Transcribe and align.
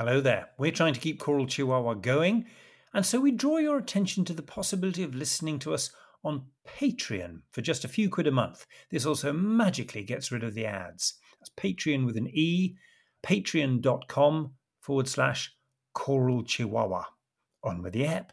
Hello 0.00 0.22
there. 0.22 0.48
We're 0.56 0.72
trying 0.72 0.94
to 0.94 1.00
keep 1.00 1.20
Choral 1.20 1.46
Chihuahua 1.46 1.92
going, 1.92 2.46
and 2.94 3.04
so 3.04 3.20
we 3.20 3.32
draw 3.32 3.58
your 3.58 3.76
attention 3.76 4.24
to 4.24 4.32
the 4.32 4.40
possibility 4.40 5.02
of 5.02 5.14
listening 5.14 5.58
to 5.58 5.74
us 5.74 5.90
on 6.24 6.46
Patreon 6.66 7.42
for 7.52 7.60
just 7.60 7.84
a 7.84 7.88
few 7.88 8.08
quid 8.08 8.26
a 8.26 8.30
month. 8.30 8.64
This 8.90 9.04
also 9.04 9.30
magically 9.30 10.02
gets 10.02 10.32
rid 10.32 10.42
of 10.42 10.54
the 10.54 10.64
ads. 10.64 11.18
That's 11.38 11.50
Patreon 11.50 12.06
with 12.06 12.16
an 12.16 12.28
E, 12.28 12.76
patreon.com 13.22 14.52
forward 14.80 15.06
slash 15.06 15.54
Choral 15.92 16.44
Chihuahua. 16.44 17.04
On 17.62 17.82
with 17.82 17.92
the 17.92 18.06
app. 18.06 18.32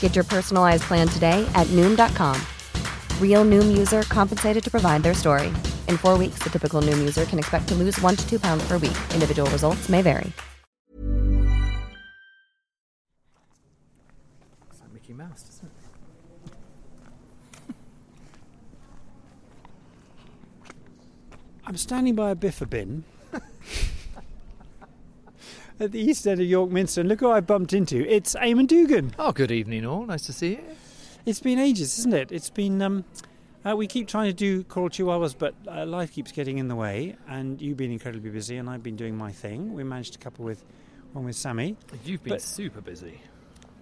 Get 0.00 0.14
your 0.14 0.24
personalized 0.24 0.82
plan 0.82 1.08
today 1.08 1.48
at 1.54 1.66
Noom.com. 1.68 2.36
Real 3.18 3.46
Noom 3.46 3.78
user 3.78 4.02
compensated 4.02 4.62
to 4.62 4.70
provide 4.70 5.02
their 5.02 5.14
story. 5.14 5.48
In 5.88 5.96
four 5.96 6.18
weeks, 6.18 6.40
the 6.40 6.50
typical 6.50 6.82
Noom 6.82 6.98
user 6.98 7.24
can 7.24 7.38
expect 7.38 7.68
to 7.68 7.74
lose 7.74 7.98
one 8.02 8.16
to 8.16 8.28
two 8.28 8.38
pounds 8.38 8.62
per 8.68 8.76
week. 8.76 8.98
Individual 9.14 9.50
results 9.50 9.88
may 9.88 10.02
vary. 10.02 10.32
It's 14.70 14.80
like 14.80 14.92
Mickey 14.92 15.14
Mouse, 15.14 15.42
doesn't 15.42 15.66
it? 15.66 15.72
I'm 21.66 21.76
standing 21.76 22.16
by 22.16 22.30
a 22.30 22.34
biffa 22.34 22.68
bin 22.68 23.04
at 25.80 25.92
the 25.92 25.98
east 26.00 26.26
end 26.26 26.40
of 26.40 26.46
York 26.46 26.70
Minster, 26.70 27.00
and 27.00 27.08
look 27.08 27.20
who 27.20 27.30
I 27.30 27.40
bumped 27.40 27.72
into. 27.72 28.06
It's 28.08 28.34
Eamonn 28.36 28.66
Dougan. 28.68 29.12
Oh, 29.18 29.32
good 29.32 29.50
evening, 29.50 29.84
all. 29.86 30.04
Nice 30.06 30.26
to 30.26 30.32
see 30.32 30.50
you. 30.52 30.60
It's 31.26 31.40
been 31.40 31.58
ages, 31.58 31.98
isn't 31.98 32.12
it? 32.14 32.30
It's 32.30 32.50
been. 32.50 32.80
Um, 32.82 33.04
uh, 33.68 33.76
we 33.76 33.86
keep 33.86 34.08
trying 34.08 34.26
to 34.28 34.32
do 34.32 34.64
Choral 34.64 34.88
Chihuahuas, 34.88 35.34
but 35.38 35.54
uh, 35.68 35.84
life 35.84 36.12
keeps 36.12 36.32
getting 36.32 36.58
in 36.58 36.68
the 36.68 36.76
way, 36.76 37.16
and 37.28 37.60
you've 37.60 37.76
been 37.76 37.92
incredibly 37.92 38.30
busy, 38.30 38.56
and 38.56 38.70
I've 38.70 38.82
been 38.82 38.96
doing 38.96 39.16
my 39.16 39.32
thing. 39.32 39.74
We 39.74 39.84
managed 39.84 40.14
to 40.14 40.18
couple 40.18 40.44
with 40.46 40.64
one 41.12 41.24
with 41.26 41.36
Sammy. 41.36 41.76
You've 42.04 42.22
been 42.22 42.34
But- 42.34 42.42
super 42.42 42.80
busy. 42.80 43.20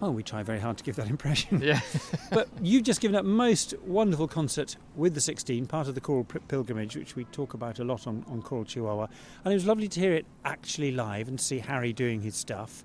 Oh, 0.01 0.11
we 0.11 0.23
try 0.23 0.45
very 0.45 0.61
hard 0.61 0.79
to 0.79 0.85
give 0.85 0.97
that 0.97 1.09
impression. 1.09 1.61
Yeah. 1.69 1.81
but 2.31 2.49
you've 2.63 2.85
just 2.85 3.01
given 3.01 3.17
a 3.17 3.23
most 3.23 3.75
wonderful 3.81 4.28
concert 4.28 4.77
with 4.95 5.15
the 5.15 5.21
16, 5.21 5.67
part 5.67 5.89
of 5.89 5.95
the 5.95 6.00
choral 6.00 6.25
pilgrimage, 6.25 6.97
which 6.97 7.17
we 7.17 7.25
talk 7.25 7.55
about 7.55 7.78
a 7.78 7.84
lot 7.84 8.06
on, 8.06 8.25
on 8.28 8.41
Choral 8.43 8.65
Chihuahua. 8.65 9.09
And 9.45 9.53
it 9.53 9.56
was 9.56 9.67
lovely 9.67 9.89
to 9.89 10.00
hear 10.00 10.15
it 10.15 10.25
actually 10.45 10.93
live 10.93 11.28
and 11.28 11.39
to 11.39 11.45
see 11.45 11.59
Harry 11.59 11.93
doing 11.93 12.21
his 12.21 12.37
stuff 12.37 12.84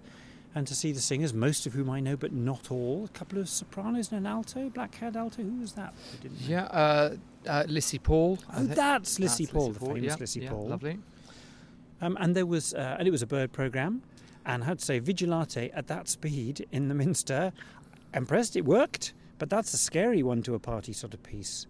and 0.56 0.68
to 0.68 0.76
see 0.76 0.92
the 0.92 1.00
singers, 1.00 1.34
most 1.34 1.66
of 1.66 1.74
whom 1.74 1.90
I 1.90 2.00
know, 2.00 2.16
but 2.16 2.32
not 2.32 2.72
all. 2.72 3.06
A 3.06 3.18
couple 3.18 3.40
of 3.40 3.50
sopranos 3.50 4.12
and 4.12 4.20
an 4.20 4.28
alto, 4.28 4.70
black 4.70 4.96
haired 4.96 5.16
alto. 5.16 5.42
Who 5.42 5.60
was 5.60 5.74
that? 5.74 5.94
I 6.14 6.22
didn't 6.22 6.42
know. 6.42 6.48
yeah, 6.48 6.64
uh, 6.66 7.16
uh, 7.48 7.64
Lissy 7.68 8.00
Paul. 8.00 8.40
Oh, 8.56 8.64
that's 8.64 9.20
Lissy 9.20 9.48
Paul, 9.48 9.72
the 9.72 9.80
Paul, 9.80 9.96
famous 9.96 10.14
yeah, 10.14 10.16
Lissy 10.20 10.40
yeah, 10.42 10.50
Paul. 10.50 10.68
Lovely. 10.68 11.00
Um, 12.02 12.18
and 12.20 12.36
there 12.36 12.46
was, 12.46 12.74
uh, 12.74 12.98
and 13.00 13.08
it 13.08 13.12
was 13.12 13.22
a 13.22 13.28
Byrd 13.28 13.52
program, 13.52 14.04
and 14.46 14.64
had 14.64 14.80
to 14.80 14.86
say, 14.86 15.00
Vigilate 15.00 15.72
at 15.74 15.88
that 15.88 16.08
speed 16.08 16.66
in 16.72 16.88
the 16.90 16.96
Minster, 16.96 17.52
impressed. 18.14 18.56
It 18.56 18.66
worked, 18.66 19.14
but 19.40 19.50
that's 19.50 19.74
a 19.74 19.78
scary 19.78 20.24
one 20.24 20.42
to 20.44 20.56
a 20.56 20.60
party 20.60 20.94
sort 20.94 21.14
of 21.14 21.24
piece. 21.24 21.66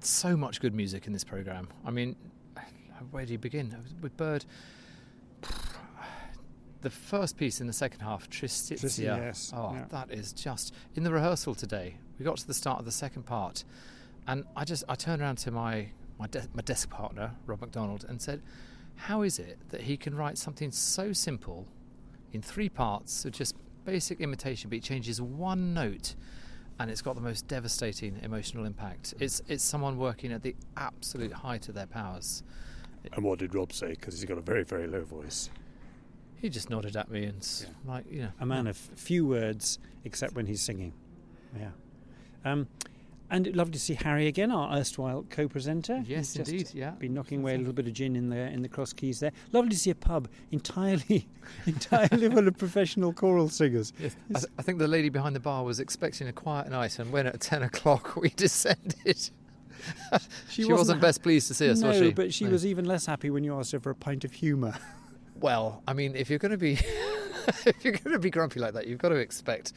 So 0.00 0.36
much 0.36 0.60
good 0.60 0.74
music 0.74 1.06
in 1.06 1.12
this 1.12 1.24
program. 1.24 1.68
I 1.84 1.90
mean, 1.90 2.16
where 3.10 3.26
do 3.26 3.32
you 3.32 3.38
begin? 3.38 3.74
With 4.00 4.16
Byrd. 4.16 4.44
The 6.80 6.90
first 6.90 7.36
piece 7.36 7.60
in 7.60 7.66
the 7.66 7.72
second 7.72 8.00
half, 8.00 8.30
Tristitia. 8.30 8.78
Tristia, 8.80 9.16
yes, 9.18 9.52
Oh, 9.54 9.72
yeah. 9.74 9.86
that 9.88 10.12
is 10.12 10.32
just 10.32 10.72
in 10.94 11.02
the 11.02 11.10
rehearsal 11.12 11.56
today. 11.56 11.96
We 12.20 12.24
got 12.24 12.36
to 12.36 12.46
the 12.46 12.54
start 12.54 12.78
of 12.78 12.84
the 12.84 12.92
second 12.92 13.24
part, 13.24 13.64
and 14.28 14.44
I 14.54 14.64
just 14.64 14.84
I 14.88 14.94
turned 14.94 15.20
around 15.20 15.38
to 15.38 15.50
my 15.50 15.88
my, 16.20 16.28
de- 16.28 16.46
my 16.54 16.62
desk 16.62 16.88
partner 16.88 17.32
Rob 17.46 17.60
McDonald 17.62 18.04
and 18.08 18.22
said, 18.22 18.42
"How 18.98 19.22
is 19.22 19.38
it 19.38 19.58
that 19.70 19.82
he 19.82 19.96
can 19.96 20.14
write 20.14 20.38
something 20.38 20.70
so 20.70 21.12
simple 21.12 21.66
in 22.32 22.42
three 22.42 22.68
parts 22.68 23.24
of 23.24 23.32
just 23.32 23.56
basic 23.84 24.20
imitation, 24.20 24.68
but 24.70 24.76
he 24.76 24.80
changes 24.80 25.20
one 25.20 25.74
note?" 25.74 26.14
and 26.78 26.90
it's 26.90 27.02
got 27.02 27.14
the 27.14 27.20
most 27.20 27.46
devastating 27.48 28.18
emotional 28.22 28.64
impact. 28.64 29.14
It's 29.18 29.42
it's 29.48 29.64
someone 29.64 29.98
working 29.98 30.32
at 30.32 30.42
the 30.42 30.54
absolute 30.76 31.32
height 31.32 31.68
of 31.68 31.74
their 31.74 31.86
powers. 31.86 32.42
And 33.12 33.24
what 33.24 33.38
did 33.38 33.54
Rob 33.54 33.72
say? 33.72 33.90
Because 33.90 34.14
he's 34.14 34.24
got 34.24 34.38
a 34.38 34.42
very, 34.42 34.64
very 34.64 34.86
low 34.86 35.02
voice. 35.04 35.50
He 36.36 36.48
just 36.48 36.70
nodded 36.70 36.96
at 36.96 37.10
me 37.10 37.24
and 37.24 37.38
s 37.38 37.66
like 37.84 38.04
you 38.10 38.22
know, 38.22 38.32
A 38.40 38.46
man 38.46 38.66
of 38.66 38.76
few 38.76 39.26
words, 39.26 39.78
except 40.04 40.34
when 40.34 40.46
he's 40.46 40.60
singing. 40.60 40.92
Yeah. 41.58 41.70
Um, 42.44 42.68
and 43.30 43.46
it 43.46 43.54
lovely 43.56 43.72
to 43.74 43.78
see 43.78 43.94
Harry 43.94 44.26
again, 44.26 44.50
our 44.50 44.76
erstwhile 44.76 45.24
co-presenter. 45.30 46.02
Yes, 46.06 46.34
He's 46.34 46.48
indeed, 46.48 46.70
yeah. 46.74 46.90
Been 46.92 47.14
knocking 47.14 47.40
away 47.40 47.54
a 47.54 47.58
little 47.58 47.72
bit 47.72 47.86
of 47.86 47.92
gin 47.92 48.16
in 48.16 48.28
the 48.30 48.36
in 48.36 48.62
the 48.62 48.68
cross 48.68 48.92
keys 48.92 49.20
there. 49.20 49.32
Lovely 49.52 49.70
to 49.70 49.78
see 49.78 49.90
a 49.90 49.94
pub 49.94 50.28
entirely, 50.50 51.28
entirely 51.66 52.28
full 52.30 52.48
of 52.48 52.56
professional 52.58 53.12
choral 53.12 53.48
singers. 53.48 53.92
Yes. 54.00 54.16
I, 54.34 54.38
th- 54.38 54.52
I 54.58 54.62
think 54.62 54.78
the 54.78 54.88
lady 54.88 55.08
behind 55.08 55.36
the 55.36 55.40
bar 55.40 55.64
was 55.64 55.80
expecting 55.80 56.28
a 56.28 56.32
quiet 56.32 56.68
night, 56.70 56.98
and 56.98 57.12
when 57.12 57.26
at 57.26 57.40
ten 57.40 57.62
o'clock 57.62 58.16
we 58.20 58.30
descended, 58.30 59.30
she, 60.48 60.62
wasn't, 60.64 60.78
wasn't 60.78 60.98
ha- 61.00 61.06
best 61.06 61.22
pleased 61.22 61.48
to 61.48 61.54
see 61.54 61.68
us, 61.70 61.80
no, 61.80 61.88
was 61.88 61.98
she? 61.98 62.12
but 62.12 62.32
she 62.34 62.44
No. 62.46 62.50
was 62.50 62.66
even 62.66 62.84
less 62.84 63.06
happy 63.06 63.30
when 63.30 63.44
you 63.44 63.58
asked 63.58 63.72
her 63.72 63.80
for 63.80 63.90
a 63.90 63.94
pint 63.94 64.24
of 64.24 64.32
humour. 64.32 64.74
Well, 65.40 65.82
I 65.86 65.92
mean, 65.92 66.16
if 66.16 66.30
you're 66.30 66.40
going 66.40 66.50
to 66.50 66.56
be 66.58 66.78
if 67.66 67.84
you're 67.84 67.94
going 67.94 68.12
to 68.12 68.18
be 68.18 68.30
grumpy 68.30 68.60
like 68.60 68.74
that, 68.74 68.86
you've 68.86 68.98
got 68.98 69.10
to 69.10 69.16
expect, 69.16 69.72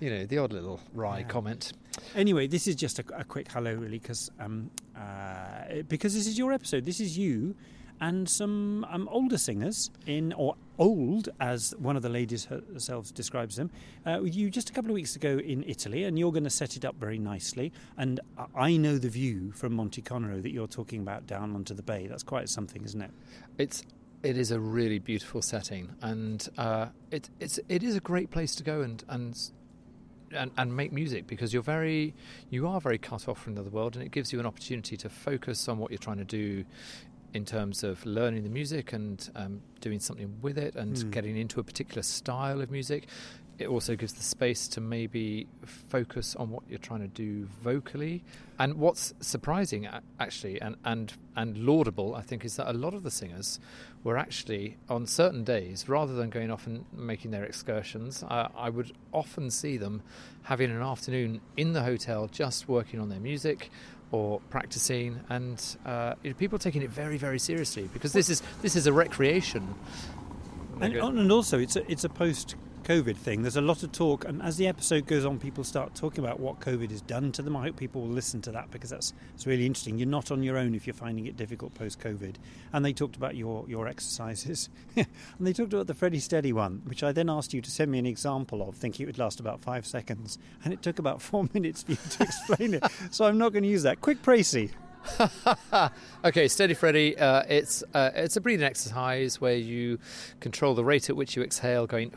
you 0.00 0.10
know, 0.10 0.26
the 0.26 0.38
odd 0.38 0.52
little 0.52 0.80
wry 0.94 1.22
comment. 1.22 1.72
Anyway, 2.14 2.46
this 2.46 2.66
is 2.66 2.76
just 2.76 2.98
a, 2.98 3.04
a 3.16 3.24
quick 3.24 3.50
hello, 3.50 3.74
really, 3.74 3.98
because 3.98 4.30
um, 4.38 4.70
uh, 4.96 5.82
because 5.88 6.14
this 6.14 6.26
is 6.26 6.38
your 6.38 6.52
episode. 6.52 6.84
This 6.84 7.00
is 7.00 7.18
you 7.18 7.54
and 8.00 8.28
some 8.28 8.86
um, 8.90 9.08
older 9.10 9.38
singers 9.38 9.90
in, 10.06 10.32
or 10.34 10.54
old, 10.78 11.28
as 11.40 11.74
one 11.78 11.96
of 11.96 12.02
the 12.02 12.08
ladies 12.08 12.44
herself 12.44 13.12
describes 13.14 13.56
them. 13.56 13.70
Uh, 14.04 14.18
with 14.22 14.34
you 14.34 14.50
just 14.50 14.68
a 14.70 14.72
couple 14.72 14.90
of 14.90 14.94
weeks 14.94 15.16
ago 15.16 15.38
in 15.38 15.64
Italy, 15.66 16.04
and 16.04 16.18
you're 16.18 16.32
going 16.32 16.44
to 16.44 16.50
set 16.50 16.76
it 16.76 16.84
up 16.84 16.94
very 16.96 17.18
nicely. 17.18 17.72
And 17.96 18.20
I- 18.54 18.76
know 18.76 18.98
the 18.98 19.08
view 19.08 19.52
from 19.52 19.74
Monte 19.74 20.02
Conero 20.02 20.42
that 20.42 20.50
you're 20.50 20.66
talking 20.66 21.00
about 21.00 21.26
down 21.26 21.54
onto 21.54 21.72
the 21.72 21.82
bay. 21.82 22.06
That's 22.06 22.22
quite 22.22 22.50
something, 22.50 22.84
isn't 22.84 23.00
it? 23.00 23.10
It's 23.56 23.82
it 24.22 24.36
is 24.36 24.50
a 24.50 24.58
really 24.60 24.98
beautiful 24.98 25.42
setting, 25.42 25.94
and 26.02 26.48
uh, 26.58 26.86
it 27.10 27.28
it's 27.40 27.58
it 27.68 27.82
is 27.82 27.96
a 27.96 28.00
great 28.00 28.30
place 28.30 28.54
to 28.56 28.62
go 28.64 28.80
and 28.82 29.02
and. 29.08 29.38
And, 30.32 30.50
and 30.58 30.76
make 30.76 30.92
music 30.92 31.28
because 31.28 31.54
you're 31.54 31.62
very 31.62 32.12
you 32.50 32.66
are 32.66 32.80
very 32.80 32.98
cut 32.98 33.28
off 33.28 33.40
from 33.40 33.54
the 33.54 33.60
other 33.60 33.70
world 33.70 33.94
and 33.94 34.04
it 34.04 34.10
gives 34.10 34.32
you 34.32 34.40
an 34.40 34.44
opportunity 34.44 34.96
to 34.96 35.08
focus 35.08 35.68
on 35.68 35.78
what 35.78 35.92
you're 35.92 35.98
trying 35.98 36.18
to 36.18 36.24
do 36.24 36.64
in 37.32 37.44
terms 37.44 37.84
of 37.84 38.04
learning 38.04 38.42
the 38.42 38.50
music 38.50 38.92
and 38.92 39.30
um, 39.36 39.60
doing 39.80 40.00
something 40.00 40.36
with 40.42 40.58
it 40.58 40.74
and 40.74 40.98
Hmm. 40.98 41.10
getting 41.10 41.36
into 41.36 41.60
a 41.60 41.62
particular 41.62 42.02
style 42.02 42.60
of 42.60 42.72
music 42.72 43.06
it 43.58 43.68
also 43.68 43.96
gives 43.96 44.12
the 44.12 44.22
space 44.22 44.68
to 44.68 44.80
maybe 44.80 45.46
focus 45.64 46.36
on 46.36 46.50
what 46.50 46.62
you're 46.68 46.78
trying 46.78 47.00
to 47.00 47.08
do 47.08 47.46
vocally. 47.62 48.22
And 48.58 48.74
what's 48.74 49.14
surprising, 49.20 49.88
actually, 50.20 50.60
and, 50.60 50.76
and, 50.84 51.12
and 51.36 51.58
laudable, 51.58 52.14
I 52.14 52.22
think, 52.22 52.44
is 52.44 52.56
that 52.56 52.68
a 52.68 52.72
lot 52.72 52.94
of 52.94 53.02
the 53.02 53.10
singers 53.10 53.60
were 54.04 54.16
actually, 54.16 54.76
on 54.88 55.06
certain 55.06 55.44
days, 55.44 55.88
rather 55.88 56.14
than 56.14 56.30
going 56.30 56.50
off 56.50 56.66
and 56.66 56.84
making 56.92 57.30
their 57.30 57.44
excursions, 57.44 58.22
uh, 58.22 58.48
I 58.56 58.70
would 58.70 58.92
often 59.12 59.50
see 59.50 59.76
them 59.76 60.02
having 60.42 60.70
an 60.70 60.82
afternoon 60.82 61.40
in 61.56 61.72
the 61.72 61.82
hotel 61.82 62.28
just 62.28 62.68
working 62.68 63.00
on 63.00 63.08
their 63.08 63.20
music 63.20 63.70
or 64.12 64.40
practicing, 64.50 65.20
and 65.30 65.76
uh, 65.84 66.14
you 66.22 66.30
know, 66.30 66.36
people 66.36 66.58
taking 66.58 66.82
it 66.82 66.90
very, 66.90 67.18
very 67.18 67.38
seriously 67.38 67.88
because 67.92 68.12
this 68.12 68.30
is 68.30 68.40
this 68.62 68.76
is 68.76 68.86
a 68.86 68.92
recreation. 68.92 69.74
And, 70.80 70.94
and 70.94 71.32
also, 71.32 71.58
it's 71.58 71.76
a, 71.76 71.90
it's 71.90 72.04
a 72.04 72.08
post 72.08 72.54
COVID 72.86 73.16
thing. 73.16 73.42
There's 73.42 73.56
a 73.56 73.60
lot 73.60 73.82
of 73.82 73.90
talk, 73.90 74.24
and 74.24 74.40
as 74.40 74.58
the 74.58 74.68
episode 74.68 75.06
goes 75.06 75.24
on, 75.24 75.40
people 75.40 75.64
start 75.64 75.96
talking 75.96 76.24
about 76.24 76.38
what 76.38 76.60
COVID 76.60 76.88
has 76.92 77.00
done 77.00 77.32
to 77.32 77.42
them. 77.42 77.56
I 77.56 77.62
hope 77.64 77.76
people 77.76 78.02
will 78.02 78.10
listen 78.10 78.40
to 78.42 78.52
that 78.52 78.70
because 78.70 78.90
that's 78.90 79.12
it's 79.34 79.44
really 79.44 79.66
interesting. 79.66 79.98
You're 79.98 80.06
not 80.06 80.30
on 80.30 80.44
your 80.44 80.56
own 80.56 80.72
if 80.72 80.86
you're 80.86 80.94
finding 80.94 81.26
it 81.26 81.36
difficult 81.36 81.74
post 81.74 81.98
COVID. 81.98 82.36
And 82.72 82.84
they 82.84 82.92
talked 82.92 83.16
about 83.16 83.34
your 83.34 83.64
your 83.66 83.88
exercises, 83.88 84.68
and 84.96 85.06
they 85.40 85.52
talked 85.52 85.72
about 85.72 85.88
the 85.88 85.94
Freddie 85.94 86.20
Steady 86.20 86.52
one, 86.52 86.82
which 86.84 87.02
I 87.02 87.10
then 87.10 87.28
asked 87.28 87.52
you 87.52 87.60
to 87.60 87.70
send 87.72 87.90
me 87.90 87.98
an 87.98 88.06
example 88.06 88.62
of, 88.62 88.76
thinking 88.76 89.02
it 89.02 89.06
would 89.08 89.18
last 89.18 89.40
about 89.40 89.60
five 89.60 89.84
seconds, 89.84 90.38
and 90.62 90.72
it 90.72 90.80
took 90.80 91.00
about 91.00 91.20
four 91.30 91.48
minutes 91.54 91.82
for 91.82 91.90
you 91.90 91.98
to 92.10 92.22
explain 92.22 92.74
it. 92.74 92.84
So 93.10 93.24
I'm 93.24 93.36
not 93.36 93.52
going 93.52 93.64
to 93.64 93.68
use 93.68 93.82
that. 93.82 94.00
Quick, 94.00 94.22
Pracy. 94.22 94.70
okay, 96.24 96.46
Steady 96.46 96.74
Freddy. 96.74 97.18
Uh, 97.18 97.42
it's 97.48 97.82
uh, 97.94 98.12
it's 98.14 98.36
a 98.36 98.40
breathing 98.40 98.64
exercise 98.64 99.40
where 99.40 99.56
you 99.56 99.98
control 100.38 100.74
the 100.74 100.84
rate 100.84 101.10
at 101.10 101.16
which 101.16 101.34
you 101.34 101.42
exhale, 101.42 101.88
going 101.88 102.12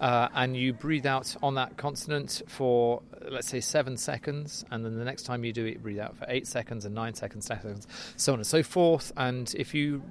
uh, 0.00 0.28
and 0.34 0.56
you 0.56 0.72
breathe 0.72 1.06
out 1.06 1.36
on 1.42 1.54
that 1.54 1.76
consonant 1.76 2.42
for 2.46 3.02
let's 3.30 3.48
say 3.48 3.60
seven 3.60 3.96
seconds, 3.96 4.64
and 4.70 4.84
then 4.84 4.98
the 4.98 5.04
next 5.04 5.24
time 5.24 5.44
you 5.44 5.52
do 5.52 5.64
it, 5.64 5.82
breathe 5.82 5.98
out 5.98 6.16
for 6.16 6.26
eight 6.28 6.46
seconds 6.46 6.84
and 6.84 6.94
nine 6.94 7.14
seconds, 7.14 7.46
seconds, 7.46 7.86
so 8.16 8.32
on 8.32 8.38
and 8.38 8.46
so 8.46 8.62
forth. 8.62 9.12
And 9.16 9.52
if 9.56 9.74
you 9.74 10.02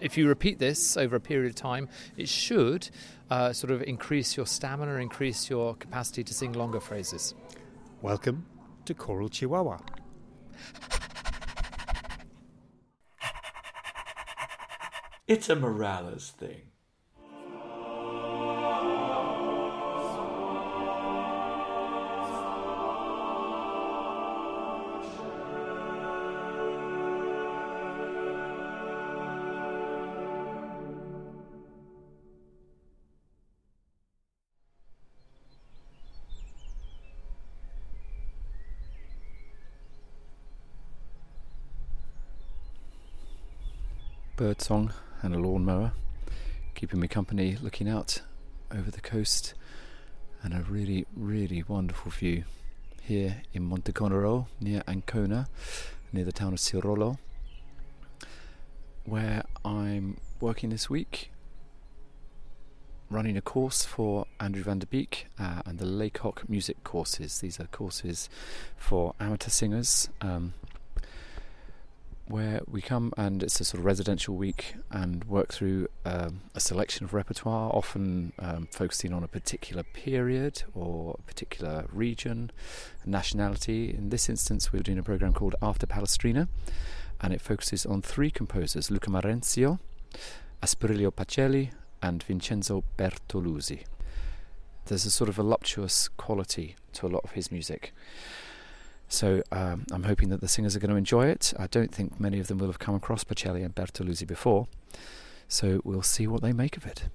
if 0.00 0.18
you 0.18 0.26
repeat 0.26 0.58
this 0.58 0.96
over 0.96 1.16
a 1.16 1.20
period 1.20 1.48
of 1.48 1.54
time, 1.54 1.88
it 2.16 2.28
should 2.28 2.90
uh, 3.30 3.52
sort 3.52 3.70
of 3.70 3.82
increase 3.82 4.36
your 4.36 4.46
stamina, 4.46 4.96
increase 4.96 5.48
your 5.48 5.74
capacity 5.76 6.24
to 6.24 6.34
sing 6.34 6.52
longer 6.52 6.80
phrases. 6.80 7.34
Welcome 8.02 8.46
to 8.84 8.94
Choral 8.94 9.28
Chihuahua. 9.28 9.78
It's 15.28 15.48
a 15.48 15.54
Morales 15.54 16.30
thing. 16.30 16.71
Birdsong 44.62 44.92
and 45.22 45.34
a 45.34 45.40
lawnmower, 45.40 45.90
keeping 46.76 47.00
me 47.00 47.08
company 47.08 47.56
looking 47.60 47.88
out 47.88 48.22
over 48.70 48.92
the 48.92 49.00
coast 49.00 49.54
and 50.40 50.54
a 50.54 50.60
really, 50.60 51.04
really 51.16 51.64
wonderful 51.66 52.12
view 52.12 52.44
here 53.02 53.42
in 53.52 53.68
Monteconero 53.68 54.46
near 54.60 54.84
Ancona, 54.86 55.48
near 56.12 56.24
the 56.24 56.30
town 56.30 56.52
of 56.52 56.60
Sirolo, 56.60 57.18
where 59.04 59.42
I'm 59.64 60.18
working 60.38 60.70
this 60.70 60.88
week 60.88 61.32
running 63.10 63.36
a 63.36 63.42
course 63.42 63.84
for 63.84 64.26
Andrew 64.38 64.62
van 64.62 64.78
der 64.78 64.86
Beek 64.86 65.26
uh, 65.40 65.62
and 65.66 65.80
the 65.80 65.86
Lacock 65.86 66.48
music 66.48 66.84
courses. 66.84 67.40
These 67.40 67.58
are 67.58 67.66
courses 67.66 68.30
for 68.76 69.16
amateur 69.18 69.50
singers. 69.50 70.08
Um, 70.20 70.54
where 72.32 72.62
we 72.66 72.80
come 72.80 73.12
and 73.18 73.42
it's 73.42 73.60
a 73.60 73.64
sort 73.64 73.78
of 73.78 73.84
residential 73.84 74.34
week 74.34 74.74
and 74.90 75.22
work 75.24 75.52
through 75.52 75.86
um, 76.06 76.40
a 76.54 76.60
selection 76.60 77.04
of 77.04 77.12
repertoire, 77.12 77.70
often 77.74 78.32
um, 78.38 78.66
focusing 78.72 79.12
on 79.12 79.22
a 79.22 79.28
particular 79.28 79.82
period 79.82 80.62
or 80.72 81.14
a 81.18 81.22
particular 81.24 81.84
region, 81.92 82.50
nationality. 83.04 83.94
In 83.94 84.08
this 84.08 84.30
instance, 84.30 84.72
we 84.72 84.78
are 84.78 84.82
doing 84.82 84.98
a 84.98 85.02
program 85.02 85.34
called 85.34 85.54
After 85.60 85.86
Palestrina, 85.86 86.48
and 87.20 87.34
it 87.34 87.42
focuses 87.42 87.84
on 87.84 88.00
three 88.00 88.30
composers 88.30 88.90
Luca 88.90 89.10
Marenzio, 89.10 89.78
Asprilio 90.62 91.12
Pacelli, 91.12 91.72
and 92.00 92.22
Vincenzo 92.22 92.82
Bertolusi. 92.96 93.84
There's 94.86 95.04
a 95.04 95.10
sort 95.10 95.28
of 95.28 95.34
voluptuous 95.34 96.08
quality 96.08 96.76
to 96.94 97.06
a 97.06 97.08
lot 97.08 97.24
of 97.24 97.32
his 97.32 97.52
music. 97.52 97.92
So 99.12 99.42
um, 99.52 99.84
I'm 99.92 100.04
hoping 100.04 100.30
that 100.30 100.40
the 100.40 100.48
singers 100.48 100.74
are 100.74 100.78
going 100.78 100.90
to 100.90 100.96
enjoy 100.96 101.26
it. 101.26 101.52
I 101.58 101.66
don't 101.66 101.94
think 101.94 102.18
many 102.18 102.40
of 102.40 102.46
them 102.46 102.56
will 102.56 102.68
have 102.68 102.78
come 102.78 102.94
across 102.94 103.24
Pacelli 103.24 103.62
and 103.62 103.74
Bertolusi 103.74 104.26
before, 104.26 104.68
so 105.48 105.82
we'll 105.84 106.00
see 106.00 106.26
what 106.26 106.40
they 106.40 106.54
make 106.54 106.78
of 106.78 106.86
it. 106.86 107.10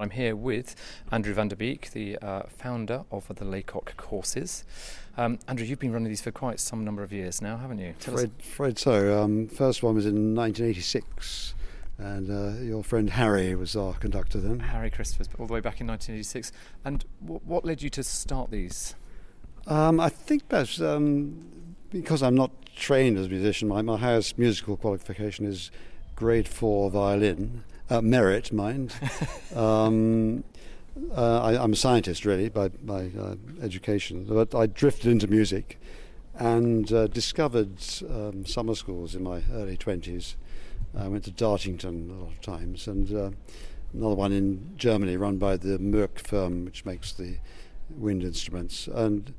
I'm 0.00 0.10
here 0.10 0.34
with 0.34 0.74
Andrew 1.12 1.32
van 1.32 1.46
der 1.46 1.54
Beek, 1.54 1.92
the 1.92 2.16
uh, 2.18 2.42
founder 2.48 3.04
of 3.12 3.28
the 3.28 3.44
Lacock 3.44 3.96
courses. 3.96 4.64
Um, 5.16 5.38
Andrew, 5.46 5.64
you've 5.64 5.78
been 5.78 5.92
running 5.92 6.08
these 6.08 6.22
for 6.22 6.32
quite 6.32 6.58
some 6.58 6.84
number 6.84 7.04
of 7.04 7.12
years 7.12 7.40
now, 7.40 7.56
haven't 7.56 7.78
you? 7.78 7.94
Tell 8.00 8.14
Fred, 8.14 8.32
Fred 8.42 8.78
so. 8.80 9.22
Um, 9.22 9.46
first 9.46 9.84
one 9.84 9.94
was 9.94 10.06
in 10.06 10.34
1986 10.34 11.54
and 11.98 12.30
uh, 12.30 12.60
your 12.62 12.84
friend 12.84 13.10
Harry 13.10 13.54
was 13.56 13.74
our 13.74 13.94
conductor 13.94 14.38
then. 14.38 14.60
Harry 14.60 14.90
Christophers, 14.90 15.28
all 15.38 15.46
the 15.46 15.52
way 15.52 15.60
back 15.60 15.80
in 15.80 15.86
1986. 15.88 16.52
And 16.84 17.04
w- 17.20 17.40
what 17.44 17.64
led 17.64 17.82
you 17.82 17.90
to 17.90 18.04
start 18.04 18.50
these? 18.50 18.94
Um, 19.66 19.98
I 19.98 20.08
think 20.08 20.48
that's 20.48 20.80
um, 20.80 21.44
because 21.90 22.22
I'm 22.22 22.36
not 22.36 22.52
trained 22.76 23.18
as 23.18 23.26
a 23.26 23.28
musician. 23.28 23.68
My, 23.68 23.82
my 23.82 23.96
highest 23.96 24.38
musical 24.38 24.76
qualification 24.76 25.44
is 25.44 25.72
grade 26.14 26.46
four 26.46 26.88
violin, 26.90 27.64
uh, 27.90 28.00
merit, 28.00 28.52
mind. 28.52 28.94
um, 29.54 30.44
uh, 31.16 31.40
I, 31.40 31.62
am 31.62 31.72
a 31.72 31.76
scientist, 31.76 32.24
really, 32.24 32.48
by, 32.48 32.68
by 32.68 33.10
uh, 33.18 33.34
education, 33.60 34.24
but 34.28 34.54
I 34.54 34.66
drifted 34.66 35.10
into 35.10 35.26
music 35.26 35.80
and 36.36 36.92
uh, 36.92 37.08
discovered 37.08 37.72
um, 38.08 38.46
summer 38.46 38.74
schools 38.74 39.14
in 39.16 39.24
my 39.24 39.42
early 39.52 39.76
20s 39.76 40.36
I 40.96 41.08
went 41.08 41.24
to 41.24 41.30
Dartington 41.30 42.10
a 42.10 42.14
lot 42.14 42.32
of 42.32 42.40
times, 42.40 42.86
and 42.86 43.14
uh, 43.14 43.30
another 43.92 44.14
one 44.14 44.32
in 44.32 44.74
Germany 44.76 45.16
run 45.16 45.38
by 45.38 45.56
the 45.56 45.78
Moeck 45.78 46.18
firm, 46.18 46.64
which 46.64 46.84
makes 46.84 47.12
the 47.12 47.36
wind 47.90 48.22
instruments. 48.22 48.88
And 48.88 49.34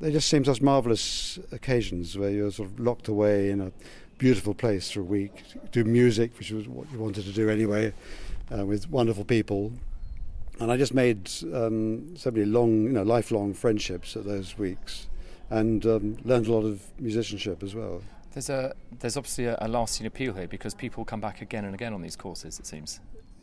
they 0.00 0.12
just 0.12 0.28
seem 0.28 0.44
such 0.44 0.60
marvelous 0.60 1.38
occasions 1.52 2.16
where 2.16 2.30
you're 2.30 2.50
sort 2.50 2.70
of 2.70 2.80
locked 2.80 3.08
away 3.08 3.50
in 3.50 3.60
a 3.60 3.72
beautiful 4.18 4.54
place 4.54 4.90
for 4.90 5.00
a 5.00 5.04
week, 5.04 5.32
do 5.72 5.84
music, 5.84 6.38
which 6.38 6.50
was 6.50 6.68
what 6.68 6.90
you 6.92 6.98
wanted 6.98 7.24
to 7.24 7.32
do 7.32 7.48
anyway, 7.48 7.92
uh, 8.56 8.64
with 8.64 8.88
wonderful 8.88 9.24
people. 9.24 9.72
And 10.60 10.70
I 10.70 10.76
just 10.76 10.94
made 10.94 11.30
um, 11.52 12.16
so 12.16 12.30
many 12.30 12.44
long, 12.44 12.84
you 12.84 12.90
know, 12.90 13.02
lifelong 13.02 13.54
friendships 13.54 14.16
at 14.16 14.24
those 14.24 14.56
weeks, 14.56 15.08
and 15.50 15.84
um, 15.84 16.16
learned 16.24 16.46
a 16.46 16.52
lot 16.52 16.64
of 16.64 16.82
musicianship 17.00 17.62
as 17.62 17.74
well. 17.74 18.02
There's 18.34 18.50
a 18.50 18.74
there's 18.98 19.16
obviously 19.16 19.46
a, 19.46 19.56
a, 19.60 19.68
lasting 19.68 20.06
appeal 20.06 20.34
here 20.34 20.48
because 20.48 20.74
people 20.74 21.04
come 21.04 21.20
back 21.20 21.40
again 21.40 21.64
and 21.64 21.72
again 21.72 21.94
on 21.94 22.02
these 22.02 22.16
courses. 22.16 22.58
It 22.58 22.66
seems. 22.66 22.98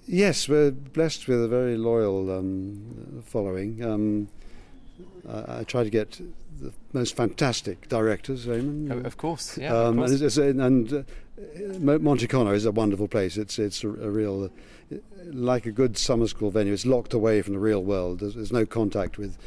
Yes, 0.05 0.49
we're 0.49 0.71
blessed 0.71 1.27
with 1.27 1.43
a 1.43 1.47
very 1.47 1.77
loyal 1.77 2.29
um, 2.37 3.23
following. 3.25 3.83
Um, 3.85 4.27
I, 5.29 5.59
I, 5.59 5.63
try 5.63 5.85
to 5.85 5.89
get 5.89 6.19
the 6.59 6.73
most 6.91 7.15
fantastic 7.15 7.87
directors, 7.87 8.47
Raymond. 8.47 8.91
Oh, 8.91 9.07
of 9.07 9.15
course, 9.15 9.57
yeah. 9.57 9.73
Um, 9.73 9.99
of 9.99 10.09
course. 10.09 10.37
And, 10.37 10.61
and 10.61 10.93
uh, 10.93 11.03
Monteconero 11.79 12.53
is 12.53 12.65
a 12.65 12.71
wonderful 12.71 13.07
place. 13.07 13.37
It's 13.37 13.59
it's 13.59 13.85
a, 13.85 13.87
a 13.87 14.09
real, 14.09 14.51
uh, 14.91 14.95
like 15.25 15.65
a 15.65 15.71
good 15.71 15.97
summer 15.97 16.27
school 16.27 16.51
venue. 16.51 16.73
It's 16.73 16.85
locked 16.85 17.13
away 17.13 17.41
from 17.41 17.53
the 17.53 17.59
real 17.59 17.83
world. 17.83 18.19
There's, 18.19 18.35
there's 18.35 18.51
no 18.51 18.65
contact 18.65 19.17
with 19.17 19.37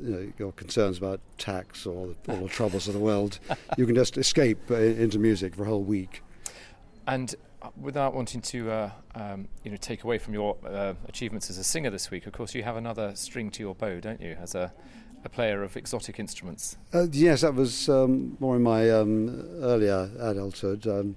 you 0.00 0.10
know, 0.10 0.32
your 0.38 0.52
concerns 0.52 0.98
about 0.98 1.20
tax 1.38 1.86
or 1.86 2.14
all 2.28 2.36
the 2.36 2.48
troubles 2.48 2.88
of 2.88 2.94
the 2.94 3.00
world, 3.00 3.38
you 3.76 3.86
can 3.86 3.94
just 3.94 4.16
escape 4.16 4.58
uh, 4.70 4.76
into 4.76 5.18
music 5.18 5.54
for 5.54 5.64
a 5.64 5.66
whole 5.66 5.82
week. 5.82 6.22
And 7.06 7.34
uh, 7.60 7.68
without 7.80 8.14
wanting 8.14 8.40
to, 8.40 8.70
uh, 8.70 8.90
um, 9.14 9.48
you 9.64 9.70
know, 9.70 9.76
take 9.76 10.04
away 10.04 10.18
from 10.18 10.34
your 10.34 10.56
uh, 10.66 10.94
achievements 11.08 11.50
as 11.50 11.58
a 11.58 11.64
singer 11.64 11.90
this 11.90 12.10
week, 12.10 12.26
of 12.26 12.32
course, 12.32 12.54
you 12.54 12.62
have 12.62 12.76
another 12.76 13.14
string 13.14 13.50
to 13.52 13.62
your 13.62 13.74
bow, 13.74 14.00
don't 14.00 14.20
you, 14.20 14.36
as 14.40 14.54
a, 14.54 14.72
a 15.24 15.28
player 15.28 15.62
of 15.62 15.76
exotic 15.76 16.18
instruments? 16.18 16.76
Uh, 16.92 17.06
yes, 17.12 17.42
that 17.42 17.54
was 17.54 17.88
um, 17.88 18.36
more 18.40 18.56
in 18.56 18.62
my 18.62 18.90
um, 18.90 19.28
earlier 19.62 20.10
adulthood. 20.18 20.86
Um, 20.86 21.16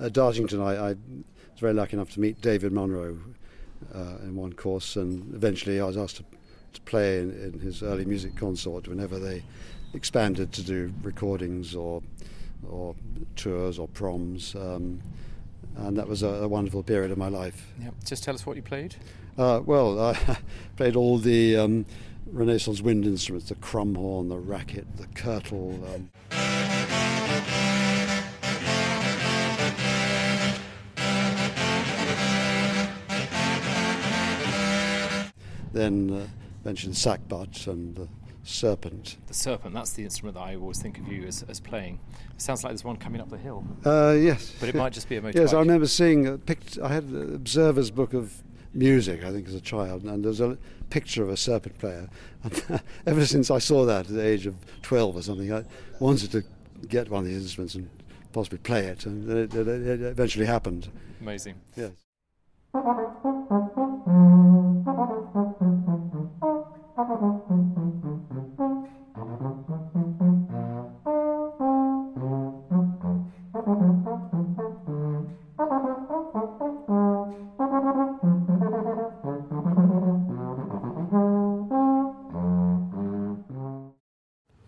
at 0.00 0.12
Dartington, 0.12 0.62
I, 0.62 0.76
I, 0.76 0.88
was 0.88 1.60
very 1.60 1.72
lucky 1.72 1.96
enough 1.96 2.10
to 2.10 2.20
meet 2.20 2.40
David 2.42 2.72
Munrow 2.72 3.18
uh, 3.94 4.16
in 4.22 4.36
one 4.36 4.52
course, 4.52 4.96
and 4.96 5.34
eventually 5.34 5.80
I 5.80 5.84
was 5.84 5.96
asked 5.96 6.16
to 6.16 6.24
to 6.72 6.80
play 6.82 7.18
in, 7.20 7.30
in 7.30 7.60
his 7.60 7.82
early 7.82 8.04
music 8.04 8.36
consort 8.36 8.88
whenever 8.88 9.18
they 9.18 9.42
expanded 9.94 10.52
to 10.52 10.62
do 10.62 10.92
recordings 11.02 11.74
or 11.74 12.02
or 12.68 12.94
tours 13.36 13.78
or 13.78 13.88
proms. 13.88 14.54
Um, 14.54 15.00
and 15.76 15.96
that 15.96 16.08
was 16.08 16.22
a, 16.22 16.28
a, 16.28 16.48
wonderful 16.48 16.82
period 16.82 17.10
of 17.10 17.18
my 17.18 17.28
life. 17.28 17.72
Yeah. 17.80 17.90
Just 18.04 18.24
tell 18.24 18.34
us 18.34 18.46
what 18.46 18.56
you 18.56 18.62
played. 18.62 18.96
Uh, 19.36 19.60
well, 19.64 20.00
I 20.00 20.38
played 20.76 20.96
all 20.96 21.18
the 21.18 21.56
um, 21.56 21.86
Renaissance 22.26 22.80
wind 22.80 23.04
instruments: 23.04 23.48
the 23.48 23.56
crumhorn, 23.56 24.28
the 24.28 24.38
racket, 24.38 24.86
the 24.96 25.06
curtal. 25.08 25.82
Um. 25.94 26.10
Then 35.72 36.10
uh, 36.10 36.26
mentioned 36.66 36.94
sackbut 36.94 37.68
and 37.68 37.94
the 37.94 38.08
serpent. 38.42 39.18
The 39.28 39.34
serpent, 39.34 39.72
that's 39.72 39.92
the 39.92 40.02
instrument 40.02 40.34
that 40.34 40.42
I 40.42 40.56
always 40.56 40.82
think 40.82 40.98
of 40.98 41.06
you 41.06 41.24
as, 41.24 41.44
as 41.48 41.60
playing. 41.60 42.00
It 42.34 42.42
sounds 42.42 42.64
like 42.64 42.72
there's 42.72 42.82
one 42.82 42.96
coming 42.96 43.20
up 43.20 43.30
the 43.30 43.38
hill. 43.38 43.64
Uh, 43.84 44.16
yes. 44.18 44.52
But 44.58 44.70
it 44.70 44.74
might 44.74 44.92
just 44.92 45.08
be 45.08 45.16
a 45.16 45.22
motorbike. 45.22 45.34
Yes, 45.36 45.52
I 45.52 45.60
remember 45.60 45.86
seeing 45.86 46.26
a 46.26 46.38
pict- 46.38 46.76
I 46.82 46.88
had 46.88 47.04
an 47.04 47.36
Observer's 47.36 47.92
Book 47.92 48.14
of 48.14 48.42
Music, 48.74 49.22
I 49.22 49.30
think, 49.30 49.46
as 49.46 49.54
a 49.54 49.60
child, 49.60 50.02
and 50.02 50.24
there's 50.24 50.40
a 50.40 50.58
picture 50.90 51.22
of 51.22 51.30
a 51.30 51.36
serpent 51.36 51.78
player. 51.78 52.08
And 52.42 52.80
ever 53.06 53.24
since 53.24 53.48
I 53.50 53.58
saw 53.58 53.86
that 53.86 54.08
at 54.08 54.12
the 54.12 54.26
age 54.26 54.46
of 54.46 54.56
12 54.82 55.16
or 55.16 55.22
something, 55.22 55.52
I 55.52 55.62
wanted 56.00 56.32
to 56.32 56.42
get 56.88 57.10
one 57.10 57.20
of 57.20 57.26
these 57.26 57.42
instruments 57.42 57.76
and 57.76 57.88
possibly 58.32 58.58
play 58.58 58.86
it, 58.86 59.06
and 59.06 59.30
it, 59.30 59.54
it, 59.54 59.68
it 59.68 60.00
eventually 60.02 60.46
happened. 60.46 60.88
Amazing. 61.20 61.54
Yes. 61.76 61.92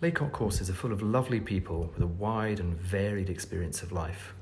Lacock 0.01 0.33
courses 0.33 0.69
are 0.69 0.75
full 0.75 0.93
of 0.93 1.01
lovely 1.01 1.41
people 1.41 1.91
with 1.95 2.03
a 2.03 2.07
wide 2.07 2.61
and 2.61 2.77
varied 2.77 3.31
experience 3.31 3.83
of 3.83 3.91
life. 3.91 4.35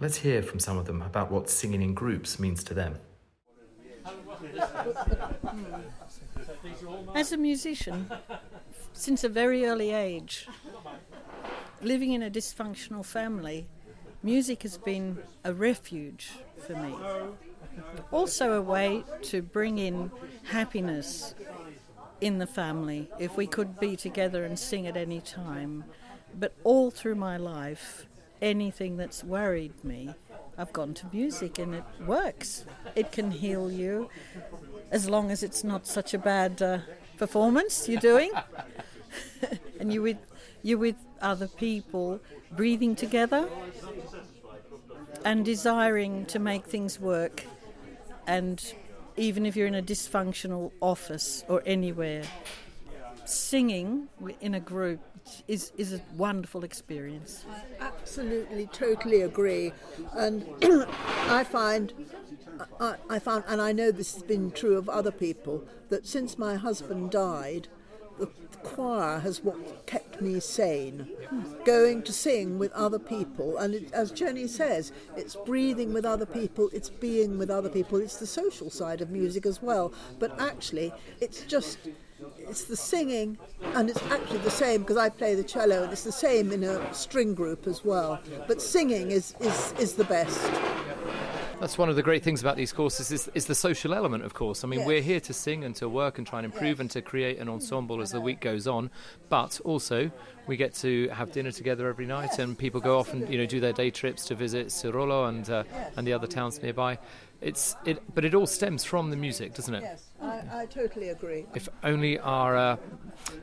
Let's 0.00 0.16
hear 0.16 0.42
from 0.42 0.60
some 0.60 0.78
of 0.78 0.86
them 0.86 1.02
about 1.02 1.30
what 1.30 1.50
singing 1.50 1.82
in 1.82 1.92
groups 1.92 2.38
means 2.38 2.64
to 2.64 2.72
them. 2.72 2.98
As 7.14 7.32
a 7.32 7.36
musician, 7.36 8.10
since 8.92 9.24
a 9.24 9.28
very 9.28 9.66
early 9.66 9.92
age, 9.92 10.46
living 11.80 12.12
in 12.12 12.22
a 12.22 12.30
dysfunctional 12.30 13.04
family, 13.04 13.66
music 14.22 14.62
has 14.62 14.78
been 14.78 15.18
a 15.44 15.52
refuge 15.52 16.30
for 16.66 16.74
me. 16.74 16.94
Also, 18.10 18.52
a 18.52 18.62
way 18.62 19.04
to 19.22 19.42
bring 19.42 19.78
in 19.78 20.10
happiness 20.44 21.34
in 22.20 22.38
the 22.38 22.46
family 22.46 23.08
if 23.18 23.36
we 23.36 23.46
could 23.46 23.78
be 23.78 23.96
together 23.96 24.44
and 24.44 24.58
sing 24.58 24.86
at 24.86 24.96
any 24.96 25.20
time. 25.20 25.84
But 26.34 26.54
all 26.64 26.90
through 26.90 27.14
my 27.14 27.36
life, 27.36 28.06
anything 28.42 28.96
that's 28.96 29.22
worried 29.24 29.84
me, 29.84 30.14
I've 30.56 30.72
gone 30.72 30.94
to 30.94 31.06
music 31.12 31.58
and 31.58 31.74
it 31.74 31.84
works. 32.04 32.64
It 32.96 33.12
can 33.12 33.30
heal 33.30 33.70
you 33.70 34.10
as 34.90 35.08
long 35.08 35.30
as 35.30 35.42
it's 35.42 35.62
not 35.62 35.86
such 35.86 36.14
a 36.14 36.18
bad 36.18 36.60
uh, 36.60 36.78
performance 37.18 37.88
you're 37.88 38.00
doing. 38.00 38.32
and 39.80 39.92
you 39.92 40.02
with 40.02 40.18
you 40.62 40.78
with 40.78 40.96
other 41.20 41.48
people 41.48 42.20
breathing 42.52 42.96
together 42.96 43.48
and 45.24 45.44
desiring 45.44 46.24
to 46.26 46.38
make 46.38 46.64
things 46.64 46.98
work 46.98 47.44
and 48.26 48.74
even 49.16 49.44
if 49.46 49.56
you're 49.56 49.66
in 49.66 49.74
a 49.74 49.82
dysfunctional 49.82 50.70
office 50.80 51.44
or 51.48 51.62
anywhere, 51.66 52.22
singing 53.24 54.08
in 54.40 54.54
a 54.54 54.60
group 54.60 55.00
is, 55.48 55.72
is 55.76 55.92
a 55.92 56.00
wonderful 56.16 56.62
experience. 56.62 57.44
Absolutely, 57.80 58.66
totally 58.66 59.22
agree. 59.22 59.72
And 60.14 60.46
I 61.28 61.44
find, 61.44 61.92
I, 62.80 62.96
I 63.08 63.18
found, 63.18 63.44
and 63.46 63.60
I 63.60 63.72
know 63.72 63.90
this 63.90 64.14
has 64.14 64.22
been 64.22 64.50
true 64.50 64.76
of 64.76 64.88
other 64.88 65.10
people, 65.10 65.64
that 65.88 66.06
since 66.06 66.38
my 66.38 66.56
husband 66.56 67.10
died, 67.10 67.68
the 68.18 68.28
choir 68.62 69.20
has 69.20 69.42
what 69.42 69.86
kept 69.86 70.20
me 70.20 70.40
sane. 70.40 71.08
Going 71.64 72.02
to 72.02 72.12
sing 72.12 72.58
with 72.58 72.72
other 72.72 72.98
people, 72.98 73.56
and 73.58 73.74
it, 73.74 73.92
as 73.92 74.10
Jenny 74.10 74.46
says, 74.46 74.92
it's 75.16 75.36
breathing 75.36 75.92
with 75.92 76.04
other 76.04 76.26
people, 76.26 76.68
it's 76.72 76.90
being 76.90 77.38
with 77.38 77.50
other 77.50 77.68
people, 77.68 78.00
it's 78.00 78.16
the 78.16 78.26
social 78.26 78.70
side 78.70 79.00
of 79.00 79.10
music 79.10 79.46
as 79.46 79.62
well. 79.62 79.92
But 80.18 80.38
actually, 80.40 80.92
it's 81.20 81.42
just 81.42 81.78
it's 82.38 82.64
the 82.64 82.76
singing, 82.76 83.38
and 83.74 83.88
it's 83.88 84.02
actually 84.10 84.38
the 84.38 84.50
same 84.50 84.80
because 84.80 84.96
I 84.96 85.08
play 85.08 85.34
the 85.34 85.44
cello, 85.44 85.84
and 85.84 85.92
it's 85.92 86.04
the 86.04 86.12
same 86.12 86.50
in 86.52 86.64
a 86.64 86.92
string 86.92 87.34
group 87.34 87.66
as 87.66 87.84
well. 87.84 88.20
But 88.48 88.60
singing 88.60 89.12
is, 89.12 89.34
is, 89.40 89.72
is 89.78 89.92
the 89.94 90.04
best. 90.04 90.40
That's 91.60 91.76
one 91.76 91.88
of 91.88 91.96
the 91.96 92.04
great 92.04 92.22
things 92.22 92.40
about 92.40 92.56
these 92.56 92.72
courses 92.72 93.10
is, 93.10 93.28
is 93.34 93.46
the 93.46 93.54
social 93.54 93.92
element, 93.92 94.24
of 94.24 94.32
course. 94.32 94.62
I 94.62 94.68
mean, 94.68 94.80
Yes. 94.80 94.86
we're 94.86 95.00
here 95.00 95.18
to 95.18 95.32
sing 95.32 95.64
and 95.64 95.74
to 95.76 95.88
work 95.88 96.18
and 96.18 96.26
try 96.26 96.38
and 96.38 96.46
improve 96.46 96.78
and 96.78 96.88
to 96.92 97.02
create 97.02 97.38
an 97.40 97.48
ensemble 97.48 98.00
as 98.00 98.12
the 98.12 98.20
week 98.20 98.40
goes 98.40 98.68
on. 98.68 98.90
But 99.28 99.60
also, 99.64 100.12
we 100.46 100.56
get 100.56 100.72
to 100.76 101.08
have 101.08 101.32
dinner 101.32 101.50
together 101.50 101.88
every 101.88 102.06
night, 102.06 102.38
and 102.38 102.56
people 102.56 102.80
go 102.80 102.96
off 102.98 103.12
and 103.12 103.28
you 103.28 103.38
know 103.38 103.46
do 103.46 103.58
their 103.58 103.72
day 103.72 103.90
trips 103.90 104.24
to 104.26 104.36
visit 104.36 104.68
Sirolo 104.68 105.28
and 105.28 105.50
uh, 105.50 105.64
and 105.96 106.06
the 106.06 106.12
other 106.12 106.28
towns 106.28 106.62
nearby. 106.62 106.98
It's 107.40 107.74
it, 107.84 108.02
but 108.14 108.24
it 108.24 108.34
all 108.34 108.46
stems 108.46 108.84
from 108.84 109.10
the 109.10 109.16
music, 109.16 109.54
doesn't 109.54 109.74
it? 109.74 109.82
Yes, 109.82 110.10
I, 110.22 110.42
I 110.62 110.66
totally 110.66 111.08
agree. 111.08 111.46
If 111.54 111.68
only 111.82 112.18
our 112.20 112.56
uh, 112.56 112.76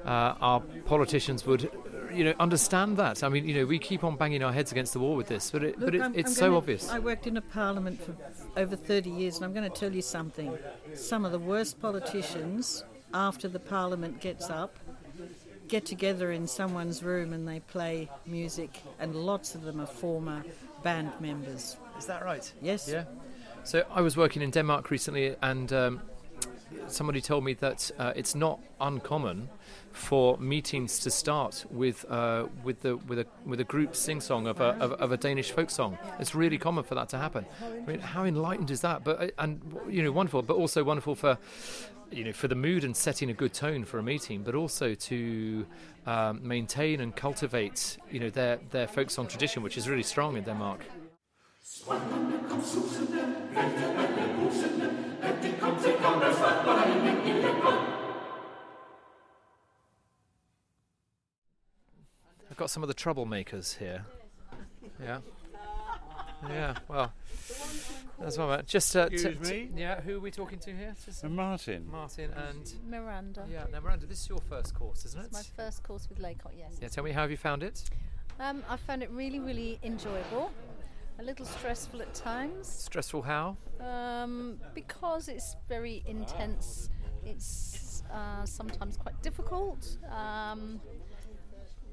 uh, 0.06 0.36
our 0.40 0.62
politicians 0.86 1.46
would, 1.46 1.70
you 2.14 2.24
know, 2.24 2.34
understand 2.40 2.98
that. 2.98 3.24
I 3.24 3.30
mean, 3.30 3.48
you 3.48 3.56
know, 3.56 3.66
we 3.66 3.80
keep 3.80 4.04
on 4.04 4.16
banging 4.18 4.44
our 4.44 4.52
heads 4.54 4.72
against 4.72 4.94
the 4.94 5.00
wall 5.00 5.16
with 5.16 5.28
this, 5.28 5.52
but 5.52 5.64
it, 5.64 5.80
but 5.80 5.96
it, 5.96 6.02
I'm- 6.02 6.14
it's 6.16 6.30
I'm 6.30 6.36
so 6.36 6.42
gonna- 6.48 6.58
obvious. 6.58 6.90
I 6.92 7.00
worked 7.00 7.28
in 7.28 7.38
a 7.38 7.42
parliament 7.42 8.02
for 8.02 8.16
over 8.58 8.76
30 8.76 9.10
years, 9.10 9.36
and 9.38 9.46
I'm 9.46 9.54
going 9.54 9.70
to 9.70 9.80
tell 9.80 9.94
you 9.94 10.02
something. 10.02 10.58
Some 10.94 11.26
of 11.26 11.32
the 11.32 11.40
worst 11.40 11.80
politicians, 11.82 12.84
after 13.14 13.48
the 13.48 13.60
parliament 13.60 14.20
gets 14.22 14.50
up, 14.50 14.78
get 15.68 15.86
together 15.86 16.32
in 16.32 16.48
someone's 16.48 17.02
room 17.04 17.34
and 17.34 17.48
they 17.48 17.60
play 17.60 18.10
music, 18.26 18.82
and 19.00 19.16
lots 19.16 19.56
of 19.56 19.64
them 19.64 19.80
are 19.82 19.88
former 19.88 20.44
band 20.84 21.12
members. 21.20 21.78
Is 21.98 22.06
that 22.06 22.24
right? 22.24 22.52
Yes. 22.62 22.88
Yeah. 22.92 23.06
So 23.64 23.84
I 23.92 24.02
was 24.02 24.16
working 24.16 24.42
in 24.44 24.52
Denmark 24.52 24.92
recently, 24.92 25.36
and 25.42 25.74
um, 25.74 26.02
somebody 26.88 27.20
told 27.22 27.44
me 27.44 27.54
that 27.56 27.90
uh, 27.98 28.14
it's 28.16 28.36
not 28.36 28.60
uncommon 28.80 29.50
for 29.96 30.38
meetings 30.38 31.00
to 31.00 31.10
start 31.10 31.66
with 31.72 32.06
uh, 32.12 32.46
with 32.64 32.82
the 32.82 32.98
with 32.98 33.20
a 33.20 33.26
with 33.46 33.60
a 33.60 33.64
group 33.64 33.96
sing 33.96 34.20
song 34.20 34.46
of 34.46 34.60
a 34.60 34.76
of, 34.80 34.92
of 34.94 35.12
a 35.12 35.18
Danish 35.18 35.52
folk 35.52 35.70
song. 35.70 35.98
It's 36.20 36.36
really 36.36 36.58
common 36.58 36.84
for 36.84 36.96
that 36.96 37.10
to 37.10 37.18
happen. 37.18 37.46
I 37.64 37.90
mean, 37.90 38.00
how 38.00 38.26
enlightened 38.26 38.72
is 38.72 38.82
that? 38.82 39.04
But 39.04 39.22
uh, 39.22 39.28
and 39.40 39.62
you 39.90 40.04
know, 40.04 40.12
wonderful, 40.12 40.42
but 40.42 40.58
also 40.58 40.84
wonderful 40.84 41.16
for 41.16 41.38
you 42.12 42.26
know 42.26 42.34
for 42.34 42.48
the 42.48 42.56
mood 42.56 42.84
and 42.84 42.96
setting 42.96 43.30
a 43.30 43.34
good 43.34 43.54
tone 43.54 43.86
for 43.86 43.98
a 43.98 44.04
meeting, 44.04 44.44
but 44.44 44.54
also 44.54 44.94
to 44.94 45.66
um, 46.06 46.46
maintain 46.46 47.00
and 47.00 47.16
cultivate 47.16 47.98
you 48.12 48.20
know 48.20 48.30
their 48.30 48.60
their 48.72 48.88
folk 48.88 49.10
song 49.10 49.28
tradition, 49.28 49.64
which 49.64 49.78
is 49.78 49.88
really 49.88 50.04
strong 50.04 50.36
in 50.36 50.44
Denmark. 50.44 50.82
I've 62.56 62.60
got 62.60 62.70
some 62.70 62.84
of 62.84 62.88
the 62.88 62.96
troublemakers 62.96 63.78
here. 63.80 64.06
Yeah. 65.04 65.18
Yeah, 66.50 66.78
well, 66.88 67.12
that's 68.18 68.38
one. 68.38 68.48
minute. 68.48 68.66
Just 68.68 68.96
uh, 68.96 69.10
t- 69.10 69.16
Excuse 69.16 69.50
t- 69.50 69.70
me? 69.74 69.82
yeah, 69.82 70.00
who 70.00 70.16
are 70.16 70.20
we 70.22 70.32
talking 70.32 70.60
to 70.60 70.72
here? 70.74 70.96
Just 71.06 71.26
Uh, 71.26 71.28
Martin. 71.28 71.86
Martin 71.92 72.32
and 72.32 72.74
Miranda. 72.90 73.46
yeah. 73.52 73.66
Now, 73.70 73.82
Miranda, 73.82 74.06
this 74.06 74.22
is 74.22 74.30
your 74.30 74.38
first 74.48 74.74
course, 74.74 75.04
isn't 75.04 75.20
it? 75.20 75.26
It's 75.26 75.34
my 75.34 75.64
first 75.66 75.84
course 75.84 76.08
with 76.08 76.20
Lacock, 76.20 76.54
yes. 76.58 76.78
Yeah. 76.82 76.88
Tell 76.88 77.04
me 77.04 77.12
how 77.12 77.24
have 77.24 77.32
you 77.32 77.36
found 77.36 77.62
it? 77.62 77.84
Um, 78.40 78.64
I 78.70 78.78
found 78.78 79.04
it 79.04 79.10
really, 79.12 79.40
really 79.42 79.78
enjoyable. 79.84 80.50
A 81.20 81.24
little 81.24 81.46
stressful 81.46 82.02
at 82.02 82.14
times 82.14 82.68
Stressful 82.70 83.22
how? 83.24 83.58
um, 83.82 84.60
because 84.74 85.28
it's 85.28 85.58
very 85.68 86.04
intense. 86.08 86.90
It's 87.26 88.02
uh, 88.14 88.46
sometimes 88.46 88.96
quite 88.96 89.22
difficult. 89.22 89.98
Um, 90.10 90.80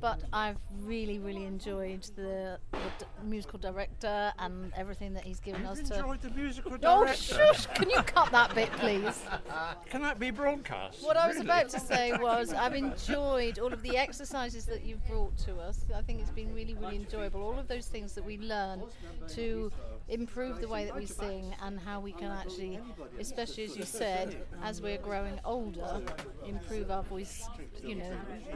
but 0.02 0.21
I've 0.32 0.59
really, 0.82 1.21
really 1.21 1.44
enjoyed 1.44 2.02
the, 2.16 2.59
the 2.73 2.78
d- 2.99 3.04
musical 3.25 3.59
director 3.61 4.32
and 4.40 4.73
everything 4.76 5.14
that 5.14 5.23
he's 5.23 5.38
given 5.38 5.64
us 5.64 5.80
to. 5.80 5.94
enjoyed 5.94 6.21
the 6.21 6.30
musical 6.30 6.73
Oh, 6.75 7.04
director? 7.04 7.23
shush! 7.23 7.66
Can 7.66 7.88
you 7.88 8.02
cut 8.02 8.32
that 8.32 8.52
bit, 8.52 8.71
please? 8.73 9.23
Can 9.90 10.02
that 10.02 10.18
be 10.18 10.32
broadcast? 10.32 11.02
What 11.04 11.16
I 11.16 11.28
was 11.28 11.37
Really? 11.37 11.47
about 11.47 11.68
to 11.71 11.78
say 11.80 12.12
was 12.21 12.52
I've 12.52 12.75
enjoyed 12.75 13.61
all 13.61 13.73
of 13.73 13.80
the 13.82 13.97
exercises 13.97 14.64
that 14.66 14.85
you've 14.85 15.06
brought 15.06 15.38
to 15.47 15.54
us. 15.61 15.85
I 15.97 16.02
think 16.02 16.21
it's 16.21 16.30
been 16.30 16.52
really, 16.52 16.75
really 16.75 16.97
enjoyable. 16.97 17.40
All 17.40 17.56
of 17.59 17.68
those 17.68 17.87
things 17.87 18.12
that 18.14 18.25
we 18.25 18.38
learn 18.38 18.82
to 19.28 19.71
improve 20.09 20.61
the 20.61 20.68
way 20.68 20.85
that 20.85 20.94
we 20.94 21.06
sing 21.06 21.54
and 21.62 21.78
how 21.80 22.00
we 22.00 22.12
can 22.12 22.30
actually, 22.30 22.78
especially 23.18 23.64
as 23.64 23.76
you 23.76 23.85
said, 23.85 24.44
as 24.62 24.80
we're 24.82 24.99
growing 24.99 25.38
older, 25.44 26.00
improve 26.47 26.90
our 26.90 27.02
voice, 27.02 27.47
you 27.85 27.94
know, 27.94 28.12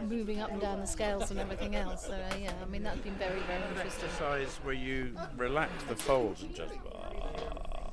moving 0.08 0.40
up 0.40 0.50
and 0.50 0.60
down 0.60 0.80
the 0.80 0.86
scales 0.86 1.30
and 1.30 1.40
everything 1.40 1.76
else. 1.76 2.06
So, 2.06 2.12
uh, 2.12 2.34
yeah, 2.40 2.52
I 2.62 2.66
mean, 2.66 2.82
that's 2.82 2.98
been 3.00 3.14
very, 3.14 3.40
very 3.40 3.62
interesting. 3.70 4.08
exercise 4.08 4.58
where 4.62 4.74
you 4.74 5.16
relax 5.36 5.70
the 5.84 5.96
folds 5.96 6.42
and 6.42 6.54
just. 6.54 6.74
ah. 6.94 7.90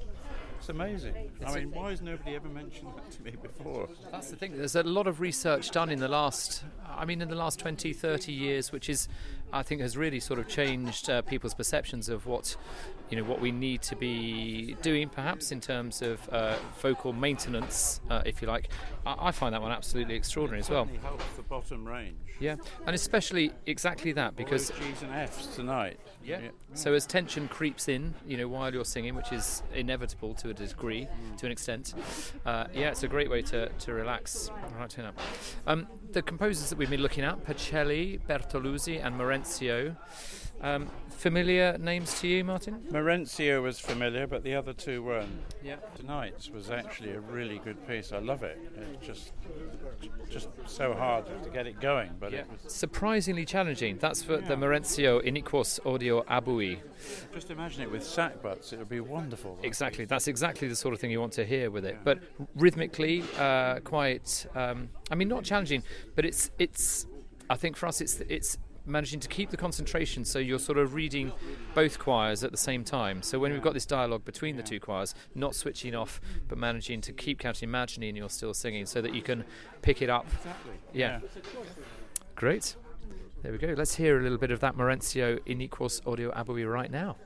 It's 0.63 0.69
amazing. 0.69 1.13
I 1.45 1.55
mean, 1.55 1.71
why 1.71 1.89
has 1.89 2.01
nobody 2.01 2.35
ever 2.37 2.47
mentioned 2.47 2.87
that 2.95 3.11
to 3.11 3.21
me 3.21 3.31
before? 3.31 3.89
That's 4.13 4.29
the 4.29 4.37
thing. 4.37 4.57
There's 4.57 4.77
a 4.77 4.83
lot 4.83 5.07
of 5.07 5.19
research 5.19 5.71
done 5.71 5.89
in 5.89 5.99
the 5.99 6.07
last, 6.07 6.63
I 6.89 7.03
mean, 7.03 7.21
in 7.21 7.27
the 7.27 7.35
last 7.35 7.59
20, 7.59 7.91
30 7.91 8.31
years, 8.31 8.71
which 8.71 8.87
is, 8.87 9.09
I 9.51 9.61
think, 9.61 9.81
has 9.81 9.97
really 9.97 10.21
sort 10.21 10.39
of 10.39 10.47
changed 10.47 11.09
uh, 11.09 11.21
people's 11.21 11.53
perceptions 11.53 12.07
of 12.07 12.25
what, 12.25 12.55
you 13.09 13.17
know, 13.17 13.23
what 13.23 13.39
we 13.39 13.51
need 13.51 13.81
to 13.83 13.95
be 13.95 14.75
doing, 14.81 15.09
perhaps 15.09 15.51
in 15.51 15.59
terms 15.59 16.01
of 16.01 16.27
uh, 16.29 16.55
vocal 16.81 17.13
maintenance, 17.13 18.01
uh, 18.09 18.23
if 18.25 18.41
you 18.41 18.47
like. 18.47 18.69
I, 19.05 19.27
I 19.27 19.31
find 19.31 19.53
that 19.53 19.61
one 19.61 19.71
absolutely 19.71 20.15
extraordinary 20.15 20.61
as 20.61 20.69
well. 20.69 20.87
Helps 21.01 21.25
the 21.35 21.43
bottom 21.43 21.87
range. 21.87 22.17
Yeah, 22.39 22.55
and 22.85 22.95
especially 22.95 23.51
exactly 23.67 24.11
that 24.13 24.35
because 24.35 24.71
All 24.71 24.77
G's 24.77 25.01
and 25.03 25.13
F's 25.13 25.47
tonight. 25.55 25.99
Yeah. 26.25 26.39
So 26.73 26.93
as 26.93 27.05
tension 27.05 27.47
creeps 27.47 27.87
in, 27.87 28.15
you 28.25 28.37
know, 28.37 28.47
while 28.47 28.73
you're 28.73 28.85
singing, 28.85 29.15
which 29.15 29.31
is 29.31 29.61
inevitable 29.73 30.33
to 30.35 30.49
a 30.49 30.53
degree, 30.53 31.07
to 31.37 31.45
an 31.45 31.51
extent, 31.51 31.93
uh, 32.45 32.65
yeah, 32.73 32.89
it's 32.89 33.03
a 33.03 33.07
great 33.07 33.29
way 33.29 33.43
to, 33.43 33.69
to 33.69 33.93
relax. 33.93 34.49
Right, 34.77 34.89
turn 34.89 35.05
up. 35.05 35.19
Um, 35.67 35.87
the 36.11 36.21
composers 36.21 36.69
that 36.69 36.77
we've 36.77 36.89
been 36.89 37.01
looking 37.01 37.23
at, 37.23 37.45
Pacelli, 37.45 38.19
Bertolusi, 38.27 39.05
and 39.05 39.15
Marenzio. 39.15 39.95
Um, 40.63 40.87
familiar 41.09 41.77
names 41.77 42.21
to 42.21 42.27
you, 42.27 42.43
Martin? 42.45 42.79
Marenzio 42.89 43.61
was 43.61 43.79
familiar, 43.79 44.25
but 44.27 44.43
the 44.43 44.55
other 44.55 44.71
two 44.71 45.03
weren't. 45.03 45.29
Yeah. 45.61 45.75
Tonight's 45.97 46.49
was 46.49 46.71
actually 46.71 47.11
a 47.11 47.19
really 47.19 47.59
good 47.59 47.85
piece. 47.85 48.13
I 48.13 48.19
love 48.19 48.43
it. 48.43 48.57
It's 48.93 49.05
just, 49.05 49.33
just 50.29 50.47
so 50.65 50.93
hard 50.93 51.25
to 51.43 51.49
get 51.49 51.67
it 51.67 51.81
going, 51.81 52.11
but 52.17 52.33
it 52.33 52.47
was. 52.49 52.73
Surprisingly 52.73 53.43
challenging. 53.43 53.97
That's 53.97 54.23
for 54.23 54.37
the 54.37 54.53
Yeah. 54.53 54.55
Marenzio 54.55 55.21
Iniquos 55.21 55.81
odio 55.81 56.25
habui. 56.27 56.79
Just 57.33 57.51
imagine 57.51 57.83
it 57.83 57.91
with 57.91 58.03
sack 58.05 58.41
butts. 58.41 58.71
It 58.71 58.79
would 58.79 58.89
be 58.89 59.01
wonderful. 59.01 59.59
Exactly. 59.63 60.05
That's 60.05 60.29
exactly 60.29 60.69
the 60.69 60.77
sort 60.77 60.93
of 60.93 61.01
thing 61.01 61.11
you 61.11 61.19
want 61.19 61.33
to 61.33 61.45
hear 61.45 61.71
with 61.71 61.85
it. 61.85 61.97
But 62.05 62.19
rhythmically, 62.55 63.23
uh, 63.37 63.79
quite. 63.81 64.45
Um, 64.55 64.89
I 65.11 65.15
mean, 65.15 65.27
not 65.27 65.43
challenging, 65.43 65.83
but 66.15 66.23
it's 66.23 66.51
it's. 66.57 67.05
I 67.49 67.55
think 67.55 67.75
for 67.75 67.87
us, 67.87 67.99
it's 67.99 68.21
it's 68.21 68.57
managing 68.85 69.19
to 69.19 69.27
keep 69.27 69.49
the 69.49 69.57
concentration 69.57 70.25
so 70.25 70.39
you're 70.39 70.59
sort 70.59 70.77
of 70.77 70.93
reading 70.93 71.31
both 71.73 71.99
choirs 71.99 72.43
at 72.43 72.51
the 72.51 72.57
same 72.57 72.83
time. 72.83 73.21
So 73.21 73.39
when 73.39 73.51
we've 73.51 73.61
got 73.61 73.73
this 73.73 73.85
dialogue 73.85 74.25
between 74.25 74.57
the 74.57 74.63
two 74.63 74.79
choirs, 74.79 75.15
not 75.35 75.55
switching 75.55 75.95
off, 75.95 76.19
but 76.47 76.57
managing 76.57 77.01
to 77.01 77.13
keep 77.13 77.39
counting, 77.39 77.69
imagining 77.69 78.09
and 78.09 78.17
you're 78.17 78.29
still 78.29 78.53
singing, 78.53 78.85
so 78.85 79.01
that 79.01 79.13
you 79.13 79.21
can 79.21 79.43
pick 79.81 80.01
it 80.01 80.09
up. 80.09 80.25
Exactly. 80.37 80.73
Yeah. 80.93 81.19
Great. 82.35 82.75
There 83.41 83.51
we 83.51 83.57
go. 83.57 83.73
Let's 83.77 83.95
hear 83.95 84.19
a 84.19 84.23
little 84.23 84.37
bit 84.37 84.51
of 84.51 84.59
that 84.61 84.75
Marenzio 84.75 85.39
Iniquos 85.45 86.01
odio 86.03 86.33
habui 86.33 86.69
right 86.71 86.91
now. 86.91 87.17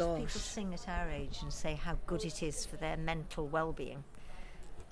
Of 0.00 0.16
people 0.18 0.40
sing 0.40 0.74
at 0.74 0.88
our 0.88 1.10
age 1.10 1.38
and 1.42 1.52
say 1.52 1.74
how 1.74 1.98
good 2.06 2.24
it 2.24 2.42
is 2.42 2.64
for 2.66 2.76
their 2.76 2.96
mental 2.96 3.46
well-being. 3.46 4.04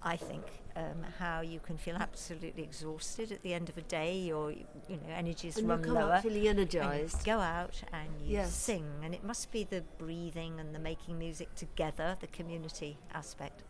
I 0.02 0.16
think 0.16 0.44
um, 0.76 1.04
how 1.18 1.40
you 1.40 1.58
can 1.58 1.78
feel 1.78 1.96
absolutely 1.96 2.62
exhausted 2.62 3.32
at 3.32 3.42
the 3.42 3.54
end 3.54 3.68
of 3.68 3.76
a 3.78 3.82
day, 3.82 4.18
your 4.18 4.52
you 4.52 4.96
know 4.96 5.08
energies 5.14 5.56
And 5.56 5.64
you 5.66 5.70
run 5.70 5.82
come 5.82 5.96
out 5.96 6.08
lower. 6.08 6.20
feeling 6.20 6.46
and 6.46 6.72
you 6.72 6.80
energised. 6.80 7.24
go 7.24 7.40
out 7.40 7.82
and 7.92 8.08
you 8.20 8.34
Yes. 8.34 8.54
sing, 8.54 8.84
and 9.02 9.14
it 9.14 9.24
must 9.24 9.50
be 9.50 9.64
the 9.64 9.82
breathing 9.98 10.60
and 10.60 10.74
the 10.74 10.78
making 10.78 11.18
music 11.18 11.54
together, 11.56 12.16
the 12.20 12.26
community 12.28 12.98
aspect, 13.14 13.64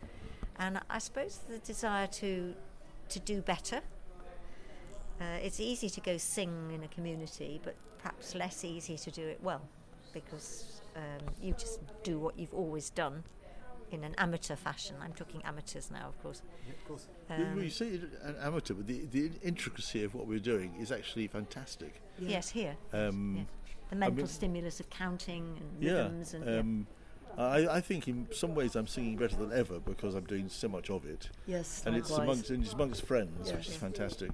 and 0.57 0.79
I 0.89 0.99
suppose 0.99 1.39
the 1.49 1.57
desire 1.59 2.07
to 2.07 2.53
to 3.09 3.19
do 3.19 3.41
better. 3.41 3.81
Uh, 5.19 5.39
it's 5.41 5.59
easy 5.59 5.89
to 5.89 6.01
go 6.01 6.17
sing 6.17 6.71
in 6.75 6.83
a 6.83 6.87
community, 6.89 7.59
but 7.63 7.75
perhaps 7.97 8.35
less 8.35 8.63
easy 8.63 8.97
to 8.97 9.09
do 9.09 9.25
it 9.25 9.39
well 9.41 9.61
because 10.25 10.81
um, 10.95 11.25
you 11.41 11.53
just 11.53 11.79
do 12.03 12.19
what 12.19 12.37
you've 12.37 12.53
always 12.53 12.89
done 12.89 13.23
in 13.91 14.03
an 14.03 14.15
amateur 14.17 14.55
fashion. 14.55 14.95
I'm 15.01 15.13
talking 15.13 15.41
amateurs 15.45 15.89
now, 15.91 16.07
of 16.09 16.21
course. 16.21 16.41
of 16.69 16.87
course. 16.87 17.07
Um, 17.29 17.61
you 17.61 17.69
say 17.69 17.99
an 18.23 18.35
amateur, 18.41 18.73
but 18.73 18.87
the, 18.87 19.05
the 19.05 19.31
intricacy 19.41 20.03
of 20.03 20.13
what 20.13 20.27
we're 20.27 20.39
doing 20.39 20.75
is 20.79 20.91
actually 20.91 21.27
fantastic. 21.27 22.01
Yes, 22.19 22.49
here. 22.49 22.75
Um, 22.93 23.47
the 23.89 23.95
I 23.95 23.99
mental 23.99 24.17
mean- 24.17 24.27
stimulus 24.27 24.79
of 24.79 24.89
counting 24.89 25.57
and 25.59 25.83
yeah. 25.83 25.93
rhythms 26.03 26.33
and 26.33 26.45
yeah. 26.45 26.59
Um, 26.59 26.87
I, 27.37 27.67
I 27.77 27.81
think 27.81 28.07
in 28.07 28.27
some 28.31 28.55
ways 28.55 28.75
I'm 28.75 28.87
singing 28.87 29.15
better 29.15 29.35
than 29.35 29.53
ever 29.53 29.79
because 29.79 30.15
I'm 30.15 30.23
doing 30.25 30.49
so 30.49 30.67
much 30.67 30.89
of 30.89 31.05
it. 31.05 31.29
Yes, 31.45 31.83
and 31.85 31.95
it's 31.95 32.09
amongst 32.09 32.49
and 32.49 32.63
it's 32.63 32.73
amongst 32.73 33.05
friends, 33.05 33.49
Yeah. 33.49 33.57
which 33.57 33.67
is 33.67 33.75
fantastic. 33.75 34.31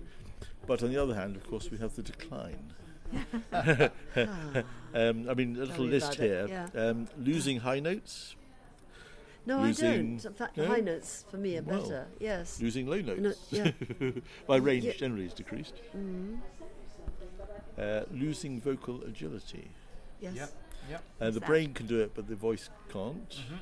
But 0.66 0.82
on 0.82 0.90
the 0.90 1.02
other 1.02 1.14
hand, 1.14 1.36
of 1.36 1.46
course, 1.46 1.70
we 1.70 1.78
have 1.80 1.96
the 1.96 2.02
decline. 2.02 2.74
um, 3.54 5.30
I 5.30 5.34
mean, 5.34 5.56
a 5.56 5.66
little 5.66 5.86
list 5.86 6.16
here: 6.16 6.48
yeah. 6.48 6.68
um, 6.76 7.08
losing 7.18 7.60
high 7.60 7.80
notes. 7.80 8.36
No, 9.46 9.60
losing, 9.62 9.88
I 9.88 9.92
don't. 9.98 10.26
In 10.26 10.34
fact, 10.34 10.58
No? 10.58 10.68
high 10.68 10.80
notes 10.80 11.26
for 11.30 11.38
me 11.38 11.58
are 11.58 11.62
Well, 11.64 11.82
better. 11.82 12.08
Yes. 12.20 12.62
Losing 12.62 12.88
low 12.88 13.02
notes. 13.02 13.52
No, 13.52 13.64
yeah. 13.64 13.72
My 14.48 14.56
range 14.56 14.86
Yeah. 14.86 14.94
generally 14.94 15.26
is 15.26 15.34
decreased. 15.34 15.76
Mm. 15.96 16.40
Uh, 17.78 18.02
losing 18.12 18.62
vocal 18.62 19.04
agility. 19.04 19.70
Yes. 20.22 20.36
Yep, 20.36 20.52
yep. 20.90 21.04
Uh, 21.20 21.32
the 21.32 21.42
brain 21.42 21.74
can 21.74 21.88
do 21.88 22.00
it, 22.00 22.12
but 22.16 22.28
the 22.28 22.36
voice 22.36 22.70
can't. 22.92 23.30
Mm-hmm. 23.30 23.56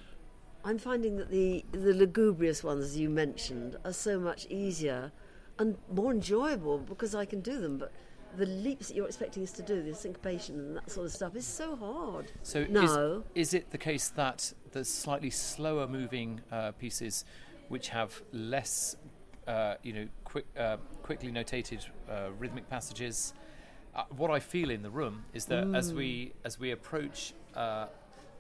I'm 0.64 0.78
finding 0.78 1.18
that 1.18 1.32
the 1.32 1.66
the 1.72 1.94
lugubrious 1.94 2.64
ones 2.64 2.96
you 2.96 3.10
mentioned 3.10 3.78
are 3.84 3.94
so 3.94 4.20
much 4.20 4.46
easier 4.50 5.12
and 5.58 5.78
more 5.92 6.12
enjoyable 6.12 6.78
because 6.78 7.16
I 7.16 7.26
can 7.26 7.42
do 7.42 7.60
them. 7.60 7.78
But 7.80 7.92
the 8.38 8.46
leaps 8.46 8.88
that 8.88 8.96
you're 8.96 9.08
expecting 9.08 9.44
us 9.44 9.52
to 9.54 9.62
do, 9.62 9.82
the 9.82 9.94
syncopation 9.94 10.56
and 10.60 10.76
that 10.78 10.90
sort 10.90 11.06
of 11.06 11.12
stuff, 11.12 11.36
is 11.36 11.46
so 11.46 11.76
hard. 11.76 12.32
So 12.44 12.66
no, 12.70 13.24
is, 13.36 13.50
is 13.50 13.54
it 13.54 13.72
the 13.72 13.78
case 13.78 14.10
that 14.10 14.54
the 14.72 14.86
slightly 14.86 15.30
slower 15.30 15.88
moving 15.88 16.42
uh, 16.52 16.72
pieces, 16.72 17.26
which 17.70 17.90
have 17.90 18.22
less, 18.32 18.96
uh, 19.48 19.76
you 19.84 19.94
know, 19.94 20.08
quick, 20.24 20.46
uh, 20.58 20.78
quickly 21.04 21.32
notated 21.32 21.86
uh, 22.10 22.30
rhythmic 22.38 22.70
passages, 22.70 23.34
uh, 23.96 24.04
what 24.16 24.32
I 24.32 24.40
feel 24.40 24.70
in 24.72 24.82
the 24.82 24.90
room 24.90 25.26
is 25.34 25.46
that 25.46 25.68
as 25.76 25.92
Mm. 25.92 25.98
we 25.98 26.34
as 26.46 26.60
we 26.60 26.72
approach. 26.72 27.34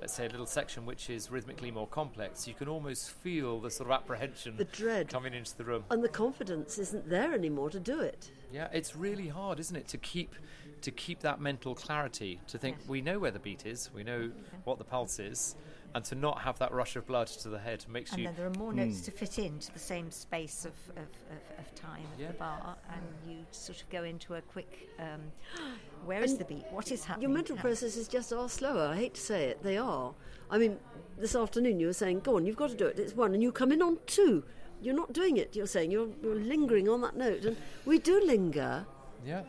Let's 0.01 0.13
say 0.13 0.25
a 0.25 0.29
little 0.29 0.47
section 0.47 0.87
which 0.87 1.11
is 1.11 1.29
rhythmically 1.29 1.69
more 1.69 1.85
complex. 1.85 2.47
You 2.47 2.55
can 2.55 2.67
almost 2.67 3.11
feel 3.11 3.59
the 3.59 3.69
sort 3.69 3.87
of 3.87 3.93
apprehension, 3.93 4.57
The 4.57 4.65
dread. 4.65 5.09
coming 5.09 5.35
into 5.35 5.55
the 5.55 5.63
room. 5.63 5.83
and 5.91 6.03
the 6.03 6.09
confidence 6.09 6.79
isn't 6.79 7.07
there 7.07 7.35
anymore 7.35 7.69
to 7.69 7.79
do 7.79 7.99
it. 7.99 8.31
Yeah, 8.51 8.67
it's 8.73 8.95
really 8.95 9.27
hard, 9.27 9.59
isn't 9.59 9.75
it, 9.75 9.87
to 9.89 9.97
keep 9.99 10.35
to 10.81 10.89
keep 10.89 11.19
that 11.19 11.39
mental 11.39 11.75
clarity, 11.75 12.39
to 12.47 12.57
think 12.57 12.75
we 12.87 13.01
know 13.01 13.19
where 13.19 13.29
the 13.29 13.37
beat 13.37 13.67
is, 13.67 13.91
we 13.93 14.03
know 14.03 14.31
what 14.63 14.79
the 14.79 14.83
pulse 14.83 15.19
is, 15.19 15.55
and 15.93 16.03
to 16.05 16.15
not 16.15 16.41
have 16.41 16.57
that 16.59 16.71
rush 16.71 16.95
of 16.95 17.05
blood 17.05 17.27
to 17.27 17.49
the 17.49 17.59
head 17.59 17.85
makes 17.89 18.11
and 18.11 18.21
you. 18.21 18.27
then 18.27 18.35
there 18.35 18.45
are 18.47 18.57
more 18.57 18.73
notes 18.73 19.01
Mm. 19.01 19.05
to 19.05 19.11
fit 19.11 19.39
into 19.39 19.71
the 19.71 19.79
same 19.79 20.09
space 20.11 20.65
of, 20.65 20.73
of, 20.95 21.03
of, 21.03 21.59
of 21.59 21.75
time 21.75 22.03
at 22.13 22.19
Yeah. 22.19 22.27
the 22.27 22.33
bar, 22.33 22.77
and 22.91 23.01
you 23.27 23.45
sort 23.51 23.81
of 23.81 23.89
go 23.89 24.03
into 24.03 24.35
a 24.35 24.41
quick. 24.41 24.89
Um, 24.99 25.31
where 26.05 26.23
is 26.23 26.31
And 26.31 26.39
the 26.41 26.45
beat? 26.45 26.65
What 26.71 26.91
is 26.91 27.03
happening? 27.05 27.29
Your 27.29 27.35
mental 27.35 27.55
now? 27.55 27.61
processes 27.61 28.07
just 28.07 28.31
are 28.33 28.47
slower. 28.49 28.87
I 28.87 28.95
hate 28.95 29.15
to 29.15 29.21
say 29.21 29.45
it, 29.49 29.63
they 29.63 29.77
are. 29.77 30.13
I 30.49 30.57
mean, 30.57 30.79
this 31.17 31.35
afternoon 31.35 31.79
you 31.79 31.87
were 31.87 31.93
saying, 31.93 32.21
"Go 32.21 32.35
on, 32.37 32.45
you've 32.45 32.57
got 32.57 32.69
to 32.71 32.75
do 32.75 32.85
it." 32.87 32.99
It's 32.99 33.13
one, 33.15 33.33
and 33.33 33.41
you 33.43 33.51
come 33.51 33.71
in 33.71 33.81
on 33.81 33.97
two. 34.05 34.43
You're 34.81 34.95
not 34.95 35.13
doing 35.13 35.37
it. 35.37 35.55
You're 35.55 35.67
saying 35.67 35.91
you're, 35.91 36.09
you're 36.23 36.35
lingering 36.35 36.89
on 36.89 37.01
that 37.01 37.15
note, 37.15 37.45
and 37.45 37.55
we 37.85 37.99
do 37.99 38.19
linger. 38.25 38.85
Yeah. 39.25 39.43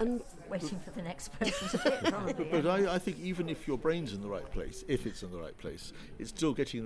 And 0.00 0.22
waiting 0.50 0.78
for 0.80 0.90
the 0.90 1.02
next 1.02 1.28
person 1.38 1.68
to 1.68 1.78
hit, 1.90 2.04
probably. 2.12 2.44
But 2.50 2.66
I, 2.66 2.94
I 2.94 2.98
think 2.98 3.18
even 3.20 3.48
if 3.48 3.66
your 3.68 3.78
brain's 3.78 4.12
in 4.12 4.20
the 4.22 4.28
right 4.28 4.50
place, 4.50 4.84
if 4.88 5.06
it's 5.06 5.22
in 5.22 5.30
the 5.30 5.38
right 5.38 5.56
place, 5.58 5.92
it's 6.18 6.30
still 6.30 6.54
getting 6.54 6.84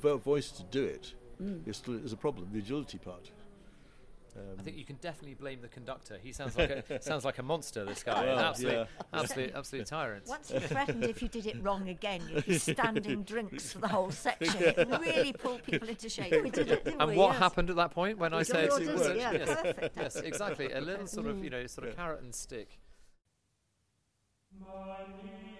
the 0.00 0.16
voice 0.16 0.50
to 0.52 0.62
do 0.64 0.84
it. 0.84 1.14
Mm. 1.42 1.66
Is 1.66 1.78
still 1.78 1.94
is 2.04 2.12
a 2.12 2.16
problem. 2.16 2.48
The 2.52 2.58
agility 2.58 2.98
part. 2.98 3.30
Um, 4.34 4.42
I 4.58 4.62
think 4.62 4.78
you 4.78 4.84
can 4.84 4.96
definitely 4.96 5.34
blame 5.34 5.60
the 5.60 5.68
conductor. 5.68 6.16
He 6.22 6.32
sounds 6.32 6.56
like 6.56 6.70
a 6.88 7.02
sounds 7.02 7.24
like 7.24 7.38
a 7.38 7.42
monster. 7.42 7.84
This 7.84 8.02
guy, 8.02 8.24
Well, 8.24 8.38
an 8.38 8.44
absolute, 8.46 8.72
yeah. 8.72 8.84
absolute, 9.12 9.52
absolute 9.54 9.86
tyrant. 9.86 10.26
Once 10.26 10.50
he 10.50 10.58
threatened 10.58 11.04
if 11.04 11.20
you 11.20 11.28
did 11.28 11.46
it 11.46 11.62
wrong 11.62 11.88
again, 11.90 12.22
you'd 12.32 12.46
be 12.46 12.56
standing 12.58 13.22
drinks 13.24 13.72
for 13.72 13.80
the 13.80 13.88
whole 13.88 14.10
section. 14.10 14.54
It 14.62 14.88
really 15.00 15.32
pulled 15.34 15.62
people 15.64 15.86
into 15.88 16.08
shape. 16.08 16.42
We 16.42 16.48
did 16.50 16.70
it, 16.70 16.84
didn't 16.84 17.00
and 17.02 17.10
we? 17.10 17.16
what 17.16 17.32
Yes. 17.32 17.38
happened 17.40 17.68
at 17.70 17.76
that 17.76 17.90
point 17.90 18.16
when 18.18 18.32
I 18.32 18.38
We 18.38 18.44
said, 18.44 18.70
did 18.70 18.88
it, 18.88 19.16
yeah. 19.18 19.32
yes, 19.32 19.48
Perfect, 19.62 19.96
yes, 19.98 20.16
exactly, 20.16 20.72
a 20.72 20.80
little 20.80 21.06
sort 21.06 21.26
of, 21.26 21.36
Mm. 21.36 21.44
you 21.44 21.50
know, 21.50 21.66
sort 21.66 21.88
of 21.88 21.96
carrot 21.96 22.22
and 22.22 22.34
stick. 22.34 22.78
Spiritus 24.62 25.51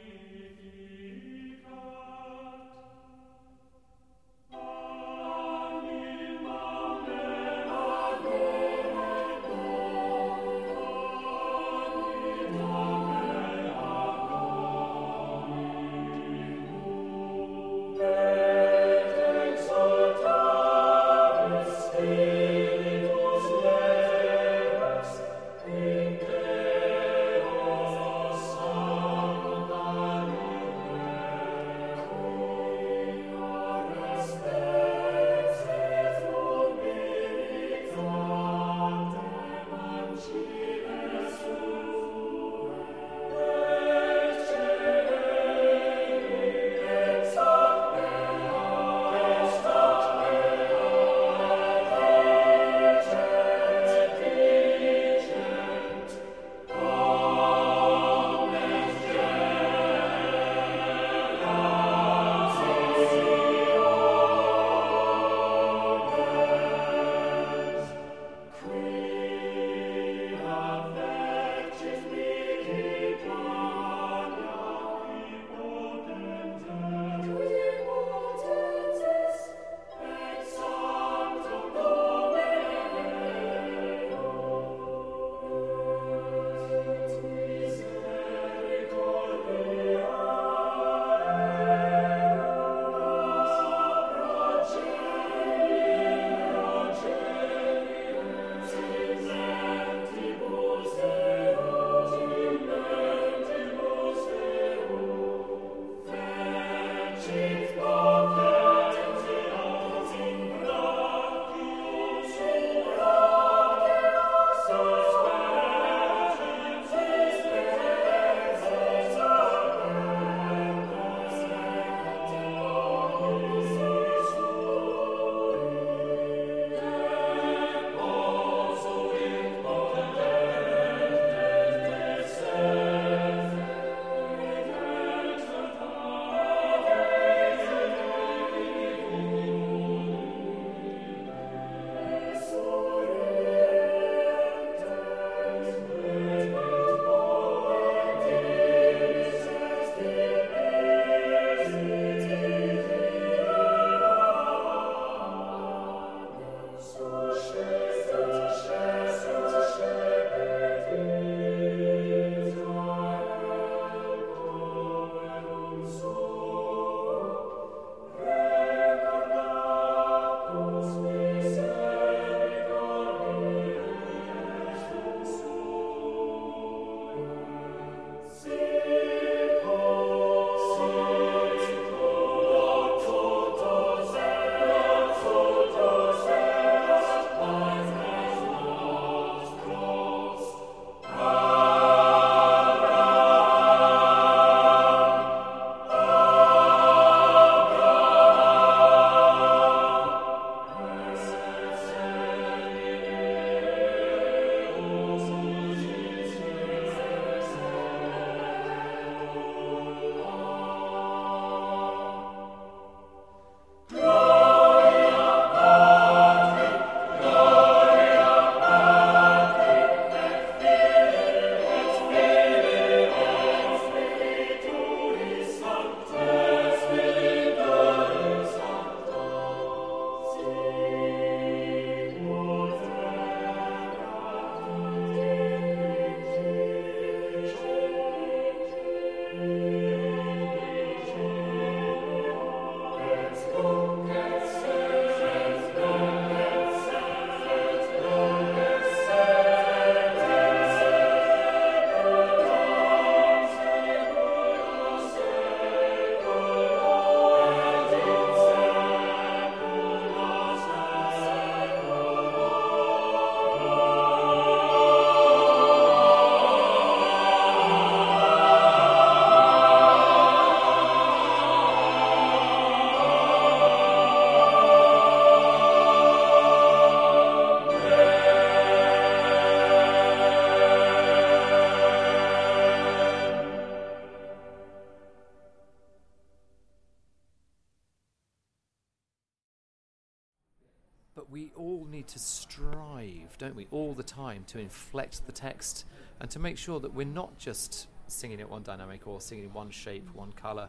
to 294.52 294.58
inflect 294.58 295.26
the 295.26 295.32
text 295.32 295.86
and 296.20 296.30
to 296.30 296.38
make 296.38 296.58
sure 296.58 296.78
that 296.80 296.92
we're 296.94 297.06
not 297.06 297.38
just 297.38 297.88
singing 298.06 298.40
it 298.40 298.48
one 298.48 298.62
dynamic 298.62 299.06
or 299.06 299.20
singing 299.20 299.44
in 299.44 299.52
one 299.52 299.70
shape, 299.70 300.08
one 300.14 300.32
colour. 300.32 300.68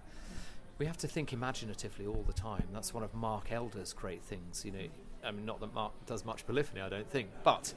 We 0.79 0.85
have 0.85 0.97
to 0.97 1.07
think 1.07 1.33
imaginatively 1.33 2.05
all 2.07 2.23
the 2.25 2.33
time. 2.33 2.63
That's 2.73 2.93
one 2.93 3.03
of 3.03 3.13
Mark 3.13 3.51
Elder's 3.51 3.93
great 3.93 4.23
things. 4.23 4.63
You 4.65 4.71
know, 4.71 4.87
I 5.23 5.31
mean, 5.31 5.45
not 5.45 5.59
that 5.59 5.73
Mark 5.73 5.91
does 6.05 6.25
much 6.25 6.45
polyphony, 6.47 6.81
I 6.81 6.89
don't 6.89 7.09
think, 7.09 7.29
but 7.43 7.73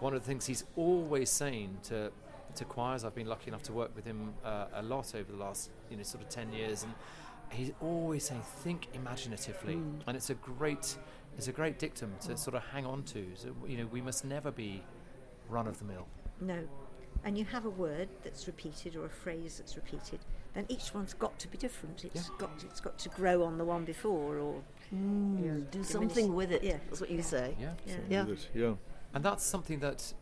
one 0.00 0.14
of 0.14 0.20
the 0.22 0.26
things 0.26 0.46
he's 0.46 0.64
always 0.76 1.30
saying 1.30 1.78
to 1.84 2.10
to 2.56 2.64
choirs. 2.64 3.04
I've 3.04 3.14
been 3.14 3.28
lucky 3.28 3.46
enough 3.48 3.62
to 3.64 3.72
work 3.72 3.94
with 3.94 4.04
him 4.04 4.34
uh, 4.44 4.64
a 4.74 4.82
lot 4.82 5.14
over 5.14 5.30
the 5.30 5.38
last, 5.38 5.70
you 5.88 5.96
know, 5.96 6.02
sort 6.02 6.24
of 6.24 6.30
ten 6.30 6.52
years, 6.52 6.82
and 6.82 6.92
he's 7.52 7.70
always 7.80 8.24
saying, 8.24 8.42
"Think 8.64 8.88
imaginatively," 8.92 9.74
Mm. 9.74 10.00
and 10.08 10.16
it's 10.16 10.30
a 10.30 10.34
great, 10.34 10.98
it's 11.36 11.46
a 11.46 11.52
great 11.52 11.78
dictum 11.78 12.12
to 12.22 12.36
sort 12.36 12.56
of 12.56 12.64
hang 12.72 12.84
on 12.86 13.04
to. 13.04 13.24
So, 13.36 13.54
you 13.68 13.76
know, 13.78 13.86
we 13.86 14.00
must 14.00 14.24
never 14.24 14.50
be 14.50 14.82
run 15.50 15.66
of 15.66 15.78
the 15.78 15.84
mill. 15.84 16.06
No. 16.40 16.58
And 17.24 17.36
you 17.36 17.44
have 17.46 17.66
a 17.66 17.70
word 17.70 18.08
that's 18.24 18.46
repeated 18.46 18.96
or 18.96 19.04
a 19.04 19.10
phrase 19.10 19.58
that's 19.58 19.76
repeated, 19.76 20.20
then 20.54 20.64
each 20.68 20.94
one's 20.94 21.12
got 21.12 21.38
to 21.40 21.48
be 21.48 21.58
different. 21.58 22.04
It's 22.04 22.30
got 22.30 22.50
it's 22.64 22.80
got 22.80 22.98
to 22.98 23.08
grow 23.10 23.42
on 23.44 23.58
the 23.58 23.64
one 23.64 23.84
before 23.84 24.38
or 24.38 24.62
Mm, 24.92 25.38
you 25.40 25.46
know, 25.52 25.60
do 25.60 25.64
diminish- 25.70 25.88
something 25.88 26.34
with 26.34 26.50
it. 26.50 26.64
Yeah. 26.64 26.78
That's 26.88 27.00
what 27.00 27.10
you 27.10 27.22
say. 27.22 27.54
Yeah, 27.60 27.74
Yeah. 27.86 27.94
Something 27.94 28.26
with 28.26 28.44
it, 28.44 28.50
yeah. 28.58 28.74
And 29.14 29.24
that's 29.24 29.44
something 29.44 29.78
that 29.80 30.12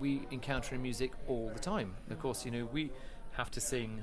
we 0.00 0.22
encounter 0.30 0.74
in 0.74 0.80
music 0.82 1.12
all 1.28 1.50
the 1.52 1.60
time. 1.60 1.94
Of 2.08 2.18
course, 2.18 2.46
you 2.46 2.50
know, 2.50 2.64
we 2.72 2.90
have 3.32 3.50
to 3.50 3.60
sing 3.60 4.02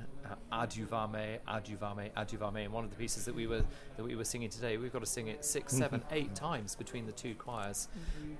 adjuvame, 0.52 1.38
adjuvame, 1.48 2.10
adjuvame. 2.12 2.64
And 2.64 2.72
one 2.72 2.84
of 2.84 2.90
the 2.90 2.96
pieces 2.96 3.24
that 3.24 3.34
we 3.34 3.46
were 3.46 3.62
that 3.96 4.04
we 4.04 4.14
were 4.16 4.24
singing 4.24 4.50
today, 4.50 4.76
we've 4.76 4.92
got 4.92 5.00
to 5.00 5.06
sing 5.06 5.28
it 5.28 5.44
six, 5.44 5.72
seven, 5.76 6.02
eight 6.10 6.34
times 6.34 6.74
between 6.76 7.06
the 7.06 7.12
two 7.12 7.34
choirs. 7.34 7.88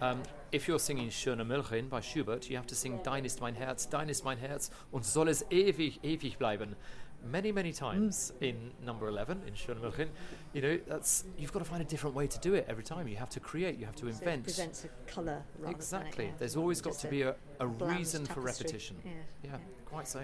Um, 0.01 0.23
if 0.53 0.69
you're 0.69 0.79
singing 0.79 1.09
Schöne 1.09 1.45
Müllerin 1.47 1.89
by 1.89 2.01
Schubert, 2.01 2.49
you 2.51 2.57
have 2.57 2.67
to 2.69 2.75
sing 2.75 3.01
Dein 3.03 3.25
ist 3.25 3.41
mein 3.41 3.55
Herz, 3.55 3.87
Dein 3.89 4.09
ist 4.09 4.25
mein 4.25 4.39
Herz 4.39 4.71
und 4.91 5.05
soll 5.05 5.29
es 5.29 5.45
ewig, 5.51 6.01
ewig 6.03 6.39
bleiben. 6.39 6.77
Many, 7.25 7.53
many 7.53 7.73
times 7.73 8.33
in 8.41 8.73
number 8.85 9.07
11 9.07 9.43
in 9.47 9.55
Schöne 9.55 9.79
Müllerin, 9.81 10.09
you 10.53 10.61
know, 10.61 10.77
that's 10.89 11.25
you've 11.39 11.53
got 11.53 11.61
to 11.61 11.65
find 11.65 11.81
a 11.81 11.85
different 11.85 12.17
way 12.17 12.27
to 12.27 12.39
do 12.41 12.55
it 12.55 12.67
every 12.69 12.83
time. 12.83 13.07
You 13.07 13.17
have 13.17 13.31
to 13.31 13.39
create, 13.41 13.79
you 13.79 13.87
have 13.87 13.95
to 13.97 14.07
So 14.07 14.19
invent. 14.19 14.43
presents 14.43 14.85
a 14.85 14.89
colour 15.09 15.43
Exactly. 15.69 16.25
Than 16.25 16.33
yeah, 16.35 16.39
There's 16.41 16.57
always 16.57 16.81
got 16.81 16.95
to 16.95 17.07
be 17.07 17.23
a, 17.23 17.37
a 17.61 17.67
reason 17.69 18.27
for 18.27 18.41
repetition. 18.41 18.97
Yeah, 19.05 19.11
yeah, 19.45 19.57
quite 19.87 20.09
so. 20.09 20.23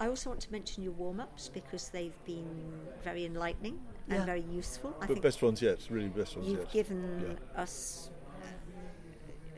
I 0.00 0.06
also 0.08 0.30
want 0.30 0.40
to 0.42 0.52
mention 0.52 0.82
your 0.82 0.92
warm-ups 0.92 1.48
because 1.52 1.88
they've 1.88 2.16
been 2.24 2.70
very 3.02 3.24
enlightening 3.24 3.80
and 4.08 4.24
very 4.24 4.42
useful. 4.42 4.94
I 4.98 5.00
But 5.00 5.08
think 5.08 5.22
best 5.22 5.42
ones 5.42 5.60
yet, 5.60 5.78
really 5.90 6.08
best 6.08 6.36
ones 6.36 6.48
you've 6.48 6.60
yet. 6.60 6.72
given 6.72 7.38
us 7.56 8.10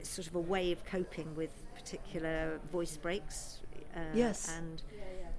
sort 0.03 0.27
of 0.27 0.35
a 0.35 0.41
way 0.41 0.73
of 0.73 0.85
coping 0.85 1.35
with 1.37 1.51
particular 1.75 2.59
voice 2.73 2.97
breaks. 2.97 3.61
Uh, 3.95 4.01
Yes. 4.15 4.49
and 4.57 4.83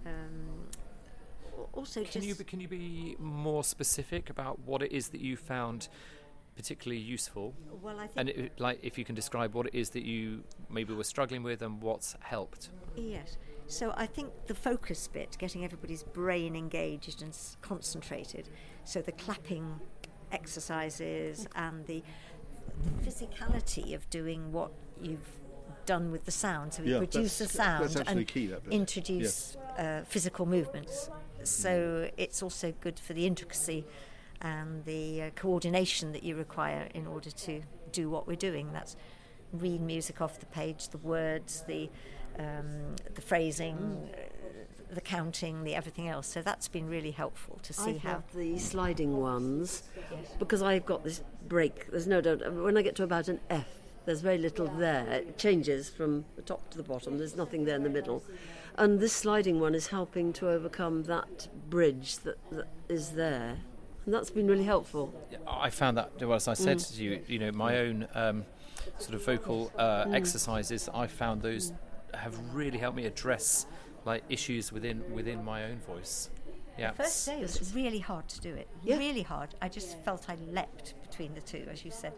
um, 0.06 0.68
also 1.74 2.04
Can 2.04 2.12
just 2.12 2.28
you 2.28 2.36
be, 2.36 2.44
can 2.44 2.60
you 2.62 2.68
be 2.68 3.16
more 3.20 3.64
specific 3.64 4.30
about 4.30 4.60
what 4.60 4.82
it 4.82 4.92
is 4.92 5.10
that 5.10 5.22
you 5.22 5.36
found 5.36 5.88
particularly 6.56 7.02
useful? 7.02 7.54
Well, 7.82 8.00
I 8.00 8.10
and 8.16 8.30
it, 8.30 8.60
like 8.60 8.80
if 8.84 8.98
you 8.98 9.06
can 9.06 9.16
describe 9.16 9.54
what 9.54 9.68
it 9.68 9.76
is 9.76 9.90
that 9.92 10.04
you 10.04 10.44
maybe 10.70 10.94
were 10.94 11.04
struggling 11.04 11.44
with 11.44 11.62
and 11.62 11.82
what's 11.82 12.16
helped. 12.20 12.70
Yes. 12.96 13.38
So 13.72 13.94
I 13.96 14.06
think 14.06 14.32
the 14.48 14.54
focus 14.54 15.08
bit, 15.08 15.38
getting 15.40 15.64
everybody's 15.64 16.04
brain 16.04 16.58
engaged 16.58 17.22
and 17.22 17.34
concentrated. 17.62 18.50
So 18.84 19.02
the 19.02 19.14
clapping 19.14 19.80
exercises 20.32 21.48
and 21.56 21.86
the, 21.88 22.04
the 23.02 23.10
physicality 23.10 23.96
of 23.96 24.10
doing 24.10 24.52
what 24.52 24.72
you've 25.02 25.40
done 25.86 26.12
with 26.12 26.26
the 26.26 26.32
sound. 26.32 26.74
So 26.74 26.84
we 26.84 26.92
Yeah, 26.92 26.98
produce 26.98 27.40
a 27.40 27.48
sound 27.48 28.04
and 28.08 28.28
key, 28.28 28.54
introduce 28.70 29.56
uh, 29.78 30.02
physical 30.06 30.46
movements. 30.46 31.10
So 31.44 32.10
it's 32.18 32.44
also 32.44 32.74
good 32.82 33.00
for 33.00 33.14
the 33.14 33.26
intricacy 33.26 33.86
and 34.42 34.84
the 34.84 35.22
uh, 35.22 35.30
coordination 35.36 36.12
that 36.12 36.24
you 36.24 36.36
require 36.36 36.90
in 36.94 37.08
order 37.08 37.32
to 37.32 37.62
do 37.94 38.10
what 38.10 38.28
we're 38.28 38.36
doing. 38.36 38.74
That's 38.74 38.98
read 39.54 39.82
music 39.82 40.22
off 40.22 40.40
the 40.40 40.46
page, 40.48 40.90
the 40.90 40.98
words, 40.98 41.64
the 41.68 41.90
um, 42.39 42.96
the 43.13 43.22
phrasing, 43.22 44.10
uh, 44.13 44.94
the 44.94 45.02
counting, 45.02 45.63
the 45.63 45.76
everything 45.76 46.08
else. 46.08 46.28
So 46.28 46.41
that's 46.41 46.67
been 46.67 46.89
really 46.89 47.12
helpful 47.12 47.60
to 47.63 47.74
see 47.74 47.91
I've 47.91 47.98
how. 48.04 48.12
loved 48.13 48.34
the 48.36 48.58
sliding 48.60 49.17
ones 49.17 49.84
because 50.39 50.62
I've 50.62 50.86
got 50.86 51.04
this 51.04 51.22
break. 51.48 51.89
There's 51.91 52.08
no 52.08 52.22
doubt. 52.22 52.54
When 52.54 52.78
I 52.78 52.82
get 52.82 52.96
to 52.98 53.04
about 53.04 53.28
an 53.28 53.39
F, 53.50 53.67
there's 54.06 54.22
very 54.22 54.38
little 54.38 54.67
there. 54.67 55.08
It 55.12 55.38
changes 55.38 55.89
from 55.89 56.26
the 56.36 56.41
top 56.41 56.70
to 56.72 56.78
the 56.78 56.84
bottom. 56.84 57.17
There's 57.17 57.36
nothing 57.38 57.65
there 57.65 57.76
in 57.76 57.84
the 57.84 57.89
middle. 57.89 58.24
And 58.76 59.00
this 59.00 59.13
sliding 59.13 59.60
one 59.60 59.76
is 59.76 59.88
helping 59.88 60.34
to 60.34 60.50
overcome 60.50 61.04
that 61.04 61.48
bridge 61.70 62.17
that, 62.20 62.38
that 62.52 62.67
is 62.89 63.12
there. 63.12 63.58
And 64.06 64.13
that's 64.13 64.32
been 64.32 64.48
really 64.48 64.63
helpful. 64.63 65.13
I 65.48 65.70
found 65.70 65.98
that, 65.98 66.12
well, 66.20 66.34
as 66.34 66.48
I 66.48 66.56
said 66.56 66.78
Mm. 66.78 66.96
to 66.96 67.04
you, 67.04 67.20
you 67.28 67.38
know, 67.39 67.52
my 67.52 67.78
own 67.78 68.08
um, 68.15 68.46
sort 68.98 69.13
of 69.13 69.24
vocal 69.24 69.72
uh, 69.78 70.06
Mm. 70.06 70.15
exercises, 70.15 70.89
I 70.94 71.06
found 71.06 71.44
those 71.44 71.72
have 72.13 72.38
really 72.54 72.78
helped 72.78 72.97
me 72.97 73.06
address 73.06 73.65
like 74.06 74.24
issues 74.30 74.71
within 74.71 75.04
within 75.13 75.43
my 75.43 75.65
own 75.65 75.80
voice. 75.80 76.30
Yeah. 76.78 76.91
The 76.91 77.04
first 77.04 77.26
day 77.26 77.38
it 77.38 77.41
was 77.41 77.74
really 77.76 78.00
hard 78.00 78.28
to 78.30 78.41
do 78.41 78.54
it. 78.54 78.67
Really 78.84 79.21
hard. 79.21 79.56
I 79.62 79.69
just 79.69 79.97
felt 80.04 80.30
I 80.30 80.36
leapt 80.52 80.95
between 81.02 81.34
the 81.34 81.41
two, 81.41 81.67
as 81.69 81.86
you 81.86 81.91
said. 81.91 82.13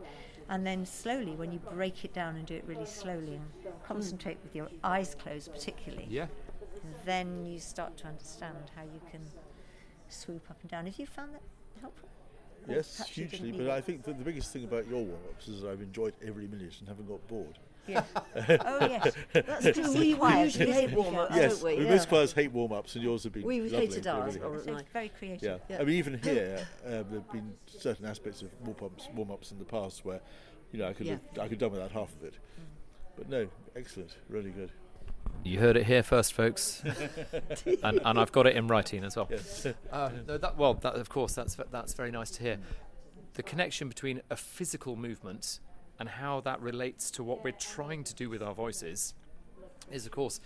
And 0.50 0.66
then 0.66 0.86
slowly, 0.86 1.36
when 1.36 1.52
you 1.52 1.60
break 1.60 2.06
it 2.06 2.14
down 2.14 2.36
and 2.36 2.46
do 2.46 2.56
it 2.56 2.64
really 2.68 2.86
slowly 2.86 3.36
and 3.36 3.74
concentrate 3.86 4.38
with 4.44 4.56
your 4.56 4.70
eyes 4.84 5.16
closed, 5.16 5.52
particularly, 5.52 6.06
Yeah. 6.10 6.28
then 7.06 7.46
you 7.46 7.60
start 7.60 7.98
to 7.98 8.08
understand 8.08 8.72
how 8.76 8.84
you 8.84 9.02
can 9.10 9.22
swoop 10.10 10.50
up 10.50 10.58
and 10.62 10.70
down. 10.70 10.86
Have 10.86 11.00
you 11.00 11.08
found 11.08 11.34
that 11.34 11.42
helpful? 11.80 12.10
Yes, 12.68 12.98
perhaps 12.98 13.18
you 13.18 13.26
didn't 13.26 13.46
hugely. 13.46 13.66
But? 13.66 13.74
I 13.74 13.82
think 13.82 14.04
that 14.04 14.18
the 14.18 14.24
biggest 14.24 14.52
thing 14.54 14.66
about 14.66 14.88
your 14.88 15.02
warm-ups 15.04 15.48
is 15.48 15.64
I've 15.66 15.82
enjoyed 15.82 16.14
every 16.26 16.48
minute 16.48 16.76
and 16.80 16.88
haven't 16.88 17.08
got 17.08 17.26
bored. 17.28 17.58
Yeah. 17.88 18.04
Oh, 18.36 18.78
yes. 18.88 19.14
That's 19.34 19.72
true. 19.78 19.94
We 19.94 20.14
choirs 20.16 20.56
usually 20.58 20.72
hate 20.72 20.92
warm-ups, 20.92 21.36
yes, 21.36 21.54
don't 21.60 21.64
we? 21.64 21.72
I 21.80 21.84
Yeah. 21.86 21.90
most 21.92 22.10
choirs 22.10 22.34
hate 22.34 22.52
warm-ups, 22.52 22.96
and 22.96 23.04
yours 23.04 23.24
have 23.24 23.34
been 23.34 23.44
We 23.44 23.62
lovely. 23.62 23.78
hated 23.78 24.08
ours, 24.08 24.36
really 24.36 24.40
Robert 24.46 24.58
have. 24.60 24.68
and 24.68 24.76
I. 24.78 24.80
It's 24.80 24.90
very 24.92 25.10
creative. 25.10 25.44
Yeah. 25.44 25.58
Yeah. 25.70 25.82
I 25.82 25.84
mean, 25.84 25.96
even 25.96 26.18
here, 26.24 26.66
uh, 26.86 26.90
there 26.90 27.04
have 27.04 27.32
been 27.32 27.54
certain 27.68 28.06
aspects 28.06 28.42
of 28.42 28.50
warm-ups, 28.66 29.10
warm-ups 29.16 29.52
in 29.52 29.60
the 29.60 29.66
past 29.66 30.04
where, 30.06 30.22
you 30.72 30.80
know, 30.80 30.88
I 30.88 30.94
could 30.94 31.06
Yeah. 31.08 31.14
have, 31.14 31.22
I 31.40 31.42
could 31.44 31.52
have 31.52 31.60
done 31.60 31.72
without 31.72 31.92
half 31.92 32.12
of 32.16 32.24
it. 32.24 32.36
But 33.16 33.30
no, 33.30 33.48
excellent, 33.76 34.16
really 34.30 34.50
good. 34.52 34.72
You 35.44 35.60
heard 35.60 35.78
it 35.78 35.86
here 35.86 36.04
first, 36.04 36.34
folks, 36.34 36.84
and, 37.84 38.00
and 38.04 38.20
I've 38.20 38.32
got 38.32 38.48
it 38.48 38.56
in 38.56 38.68
writing 38.68 39.04
as 39.04 39.16
well. 39.16 39.28
Yes. 39.30 39.68
Uh, 39.92 40.10
no, 40.28 40.38
that, 40.38 40.58
well, 40.58 40.74
that, 40.76 40.96
of 40.96 41.10
course, 41.10 41.34
that's 41.34 41.56
that's 41.72 41.94
very 41.94 42.12
nice 42.12 42.32
to 42.32 42.42
hear. 42.44 42.58
The 43.36 43.44
connection 43.44 43.88
between 43.90 44.22
a 44.30 44.36
physical 44.36 44.96
movement 44.96 45.60
and 46.00 46.10
how 46.10 46.42
that 46.42 46.62
relates 46.62 47.12
to 47.12 47.24
what 47.24 47.44
we're 47.44 47.52
trying 47.52 48.04
to 48.04 48.14
do 48.16 48.30
with 48.30 48.42
our 48.42 48.54
voices 48.54 49.14
is, 49.92 50.06
of 50.06 50.12
course, 50.12 50.40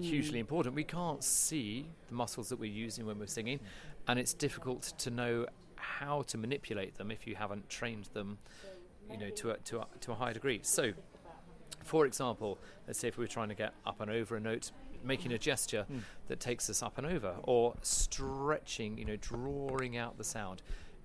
hugely 0.00 0.38
Mm. 0.38 0.40
important. 0.42 0.74
We 0.74 0.84
can't 0.84 1.22
see 1.24 1.90
the 2.08 2.14
muscles 2.14 2.48
that 2.50 2.58
we're 2.58 2.70
using 2.70 3.06
when 3.06 3.18
we're 3.18 3.26
singing, 3.26 3.60
and 4.06 4.18
it's 4.18 4.34
difficult 4.34 4.82
to 4.98 5.10
know 5.10 5.46
how 5.76 6.22
to 6.22 6.38
manipulate 6.38 6.96
them 6.96 7.10
if 7.10 7.26
you 7.26 7.34
haven't 7.36 7.68
trained 7.68 8.04
them, 8.12 8.38
you 9.10 9.16
know, 9.16 9.30
to 9.30 9.50
a, 9.52 9.56
to 9.58 9.80
a, 9.80 9.86
to 10.00 10.12
a 10.12 10.14
high 10.14 10.32
degree. 10.32 10.60
So, 10.62 10.92
for 11.84 12.06
example, 12.06 12.58
let's 12.86 12.98
say 12.98 13.08
if 13.08 13.16
we 13.18 13.24
were 13.24 13.28
trying 13.28 13.48
to 13.48 13.54
get 13.54 13.72
up 13.86 14.00
and 14.00 14.10
over 14.10 14.36
a 14.36 14.40
note, 14.40 14.70
making 15.02 15.32
a 15.32 15.38
gesture 15.38 15.86
Mm. 15.90 16.02
that 16.28 16.40
takes 16.40 16.68
us 16.68 16.82
up 16.82 16.98
and 16.98 17.06
over, 17.06 17.34
or 17.44 17.74
stretching, 17.82 18.98
you 18.98 19.04
know, 19.06 19.16
drawing 19.16 19.96
out 19.96 20.18
the 20.18 20.24
sound, 20.24 20.62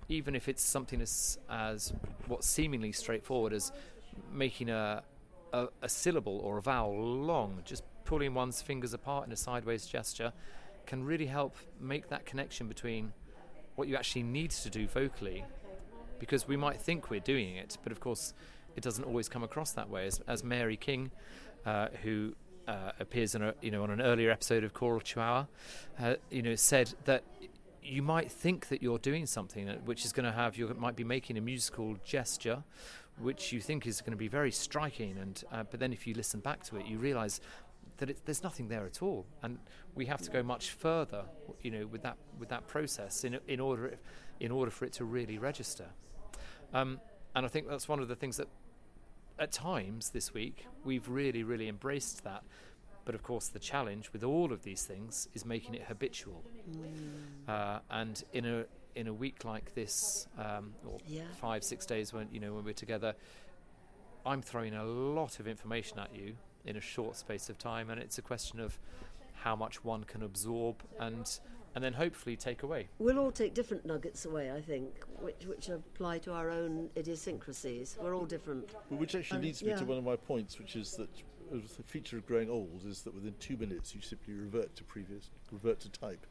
even 0.08 0.34
if 0.34 0.48
it's 0.48 0.62
something 0.62 1.00
as 1.00 1.38
as 1.50 1.92
what's 2.26 2.46
seemingly 2.46 2.92
straightforward 2.92 3.52
as 3.52 3.72
making 4.32 4.70
a, 4.70 5.02
a 5.52 5.68
a 5.82 5.88
syllable 5.88 6.38
or 6.38 6.58
a 6.58 6.62
vowel 6.62 7.16
long, 7.16 7.62
just 7.64 7.84
pulling 8.04 8.34
one's 8.34 8.62
fingers 8.62 8.94
apart 8.94 9.26
in 9.26 9.32
a 9.32 9.36
sideways 9.36 9.86
gesture, 9.86 10.32
can 10.86 11.04
really 11.04 11.26
help 11.26 11.56
make 11.80 12.08
that 12.08 12.24
connection 12.24 12.68
between 12.68 13.12
what 13.74 13.88
you 13.88 13.96
actually 13.96 14.22
need 14.22 14.50
to 14.50 14.70
do 14.70 14.86
vocally 14.86 15.44
because 16.18 16.48
we 16.48 16.56
might 16.56 16.80
think 16.80 17.10
we're 17.10 17.20
doing 17.20 17.56
it, 17.56 17.76
but 17.82 17.92
of 17.92 18.00
course, 18.00 18.34
it 18.74 18.82
doesn't 18.82 19.04
always 19.04 19.28
come 19.28 19.42
across 19.42 19.72
that 19.72 19.88
way. 19.88 20.06
As, 20.06 20.20
as 20.26 20.42
Mary 20.42 20.76
King, 20.76 21.10
uh, 21.64 21.88
who 22.02 22.34
uh, 22.66 22.92
appears 22.98 23.34
in 23.34 23.42
a, 23.42 23.54
you 23.60 23.70
know 23.70 23.82
on 23.82 23.90
an 23.90 24.00
earlier 24.00 24.30
episode 24.30 24.64
of 24.64 24.74
Choral 24.74 25.00
Chihuahua, 25.00 25.46
uh, 26.00 26.14
you 26.30 26.42
know, 26.42 26.54
said 26.54 26.94
that 27.04 27.22
you 27.86 28.02
might 28.02 28.30
think 28.30 28.68
that 28.68 28.82
you're 28.82 28.98
doing 28.98 29.26
something 29.26 29.68
which 29.84 30.04
is 30.04 30.12
going 30.12 30.24
to 30.24 30.32
have 30.32 30.56
you 30.56 30.74
might 30.78 30.96
be 30.96 31.04
making 31.04 31.38
a 31.38 31.40
musical 31.40 31.96
gesture, 32.04 32.64
which 33.18 33.52
you 33.52 33.60
think 33.60 33.86
is 33.86 34.00
going 34.00 34.12
to 34.12 34.16
be 34.16 34.28
very 34.28 34.50
striking, 34.50 35.16
and 35.18 35.44
uh, 35.52 35.62
but 35.70 35.80
then 35.80 35.92
if 35.92 36.06
you 36.06 36.14
listen 36.14 36.40
back 36.40 36.62
to 36.64 36.76
it, 36.76 36.86
you 36.86 36.98
realise 36.98 37.40
that 37.98 38.10
it, 38.10 38.18
there's 38.26 38.42
nothing 38.42 38.68
there 38.68 38.84
at 38.84 39.02
all, 39.02 39.26
and 39.42 39.58
we 39.94 40.06
have 40.06 40.20
to 40.22 40.30
go 40.30 40.42
much 40.42 40.70
further, 40.70 41.24
you 41.62 41.70
know, 41.70 41.86
with 41.86 42.02
that 42.02 42.16
with 42.38 42.48
that 42.48 42.66
process 42.66 43.24
in 43.24 43.38
in 43.46 43.60
order 43.60 43.96
in 44.40 44.50
order 44.50 44.70
for 44.70 44.84
it 44.84 44.92
to 44.94 45.04
really 45.04 45.38
register. 45.38 45.86
Um, 46.74 47.00
and 47.34 47.46
I 47.46 47.48
think 47.48 47.68
that's 47.68 47.88
one 47.88 48.00
of 48.00 48.08
the 48.08 48.16
things 48.16 48.36
that 48.38 48.48
at 49.38 49.52
times 49.52 50.10
this 50.10 50.32
week, 50.32 50.66
we've 50.84 51.08
really, 51.08 51.42
really 51.42 51.68
embraced 51.68 52.24
that. 52.24 52.42
But 53.06 53.14
of 53.14 53.22
course, 53.22 53.48
the 53.48 53.60
challenge 53.60 54.12
with 54.12 54.22
all 54.24 54.52
of 54.52 54.64
these 54.64 54.82
things 54.84 55.28
is 55.32 55.46
making 55.46 55.74
it 55.74 55.82
habitual. 55.84 56.42
Uh, 57.48 57.78
and 57.90 58.22
in 58.34 58.44
a 58.44 58.64
in 58.96 59.06
a 59.06 59.14
week 59.14 59.44
like 59.44 59.74
this, 59.74 60.26
um, 60.38 60.74
or 60.86 60.98
Yeah. 61.06 61.22
five 61.40 61.62
six 61.62 61.86
days 61.86 62.12
when 62.12 62.28
you 62.32 62.40
know 62.40 62.52
when 62.54 62.64
we're 62.64 62.72
together, 62.74 63.14
I'm 64.26 64.42
throwing 64.42 64.74
a 64.74 64.84
lot 64.84 65.38
of 65.38 65.46
information 65.46 65.98
at 66.00 66.14
you 66.14 66.36
in 66.64 66.76
a 66.76 66.80
short 66.80 67.14
space 67.16 67.48
of 67.48 67.58
time, 67.58 67.90
and 67.90 68.00
it's 68.00 68.18
a 68.18 68.22
question 68.22 68.58
of 68.58 68.78
how 69.34 69.54
much 69.54 69.84
one 69.84 70.02
can 70.04 70.22
absorb 70.22 70.82
and 70.98 71.38
and 71.76 71.84
then 71.84 71.92
hopefully 71.92 72.36
take 72.36 72.62
away. 72.62 72.88
We'll 72.98 73.18
all 73.18 73.30
take 73.30 73.52
different 73.54 73.84
nuggets 73.84 74.24
away, 74.24 74.50
I 74.50 74.62
think, 74.62 75.04
which 75.20 75.44
which 75.46 75.68
apply 75.68 76.18
to 76.20 76.32
our 76.32 76.50
own 76.50 76.90
idiosyncrasies. 76.96 77.98
We're 78.00 78.16
all 78.16 78.24
different. 78.26 78.74
Well, 78.90 78.98
which 78.98 79.14
actually 79.14 79.36
And- 79.36 79.44
leads 79.44 79.62
me 79.62 79.68
yeah. 79.68 79.76
to 79.76 79.84
one 79.84 79.98
of 79.98 80.04
my 80.04 80.16
points, 80.16 80.58
which 80.58 80.74
is 80.74 80.92
that 80.96 81.10
the 81.50 81.82
feature 81.84 82.16
of 82.18 82.26
growing 82.26 82.50
old 82.50 82.82
is 82.86 83.02
that 83.02 83.14
within 83.14 83.34
two 83.40 83.56
minutes 83.56 83.94
you 83.94 84.00
simply 84.00 84.34
revert 84.34 84.74
to 84.76 84.84
previous, 84.84 85.30
revert 85.50 85.80
to 85.80 85.88
type. 85.90 86.26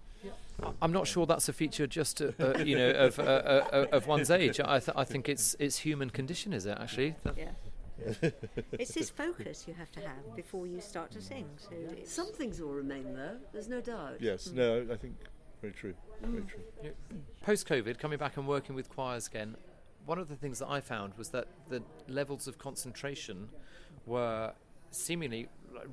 I- 0.63 0.71
I'm 0.81 0.91
not 0.91 1.07
sure 1.07 1.25
that's 1.25 1.49
a 1.49 1.53
feature 1.53 1.85
just 1.87 2.21
uh, 2.21 2.31
uh, 2.39 2.57
you 2.65 2.75
know 2.77 2.89
of 2.91 3.19
uh, 3.19 3.23
uh, 3.23 3.85
of 3.91 4.07
one's 4.07 4.31
age. 4.31 4.59
I, 4.59 4.79
th- 4.79 4.95
I 4.97 5.03
think 5.03 5.29
it's 5.29 5.55
it's 5.59 5.77
human 5.79 6.09
condition, 6.09 6.53
is 6.53 6.65
it 6.65 6.77
actually? 6.79 7.15
That- 7.23 7.37
Yeah. 7.37 7.51
it's 8.73 8.93
this 8.93 9.09
focus 9.09 9.65
you 9.67 9.73
have 9.73 9.91
to 9.93 10.01
have 10.01 10.35
before 10.35 10.67
you 10.67 10.81
start 10.81 11.11
to 11.11 11.21
sing. 11.21 11.47
So 11.57 11.69
it's 11.73 12.11
Some 12.11 12.31
things 12.33 12.59
will 12.59 12.73
remain 12.73 13.13
though. 13.13 13.37
There's 13.53 13.69
no 13.69 13.81
doubt. 13.81 14.17
Yes, 14.19 14.47
Mm. 14.49 14.53
no, 14.55 14.93
I 14.93 14.97
think 14.97 15.15
very 15.61 15.73
true. 15.73 15.93
Very 16.21 16.41
Mm. 16.41 16.47
true. 16.49 16.63
Yeah. 16.83 16.89
Post 17.41 17.67
COVID, 17.67 17.97
coming 17.99 18.17
back 18.17 18.35
and 18.37 18.47
working 18.47 18.75
with 18.75 18.89
choirs 18.89 19.27
again, 19.27 19.55
one 20.05 20.19
of 20.19 20.27
the 20.27 20.35
things 20.35 20.59
that 20.59 20.67
I 20.69 20.81
found 20.81 21.13
was 21.17 21.29
that 21.29 21.47
the 21.69 21.83
levels 22.07 22.47
of 22.47 22.57
concentration 22.57 23.49
were 24.05 24.53
seemingly 24.91 25.47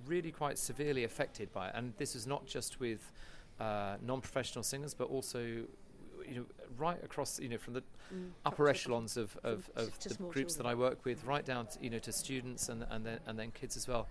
really 0.07 0.31
quite 0.31 0.59
severely 0.59 1.05
affected 1.05 1.53
by 1.53 1.69
it. 1.69 1.75
And 1.75 1.93
this 1.99 2.15
is 2.15 2.27
not 2.27 2.47
just 2.47 2.81
with 2.81 3.13
uh, 3.61 3.97
non-professional 4.01 4.63
singers, 4.63 4.95
but 4.95 5.09
also 5.09 5.41
you 5.41 6.37
know 6.37 6.45
right 6.79 7.03
across 7.03 7.41
you 7.41 7.49
know 7.49 7.59
from 7.59 7.75
the 7.75 7.83
Mm. 8.13 8.31
upper 8.45 8.69
echelons 8.69 9.17
of, 9.17 9.39
of, 9.43 9.71
of 9.75 9.99
the 10.01 10.15
groups 10.25 10.57
that. 10.57 10.67
I 10.67 10.75
work 10.75 11.07
with, 11.07 11.25
right 11.25 11.45
down 11.47 11.67
to, 11.69 11.79
you 11.81 11.89
know 11.89 11.99
to 12.01 12.13
students 12.13 12.69
and 12.69 12.85
and 12.91 13.07
then 13.07 13.21
and 13.27 13.39
then 13.39 13.53
kids 13.53 13.75
as 13.77 13.89
well. 13.89 14.07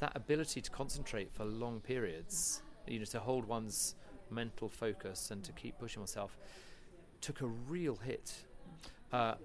That 0.00 0.14
ability 0.14 0.60
to 0.60 0.70
concentrate 0.70 1.32
for 1.32 1.44
long 1.46 1.80
periods, 1.80 2.60
you 2.86 2.98
know, 2.98 3.06
to 3.06 3.18
hold 3.20 3.46
one's 3.46 3.94
mental 4.30 4.68
focus 4.68 5.30
and 5.30 5.42
to 5.44 5.52
keep 5.52 5.78
pushing 5.78 6.00
oneself, 6.00 6.36
took 7.22 7.40
a 7.40 7.46
real 7.46 7.96
hit. 7.96 8.34
Uh, 9.10 9.36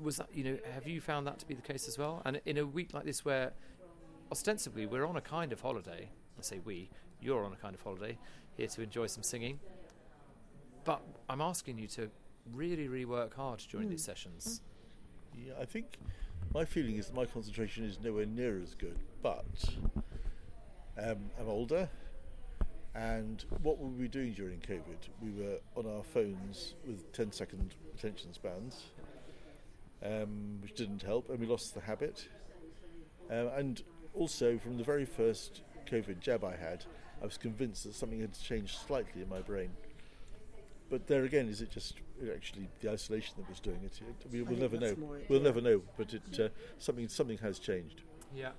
was 0.00 0.16
that 0.16 0.28
you 0.32 0.44
know? 0.44 0.58
Have 0.72 0.86
you 0.86 1.02
found 1.02 1.26
that 1.26 1.38
to 1.40 1.46
be 1.46 1.54
the 1.54 1.60
case 1.62 1.86
as 1.88 1.98
well? 1.98 2.22
And 2.24 2.40
in 2.46 2.56
a 2.56 2.64
week 2.64 2.94
like 2.94 3.04
this, 3.04 3.22
where 3.22 3.52
ostensibly 4.30 4.86
we're 4.86 5.06
on 5.06 5.16
a 5.16 5.20
kind 5.20 5.52
of 5.52 5.60
holiday, 5.60 6.08
I 6.38 6.42
say 6.42 6.60
we, 6.64 6.88
you're 7.20 7.44
on 7.44 7.52
a 7.52 7.56
kind 7.56 7.74
of 7.74 7.82
holiday, 7.82 8.18
here 8.56 8.66
to 8.68 8.82
enjoy 8.82 9.06
some 9.06 9.22
singing. 9.22 9.58
But 10.84 11.02
I'm 11.28 11.40
asking 11.40 11.78
you 11.78 11.88
to 11.88 12.10
really, 12.54 12.88
really 12.88 13.04
work 13.04 13.34
hard 13.34 13.62
during 13.70 13.88
these 13.88 14.04
sessions. 14.04 14.60
Yeah, 15.34 15.54
I 15.60 15.64
think 15.64 15.98
my 16.54 16.64
feeling 16.64 16.96
is 16.96 17.06
that 17.06 17.14
my 17.14 17.26
concentration 17.26 17.84
is 17.84 17.98
nowhere 18.00 18.26
near 18.26 18.60
as 18.62 18.74
good, 18.74 18.98
but 19.22 19.44
um, 20.98 21.16
I'm 21.38 21.48
older. 21.48 21.88
And 22.94 23.44
what 23.62 23.78
were 23.78 23.88
we 23.88 24.08
doing 24.08 24.32
during 24.32 24.58
COVID? 24.60 24.96
We 25.20 25.30
were 25.30 25.58
on 25.76 25.86
our 25.86 26.02
phones 26.02 26.74
with 26.86 27.12
10 27.12 27.30
second 27.32 27.74
attention 27.94 28.32
spans, 28.32 28.84
um, 30.02 30.58
which 30.62 30.74
didn't 30.74 31.02
help, 31.02 31.28
and 31.28 31.38
we 31.38 31.46
lost 31.46 31.74
the 31.74 31.80
habit. 31.80 32.26
Um, 33.30 33.50
and 33.54 33.82
also, 34.16 34.58
from 34.58 34.78
the 34.78 34.84
very 34.84 35.04
first 35.04 35.62
COVID 35.90 36.20
jab 36.20 36.44
I 36.44 36.56
had, 36.56 36.84
I 37.20 37.24
was 37.24 37.38
convinced 37.38 37.84
that 37.84 37.94
something 37.94 38.20
had 38.20 38.38
changed 38.38 38.78
slightly 38.86 39.22
in 39.22 39.28
my 39.28 39.40
brain. 39.40 39.70
But 40.88 41.06
there 41.06 41.24
again, 41.24 41.48
is 41.48 41.60
it 41.60 41.70
just 41.70 41.94
actually 42.34 42.68
the 42.80 42.90
isolation 42.90 43.34
that 43.38 43.48
was 43.48 43.60
doing 43.60 43.80
it? 43.84 44.00
it 44.00 44.30
we, 44.32 44.42
we'll 44.42 44.58
never 44.58 44.78
know. 44.78 44.94
more 44.96 45.16
it, 45.16 45.26
we'll 45.28 45.40
yeah. 45.40 45.44
never 45.44 45.60
know. 45.60 45.82
But 45.96 46.14
it 46.14 46.22
uh, 46.40 46.48
something 46.78 47.08
something 47.08 47.38
has 47.38 47.58
changed. 47.58 48.02
Yeah. 48.34 48.50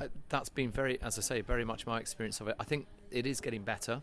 Uh, 0.00 0.08
that's 0.28 0.50
been 0.50 0.70
very, 0.70 1.00
as 1.00 1.18
I 1.18 1.22
say, 1.22 1.40
very 1.40 1.64
much 1.64 1.86
my 1.86 1.98
experience 1.98 2.40
of 2.40 2.48
it. 2.48 2.56
I 2.60 2.64
think 2.64 2.86
it 3.10 3.26
is 3.26 3.40
getting 3.40 3.62
better, 3.62 4.02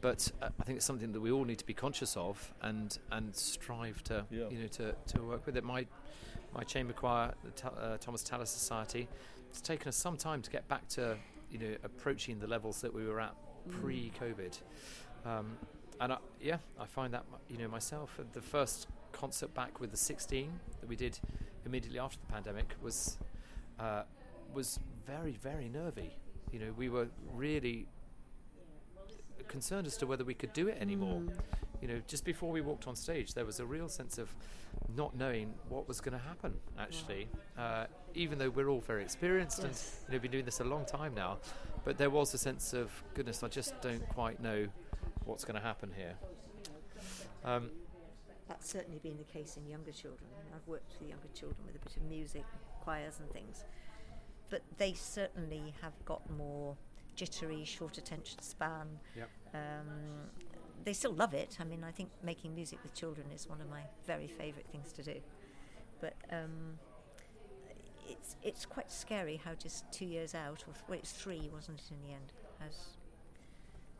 but 0.00 0.32
uh, 0.42 0.48
I 0.58 0.64
think 0.64 0.76
it's 0.76 0.86
something 0.86 1.12
that 1.12 1.20
we 1.20 1.30
all 1.30 1.44
need 1.44 1.58
to 1.58 1.66
be 1.66 1.74
conscious 1.74 2.16
of 2.16 2.52
and 2.62 2.98
and 3.12 3.34
strive 3.34 4.02
to 4.04 4.24
Yeah. 4.30 4.48
you 4.50 4.58
know 4.58 4.66
to, 4.68 4.94
to 5.14 5.22
work 5.22 5.46
with 5.46 5.56
it. 5.56 5.62
My 5.62 5.86
my 6.54 6.64
chamber 6.64 6.92
choir, 6.92 7.34
the 7.44 7.50
Ta- 7.50 7.68
uh, 7.68 7.96
Thomas 7.98 8.22
Tallis 8.24 8.50
Society, 8.50 9.08
it's 9.50 9.60
taken 9.60 9.88
us 9.88 9.96
some 9.96 10.16
time 10.16 10.42
to 10.42 10.50
get 10.50 10.66
back 10.68 10.88
to 10.88 11.16
you 11.50 11.58
know 11.58 11.74
approaching 11.84 12.38
the 12.38 12.46
levels 12.46 12.80
that 12.82 12.92
we 12.94 13.06
were 13.06 13.20
at 13.20 13.34
Mm. 13.68 13.80
pre-COVID. 13.80 14.58
Um, 15.26 15.58
and 16.00 16.12
I, 16.12 16.18
yeah, 16.40 16.58
I 16.80 16.86
find 16.86 17.12
that 17.12 17.24
you 17.50 17.58
know 17.58 17.68
myself. 17.68 18.18
uh, 18.18 18.22
The 18.32 18.40
first 18.40 18.86
concert 19.12 19.52
back 19.52 19.80
with 19.80 19.90
the 19.90 19.96
16 19.96 20.60
that 20.80 20.88
we 20.88 20.96
did 20.96 21.18
immediately 21.66 21.98
after 21.98 22.18
the 22.20 22.32
pandemic 22.32 22.76
was 22.82 23.18
uh, 23.78 24.04
was 24.54 24.78
very 25.06 25.32
very 25.32 25.68
nervy. 25.68 26.16
You 26.52 26.60
know, 26.60 26.72
we 26.76 26.88
were 26.88 27.08
really 27.34 27.88
concerned 29.48 29.86
as 29.86 29.96
to 29.98 30.06
whether 30.06 30.24
we 30.24 30.34
could 30.34 30.52
do 30.52 30.68
it 30.68 30.78
anymore. 30.80 31.20
Mm. 31.20 31.32
You 31.80 31.88
know, 31.88 32.00
just 32.06 32.24
before 32.24 32.50
we 32.50 32.60
walked 32.60 32.88
on 32.88 32.96
stage, 32.96 33.34
there 33.34 33.44
was 33.44 33.60
a 33.60 33.66
real 33.66 33.88
sense 33.88 34.18
of 34.18 34.34
not 34.96 35.16
knowing 35.16 35.54
what 35.68 35.86
was 35.86 36.00
going 36.00 36.18
to 36.18 36.24
happen. 36.24 36.54
Actually, 36.78 37.28
uh, 37.56 37.86
even 38.14 38.38
though 38.38 38.50
we're 38.50 38.68
all 38.68 38.80
very 38.80 39.02
experienced 39.02 39.62
and 39.62 39.72
you 40.08 40.14
know 40.14 40.18
been 40.18 40.30
doing 40.30 40.44
this 40.44 40.60
a 40.60 40.64
long 40.64 40.84
time 40.84 41.14
now, 41.14 41.38
but 41.84 41.98
there 41.98 42.10
was 42.10 42.34
a 42.34 42.38
sense 42.38 42.72
of 42.72 42.90
goodness. 43.14 43.42
I 43.42 43.48
just 43.48 43.80
don't 43.80 44.06
quite 44.08 44.42
know 44.42 44.66
what's 45.24 45.44
going 45.44 45.60
to 45.60 45.66
happen 45.66 45.90
here. 45.96 46.14
Um, 47.44 47.70
That's 48.48 48.68
certainly 48.68 48.98
been 48.98 49.18
the 49.18 49.24
case 49.24 49.56
in 49.56 49.66
younger 49.66 49.92
children. 49.92 50.28
I've 50.54 50.66
worked 50.66 50.92
with 50.98 51.08
younger 51.08 51.28
children 51.34 51.64
with 51.66 51.76
a 51.76 51.78
bit 51.78 51.96
of 51.96 52.02
music, 52.02 52.44
choirs, 52.82 53.20
and 53.20 53.30
things. 53.30 53.64
But 54.50 54.62
they 54.78 54.94
certainly 54.94 55.74
have 55.82 55.92
got 56.04 56.22
more 56.36 56.76
jittery, 57.14 57.64
short 57.64 57.98
attention 57.98 58.40
span. 58.40 58.86
Yep. 59.16 59.28
Um, 59.54 60.30
they 60.88 60.94
still 60.94 61.12
love 61.12 61.34
it. 61.34 61.58
I 61.60 61.64
mean, 61.64 61.84
I 61.84 61.90
think 61.90 62.08
making 62.24 62.54
music 62.54 62.78
with 62.82 62.94
children 62.94 63.26
is 63.34 63.46
one 63.46 63.60
of 63.60 63.68
my 63.68 63.82
very 64.06 64.26
favourite 64.26 64.66
things 64.72 64.90
to 64.94 65.02
do. 65.02 65.16
But 66.00 66.14
um, 66.32 66.78
it's 68.08 68.36
it's 68.42 68.64
quite 68.64 68.90
scary 68.90 69.36
how 69.44 69.52
just 69.52 69.84
two 69.92 70.06
years 70.06 70.34
out, 70.34 70.64
or 70.66 70.72
well, 70.88 70.98
it's 70.98 71.12
three, 71.12 71.50
wasn't 71.52 71.80
it, 71.80 71.90
in 71.90 72.08
the 72.08 72.14
end, 72.14 72.32
has 72.60 72.76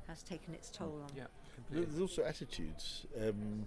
has 0.06 0.22
taken 0.22 0.54
its 0.54 0.70
toll 0.70 1.02
on. 1.04 1.10
Yeah, 1.14 1.24
There- 1.70 1.84
There's 1.84 2.00
also 2.00 2.24
attitudes. 2.24 3.04
Um, 3.20 3.66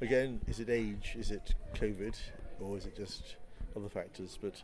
again, 0.00 0.40
is 0.46 0.60
it 0.60 0.70
age? 0.70 1.16
Is 1.18 1.32
it 1.32 1.54
COVID? 1.74 2.16
Or 2.60 2.76
is 2.76 2.86
it 2.86 2.94
just 2.96 3.34
other 3.76 3.88
factors? 3.88 4.38
But 4.40 4.62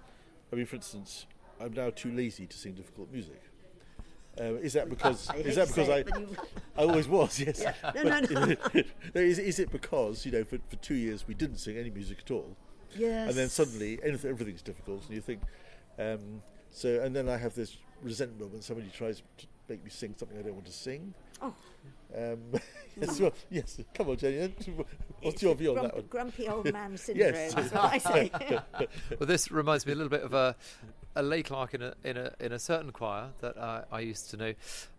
I 0.52 0.56
mean, 0.56 0.66
for 0.66 0.76
instance, 0.76 1.26
I'm 1.60 1.72
now 1.72 1.90
too 1.90 2.12
lazy 2.12 2.46
to 2.46 2.56
sing 2.56 2.74
difficult 2.74 3.10
music. 3.10 3.42
Um, 4.40 4.58
is 4.58 4.72
that 4.72 4.90
because 4.90 5.28
I 5.30 5.36
is 5.36 5.56
that 5.56 5.68
because 5.68 5.88
I 5.88 5.98
you- 6.18 6.36
I 6.76 6.82
always 6.82 7.06
was 7.06 7.38
yes 7.38 7.60
Yeah. 7.62 7.74
No, 7.94 8.02
no, 8.02 8.20
no. 8.20 8.56
no, 9.14 9.20
is, 9.20 9.38
is 9.38 9.58
it 9.60 9.70
because 9.70 10.26
you 10.26 10.32
know 10.32 10.42
for, 10.44 10.58
for 10.68 10.76
two 10.76 10.94
years 10.96 11.26
we 11.28 11.34
didn't 11.34 11.58
sing 11.58 11.76
any 11.76 11.90
music 11.90 12.18
at 12.24 12.30
all 12.32 12.56
Yes. 12.96 13.28
and 13.28 13.36
then 13.38 13.48
suddenly 13.48 14.00
anything, 14.02 14.30
everything's 14.30 14.62
difficult 14.62 15.04
and 15.06 15.14
you 15.14 15.20
think 15.20 15.40
um, 15.98 16.42
so 16.70 17.00
and 17.00 17.14
then 17.14 17.28
I 17.28 17.36
have 17.36 17.54
this 17.54 17.76
resentment 18.02 18.52
when 18.52 18.62
somebody 18.62 18.88
tries 18.88 19.22
to 19.38 19.46
make 19.68 19.84
me 19.84 19.90
sing 19.90 20.14
something 20.18 20.36
I 20.38 20.42
don't 20.42 20.54
want 20.54 20.66
to 20.66 20.72
sing 20.72 21.14
Oh. 21.42 21.54
um, 22.16 22.38
yes, 23.00 23.20
well, 23.20 23.32
yes 23.50 23.80
come 23.94 24.10
on 24.10 24.16
Jenny 24.16 24.54
what's 25.22 25.42
your 25.42 25.54
view 25.54 25.70
on 25.76 25.82
that 25.84 25.94
one 25.94 26.04
Grumpy 26.08 26.48
old 26.48 26.72
man 26.72 26.96
syndrome, 26.96 27.34
yes. 27.34 27.56
is 27.56 27.72
what 27.72 27.92
I 27.92 27.98
say. 27.98 28.30
well, 29.18 29.26
this 29.26 29.50
reminds 29.50 29.84
me 29.86 29.92
a 29.92 29.96
little 29.96 30.10
bit 30.10 30.22
of 30.22 30.32
a, 30.34 30.54
a 31.16 31.22
lay 31.22 31.42
clerk 31.42 31.74
in 31.74 31.82
a 31.82 31.94
in 32.04 32.16
a 32.16 32.32
in 32.40 32.52
a 32.52 32.58
certain 32.58 32.90
choir 32.92 33.30
that 33.40 33.56
I, 33.58 33.82
I 33.90 34.00
used 34.00 34.30
to 34.30 34.36
know 34.36 34.52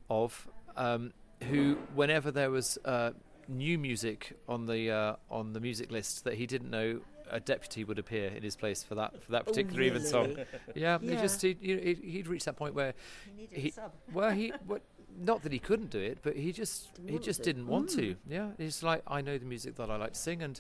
of, 0.09 0.47
um, 0.75 1.11
who 1.49 1.77
whenever 1.93 2.31
there 2.31 2.49
was 2.51 2.77
uh, 2.85 3.11
new 3.47 3.77
music 3.77 4.33
on 4.49 4.65
the 4.65 4.91
uh, 4.91 5.15
on 5.29 5.53
the 5.53 5.59
music 5.59 5.91
list 5.91 6.23
that 6.25 6.33
he 6.35 6.45
didn't 6.47 6.69
know. 6.69 6.99
A 7.31 7.39
deputy 7.39 7.83
would 7.83 7.97
appear 7.97 8.27
in 8.27 8.43
his 8.43 8.55
place 8.55 8.83
for 8.83 8.93
that 8.95 9.19
for 9.23 9.31
that 9.31 9.41
Oh, 9.47 9.51
particular 9.51 9.81
even 9.81 10.05
song. 10.05 10.27
really? 10.35 10.45
Yeah, 10.75 10.99
he 10.99 11.15
just 11.15 11.41
he, 11.41 11.57
you 11.59 11.75
know, 11.75 11.81
he'd, 11.81 11.97
he'd 11.97 12.27
reached 12.27 12.45
that 12.45 12.55
point 12.55 12.75
where 12.75 12.93
He 13.25 13.41
needed 13.47 13.65
a 13.65 13.71
sub. 13.71 13.93
well 14.13 14.29
he 14.29 14.53
what, 14.67 14.83
not 15.17 15.43
that 15.43 15.51
he 15.51 15.59
couldn't 15.59 15.89
do 15.89 15.99
it, 15.99 16.19
but 16.21 16.35
he 16.35 16.51
just 16.51 16.93
Didn't 16.95 17.09
he 17.11 17.19
just 17.19 17.43
didn't 17.43 17.67
want 17.67 17.89
to. 17.91 18.01
Mm. 18.01 18.17
Yeah, 18.29 18.49
he's 18.57 18.83
like 18.83 19.01
I 19.07 19.21
know 19.21 19.37
the 19.37 19.45
music 19.45 19.75
that 19.75 19.89
I 19.89 19.95
like 19.97 20.13
to 20.13 20.19
sing, 20.19 20.41
and 20.41 20.59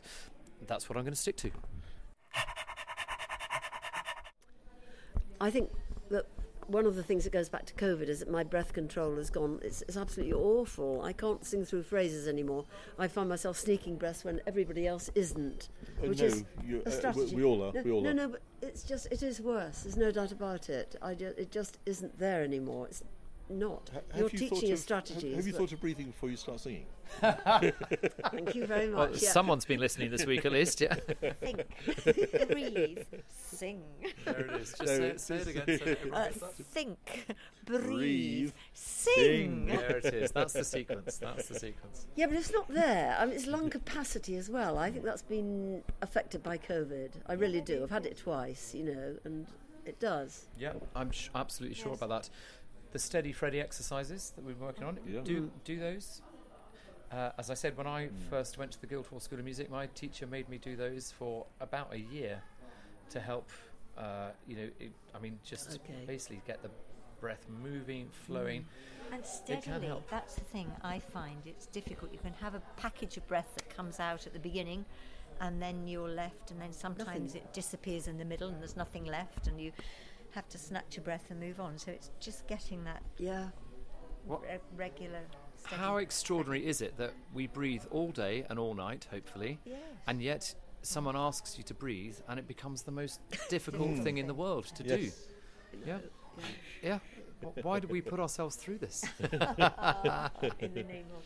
that's 0.67 0.89
what 0.89 0.97
I'm 0.97 1.03
going 1.03 1.13
to 1.13 1.19
stick 1.19 1.37
to. 1.37 1.51
I 5.41 5.49
think 5.51 5.69
that 6.09 6.25
one 6.67 6.85
of 6.87 6.95
the 6.95 7.03
things 7.03 7.25
that 7.25 7.33
goes 7.33 7.49
back 7.49 7.65
to 7.65 7.73
COVID 7.75 8.07
is 8.07 8.19
that 8.19 8.31
my 8.31 8.43
breath 8.43 8.73
control 8.73 9.15
has 9.17 9.29
gone. 9.29 9.59
It's, 9.61 9.83
it's 9.83 9.97
absolutely 9.97 10.33
awful. 10.33 11.01
I 11.03 11.13
can't 11.13 11.45
sing 11.45 11.63
through 11.65 11.83
phrases 11.83 12.27
anymore. 12.27 12.65
I 12.97 13.07
find 13.07 13.29
myself 13.29 13.57
sneaking 13.59 13.97
breaths 13.97 14.23
when 14.23 14.41
everybody 14.47 14.87
else 14.87 15.11
isn't, 15.13 15.69
Oh, 16.03 16.07
which 16.09 16.19
no, 16.19 16.25
is 16.25 16.45
you- 16.65 16.81
a 16.85 17.07
uh, 17.07 17.13
we- 17.15 17.25
we 17.35 17.43
all 17.43 17.61
are, 17.63 17.73
No, 17.73 17.81
we 17.83 17.91
all 17.91 18.01
no, 18.01 18.09
are. 18.09 18.13
no, 18.13 18.27
but 18.29 18.41
it's 18.63 18.83
just 18.83 19.07
it 19.11 19.21
is 19.21 19.41
worse. 19.41 19.81
There's 19.83 19.97
no 19.97 20.11
doubt 20.11 20.31
about 20.31 20.69
it. 20.69 20.95
I 21.01 21.13
ju- 21.13 21.35
it 21.37 21.51
just 21.51 21.77
isn't 21.85 22.17
there 22.17 22.41
anymore. 22.43 22.87
It's 22.87 23.03
not. 23.49 23.89
Ha- 23.93 23.99
You're 24.15 24.29
have 24.29 24.33
you 24.39 24.47
thought 24.49 24.55
teaching 24.55 24.69
a 24.71 24.73
of- 24.73 24.79
strategy. 24.79 25.27
Have, 25.29 25.37
have 25.37 25.47
you 25.47 25.53
thought 25.53 25.71
of 25.71 25.79
breathing 25.81 26.07
before 26.07 26.29
you 26.29 26.37
start 26.37 26.59
singing? 26.59 26.85
Thank 27.21 28.55
you 28.55 28.65
very 28.65 28.89
Well, 28.93 29.09
much. 29.09 29.21
yeah. 29.21 29.29
someone's 29.31 29.65
been 29.65 29.79
listening 29.79 30.09
this 30.11 30.25
week 30.25 30.45
at 30.45 30.51
least, 30.51 30.81
yeah. 30.81 30.95
Think, 31.39 31.63
breathe, 32.49 32.99
sing. 33.29 33.81
There 34.25 34.39
it 34.39 34.61
is. 34.61 34.69
Just 34.73 34.85
say 34.87 35.03
it- 35.03 35.21
say 35.21 35.35
it 35.37 35.47
again 35.47 35.79
so 35.79 36.11
Uh, 36.13 36.27
think, 36.71 37.35
breathe, 37.65 37.85
Breathe, 37.85 38.51
sing. 38.73 39.67
There 39.67 39.97
it 39.97 40.05
is. 40.13 40.31
That's 40.31 40.53
the 40.53 40.63
sequence. 40.63 41.17
That's 41.17 41.47
the 41.47 41.59
sequence. 41.59 42.07
Yeah, 42.15 42.25
but 42.27 42.35
it's 42.37 42.51
not 42.51 42.67
there. 42.67 43.15
I 43.19 43.25
mean, 43.25 43.35
it's 43.35 43.47
lung 43.47 43.69
capacity 43.69 44.35
as 44.37 44.49
well. 44.49 44.77
I 44.77 44.89
think 44.91 45.05
that's 45.05 45.21
been 45.21 45.83
affected 46.01 46.41
by 46.43 46.57
COVID. 46.57 47.11
I 47.27 47.33
really 47.33 47.61
do. 47.61 47.83
I've 47.83 47.91
had 47.91 48.05
it 48.05 48.17
twice, 48.17 48.73
you 48.73 48.83
know, 48.85 49.15
and 49.23 49.45
it 49.85 49.99
does. 49.99 50.45
Yeah, 50.57 50.73
I'm 50.95 51.11
sh- 51.11 51.29
absolutely 51.35 51.75
sure 51.75 51.93
about 51.93 52.09
that. 52.09 52.29
The 52.95 52.99
steady 52.99 53.33
Freddy 53.33 53.59
exercises 53.59 54.31
that 54.37 54.45
we've 54.45 54.57
been 54.57 54.67
working 54.67 54.85
on, 54.85 54.97
Yeah. 55.05 55.19
do 55.19 55.51
do 55.65 55.77
those. 55.77 56.21
Uh, 57.11 57.31
as 57.37 57.49
I 57.49 57.53
said, 57.53 57.75
when 57.75 57.87
I 57.87 58.07
first 58.29 58.57
went 58.57 58.71
to 58.71 58.79
the 58.79 58.87
Guildhall 58.87 59.19
School 59.19 59.37
of 59.37 59.43
Music, 59.43 59.69
my 59.69 59.87
teacher 59.87 60.25
made 60.25 60.47
me 60.47 60.57
do 60.57 60.77
those 60.77 61.11
for 61.11 61.45
about 61.59 61.91
a 61.91 61.99
year 61.99 62.41
to 63.09 63.19
help. 63.19 63.49
Uh, 63.97 64.29
you 64.47 64.55
know, 64.55 64.69
it, 64.79 64.93
I 65.13 65.19
mean, 65.19 65.37
just 65.43 65.71
Okay. 65.81 66.05
basically 66.07 66.41
get 66.47 66.61
the 66.63 66.71
breath 67.19 67.45
moving, 67.49 68.07
flowing. 68.11 68.65
And 69.11 69.25
steadily, 69.25 69.91
that's 70.09 70.35
the 70.35 70.45
thing 70.45 70.71
I 70.81 70.99
find 70.99 71.45
it's 71.45 71.65
difficult. 71.65 72.13
You 72.13 72.19
can 72.19 72.33
have 72.35 72.55
a 72.55 72.61
package 72.77 73.17
of 73.17 73.27
breath 73.27 73.49
that 73.57 73.69
comes 73.75 73.99
out 73.99 74.25
at 74.25 74.31
the 74.31 74.39
beginning 74.39 74.85
and 75.41 75.61
then 75.61 75.85
you're 75.85 76.07
left, 76.07 76.51
and 76.51 76.61
then 76.61 76.71
sometimes 76.71 77.33
Nothing. 77.33 77.41
it 77.41 77.53
disappears 77.53 78.07
in 78.07 78.17
the 78.17 78.23
middle 78.23 78.47
and 78.47 78.61
there's 78.61 78.77
nothing 78.77 79.03
left, 79.03 79.47
and 79.47 79.59
you 79.59 79.73
have 80.35 80.47
to 80.49 80.57
snatch 80.57 80.95
your 80.97 81.03
breath 81.03 81.25
and 81.31 81.39
move 81.39 81.59
on. 81.59 81.77
So 81.77 81.91
it's 81.91 82.11
just 82.19 82.45
getting 82.47 82.83
that 82.83 83.01
yeah. 83.17 83.47
re- 84.27 84.37
regular. 84.75 85.21
Steady 85.57 85.81
How 85.81 85.97
extraordinary 85.97 86.65
is 86.67 86.81
it 86.81 86.97
that 86.97 87.13
we 87.33 87.47
breathe 87.47 87.83
all 87.89 88.11
day 88.11 88.45
and 88.49 88.59
all 88.59 88.73
night, 88.75 89.07
hopefully, 89.09 89.59
Yes. 89.65 89.79
and 90.07 90.21
yet 90.21 90.53
someone 90.83 91.15
asks 91.15 91.57
you 91.57 91.63
to 91.63 91.73
breathe 91.73 92.17
and 92.27 92.37
it 92.37 92.47
becomes 92.47 92.83
the 92.83 92.91
most 92.91 93.19
difficult 93.49 93.89
Mm. 93.89 94.03
thing 94.03 94.17
in 94.17 94.27
the 94.27 94.33
world 94.33 94.65
to 94.75 94.83
Yes. 94.83 94.99
do? 95.71 95.77
Yeah. 95.87 95.97
Yeah. 96.83 96.99
Wh- 97.41 97.65
Why 97.65 97.79
do 97.79 97.87
we 97.87 98.01
put 98.01 98.19
ourselves 98.19 98.55
through 98.57 98.77
this? 98.79 99.03
in 99.19 99.29
the 99.29 100.83
name 100.87 101.05
of. 101.15 101.23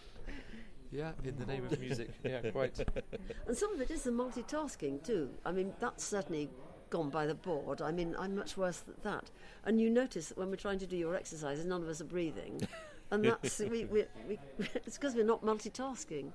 Yeah, 0.91 1.11
in 1.23 1.37
the 1.37 1.45
name 1.45 1.65
of 1.65 1.79
music. 1.79 2.09
Yeah, 2.23 2.49
quite. 2.51 2.79
And 3.47 3.55
some 3.57 3.73
of 3.73 3.81
it 3.81 3.91
is 3.91 4.03
the 4.03 4.11
multitasking 4.11 5.03
too. 5.03 5.29
I 5.45 5.51
mean, 5.51 5.73
that's 5.79 6.03
certainly 6.03 6.49
gone 6.89 7.09
by 7.09 7.25
the 7.25 7.35
board. 7.35 7.81
I 7.81 7.91
mean, 7.91 8.15
I'm 8.17 8.35
much 8.35 8.57
worse 8.57 8.79
than 8.79 8.95
that. 9.03 9.31
And 9.65 9.79
you 9.79 9.89
notice 9.89 10.29
that 10.29 10.37
when 10.37 10.49
we're 10.49 10.55
trying 10.55 10.79
to 10.79 10.87
do 10.87 10.97
your 10.97 11.15
exercises, 11.15 11.65
none 11.65 11.81
of 11.81 11.87
us 11.87 12.01
are 12.01 12.05
breathing. 12.05 12.67
And 13.11 13.25
that's, 13.25 13.59
we, 13.59 13.85
we, 13.85 14.05
we, 14.27 14.37
it's 14.75 14.97
because 14.97 15.15
we're 15.15 15.25
not 15.25 15.43
multitasking. 15.43 16.31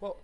Well, 0.00 0.16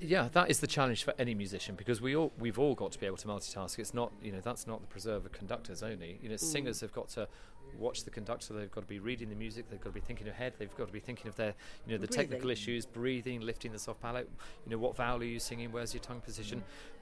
yeah, 0.00 0.28
that 0.32 0.50
is 0.50 0.60
the 0.60 0.66
challenge 0.66 1.04
for 1.04 1.12
any 1.18 1.34
musician 1.34 1.74
because 1.74 2.00
we 2.00 2.14
all 2.14 2.32
we've 2.38 2.58
all 2.58 2.74
got 2.74 2.92
to 2.92 2.98
be 2.98 3.06
able 3.06 3.16
to 3.18 3.28
multitask. 3.28 3.78
It's 3.78 3.92
not 3.92 4.12
you 4.22 4.30
know 4.30 4.40
that's 4.40 4.66
not 4.66 4.80
the 4.80 4.86
preserve 4.86 5.26
of 5.26 5.32
conductors 5.32 5.82
only. 5.82 6.18
You 6.22 6.28
know, 6.28 6.36
mm. 6.36 6.40
singers 6.40 6.80
have 6.80 6.92
got 6.92 7.08
to 7.10 7.28
watch 7.76 8.04
the 8.04 8.10
conductor. 8.10 8.54
They've 8.54 8.70
got 8.70 8.82
to 8.82 8.86
be 8.86 9.00
reading 9.00 9.28
the 9.28 9.34
music. 9.34 9.68
They've 9.68 9.80
got 9.80 9.90
to 9.90 9.94
be 9.94 10.00
thinking 10.00 10.28
ahead. 10.28 10.54
They've 10.58 10.74
got 10.76 10.86
to 10.86 10.92
be 10.92 11.00
thinking 11.00 11.28
of 11.28 11.36
their 11.36 11.54
you 11.86 11.92
know 11.92 11.98
the 11.98 12.06
technical 12.06 12.50
issues, 12.50 12.86
breathing, 12.86 13.40
lifting 13.40 13.72
the 13.72 13.78
soft 13.78 14.00
palate. 14.00 14.30
You 14.64 14.70
know 14.70 14.78
what 14.78 14.96
vowel 14.96 15.20
are 15.20 15.24
you 15.24 15.40
singing? 15.40 15.72
Where's 15.72 15.92
your 15.92 16.02
tongue 16.02 16.20
position? 16.20 16.60
Mm. 16.60 16.97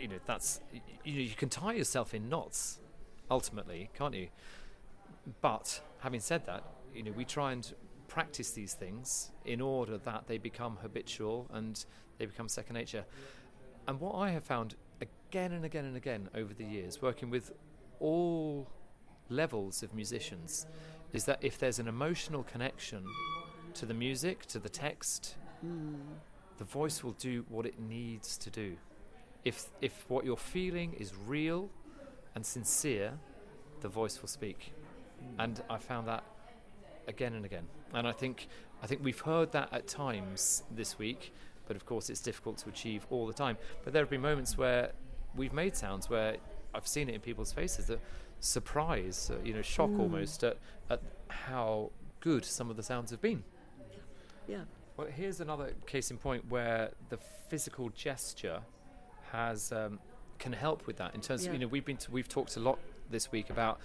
You 0.00 0.08
know 0.08 0.18
that's 0.26 0.60
you 1.04 1.14
know 1.14 1.20
you 1.20 1.34
can 1.34 1.48
tie 1.48 1.72
yourself 1.72 2.14
in 2.14 2.28
knots 2.28 2.80
ultimately, 3.30 3.90
can't 3.94 4.14
you? 4.14 4.28
But 5.40 5.80
having 6.00 6.20
said 6.20 6.46
that, 6.46 6.64
you 6.94 7.02
know 7.02 7.12
we 7.12 7.24
try 7.24 7.52
and 7.52 7.74
practice 8.08 8.50
these 8.52 8.74
things 8.74 9.30
in 9.44 9.60
order 9.60 9.98
that 9.98 10.26
they 10.26 10.38
become 10.38 10.78
habitual 10.80 11.48
and 11.52 11.84
they 12.18 12.26
become 12.26 12.48
second 12.48 12.74
nature. 12.74 13.04
And 13.86 14.00
what 14.00 14.14
I 14.14 14.30
have 14.30 14.44
found 14.44 14.74
again 15.00 15.52
and 15.52 15.64
again 15.64 15.84
and 15.84 15.96
again 15.96 16.28
over 16.34 16.54
the 16.54 16.64
years, 16.64 17.02
working 17.02 17.30
with 17.30 17.52
all 18.00 18.68
levels 19.28 19.82
of 19.82 19.94
musicians, 19.94 20.66
is 21.12 21.24
that 21.24 21.38
if 21.40 21.58
there's 21.58 21.78
an 21.78 21.88
emotional 21.88 22.42
connection 22.42 23.04
to 23.74 23.86
the 23.86 23.94
music, 23.94 24.46
to 24.46 24.58
the 24.58 24.68
text, 24.68 25.36
mm. 25.64 25.96
the 26.58 26.64
voice 26.64 27.04
will 27.04 27.12
do 27.12 27.44
what 27.48 27.66
it 27.66 27.78
needs 27.78 28.36
to 28.38 28.50
do. 28.50 28.76
If 29.50 29.56
if 29.80 29.94
what 30.08 30.24
you're 30.26 30.44
feeling 30.56 30.90
is 30.94 31.08
real 31.14 31.70
and 32.34 32.44
sincere, 32.44 33.10
the 33.80 33.88
voice 33.88 34.16
will 34.20 34.28
speak. 34.40 34.60
And 35.38 35.54
I 35.70 35.78
found 35.78 36.06
that 36.08 36.24
again 37.08 37.32
and 37.34 37.44
again. 37.44 37.66
And 37.94 38.04
I 38.06 38.12
think 38.12 38.48
I 38.82 38.86
think 38.88 39.02
we've 39.04 39.24
heard 39.32 39.52
that 39.52 39.68
at 39.72 39.86
times 39.86 40.62
this 40.80 40.98
week, 40.98 41.32
but 41.66 41.76
of 41.76 41.86
course 41.86 42.10
it's 42.10 42.20
difficult 42.20 42.58
to 42.62 42.68
achieve 42.68 43.06
all 43.10 43.26
the 43.26 43.32
time. 43.44 43.56
But 43.84 43.92
there 43.92 44.02
have 44.02 44.10
been 44.10 44.26
moments 44.32 44.58
where 44.58 44.84
we've 45.34 45.52
made 45.52 45.74
sounds 45.76 46.10
where 46.10 46.36
I've 46.74 46.88
seen 46.96 47.08
it 47.08 47.14
in 47.14 47.20
people's 47.20 47.52
faces 47.52 47.86
that 47.86 48.00
surprise, 48.40 49.30
uh, 49.32 49.38
you 49.44 49.54
know, 49.54 49.62
shock 49.62 49.90
Mm. 49.90 50.00
almost 50.00 50.44
at, 50.44 50.56
at 50.90 51.00
how 51.28 51.90
good 52.20 52.44
some 52.44 52.68
of 52.70 52.76
the 52.76 52.82
sounds 52.82 53.10
have 53.10 53.22
been. 53.22 53.42
Yeah. 54.48 54.64
Well, 54.96 55.08
here's 55.08 55.40
another 55.40 55.72
case 55.86 56.10
in 56.10 56.18
point 56.18 56.42
where 56.48 56.90
the 57.08 57.18
physical 57.50 57.90
gesture 57.90 58.60
has 59.32 59.72
um, 59.72 59.98
can 60.38 60.52
help 60.52 60.86
with 60.86 60.96
that. 60.98 61.14
In 61.14 61.20
terms, 61.20 61.46
of, 61.46 61.52
you 61.52 61.58
know, 61.58 61.66
we've 61.66 61.84
been 61.84 61.96
to, 61.98 62.10
we've 62.10 62.28
talked 62.28 62.56
a 62.56 62.60
lot 62.60 62.78
this 63.10 63.32
week 63.32 63.50
about 63.50 63.80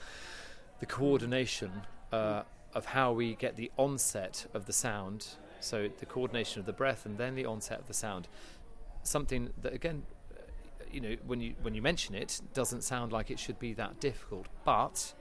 the 0.80 0.86
coordination 0.86 1.72
uh, 2.12 2.44
of 2.74 2.86
how 2.86 3.12
we 3.12 3.36
get 3.36 3.56
the 3.56 3.72
onset 3.78 4.46
of 4.54 4.66
the 4.66 4.74
sound. 4.74 5.28
So 5.60 5.90
the 6.00 6.06
coordination 6.06 6.60
of 6.60 6.66
the 6.66 6.74
breath 6.74 7.06
and 7.06 7.18
then 7.18 7.36
the 7.36 7.46
onset 7.46 7.80
of 7.80 7.88
the 7.88 7.94
sound. 7.94 8.28
Something 9.04 9.50
that 9.62 9.74
again, 9.74 10.04
you 10.92 11.02
know, 11.02 11.16
when 11.26 11.40
you 11.40 11.56
when 11.62 11.74
you 11.74 11.82
mention 11.82 12.16
it, 12.16 12.42
doesn't 12.54 12.84
sound 12.84 13.12
like 13.12 13.32
it 13.32 13.40
should 13.40 13.60
be 13.60 13.74
that 13.74 14.00
difficult, 14.00 14.48
but 14.66 15.14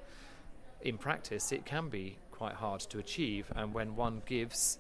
in 0.83 0.97
practice, 0.97 1.53
it 1.53 1.65
can 1.67 1.89
be 1.89 2.17
quite 2.31 2.55
hard 2.55 2.81
to 2.81 2.99
achieve. 2.99 3.53
And 3.55 3.75
when 3.75 3.97
one 3.97 4.23
gives 4.25 4.79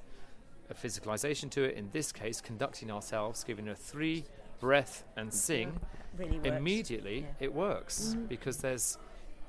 a 0.71 0.75
physicalization 0.75 1.51
to 1.51 1.65
it, 1.65 1.75
in 1.77 1.91
this 1.91 2.13
case, 2.13 2.41
conducting 2.41 2.91
ourselves, 2.91 3.45
giving 3.45 3.69
a 3.69 3.75
three, 3.75 4.25
breath, 4.61 5.05
and 5.17 5.33
sing, 5.33 5.81
Really 6.19 6.41
immediately 6.45 7.21
Yeah. 7.21 7.47
it 7.47 7.55
works 7.55 8.15
Mhm. 8.15 8.29
because 8.29 8.59
there's 8.59 8.99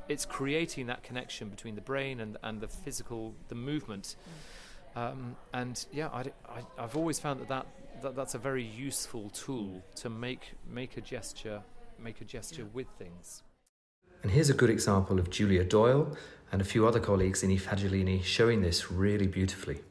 it's 0.08 0.26
creating 0.26 0.88
that 0.88 1.04
connection 1.04 1.50
between 1.50 1.76
the 1.76 1.82
brain 1.82 2.20
and, 2.20 2.38
and 2.44 2.60
the 2.60 2.68
physical, 2.68 3.34
the 3.48 3.56
movement. 3.56 4.16
Um, 4.96 5.36
and 5.54 5.86
yeah, 5.92 6.10
I, 6.10 6.26
I, 6.50 6.82
have 6.82 6.98
always 6.98 7.18
found 7.20 7.40
that, 7.40 7.48
that, 7.48 7.66
that 8.02 8.16
that's 8.16 8.36
a 8.36 8.38
very 8.38 8.64
useful 8.64 9.30
tool 9.30 9.82
to 9.96 10.10
make 10.10 10.54
make 10.68 10.98
a 10.98 11.02
gesture, 11.02 11.64
make 11.98 12.20
a 12.20 12.26
gesture 12.26 12.66
with 12.74 12.88
things. 12.98 13.44
And 14.24 14.32
here's 14.32 14.50
a 14.50 14.54
good 14.54 14.70
example 14.70 15.20
of 15.20 15.30
Julia 15.30 15.64
Doyle 15.64 16.16
and 16.52 16.62
a 16.62 16.66
few 16.66 16.86
other 16.88 17.00
colleagues 17.00 17.42
in 17.44 17.50
I 17.50 18.22
showing 18.22 18.62
this 18.62 18.92
really 18.92 19.28
beautifully. 19.28 19.82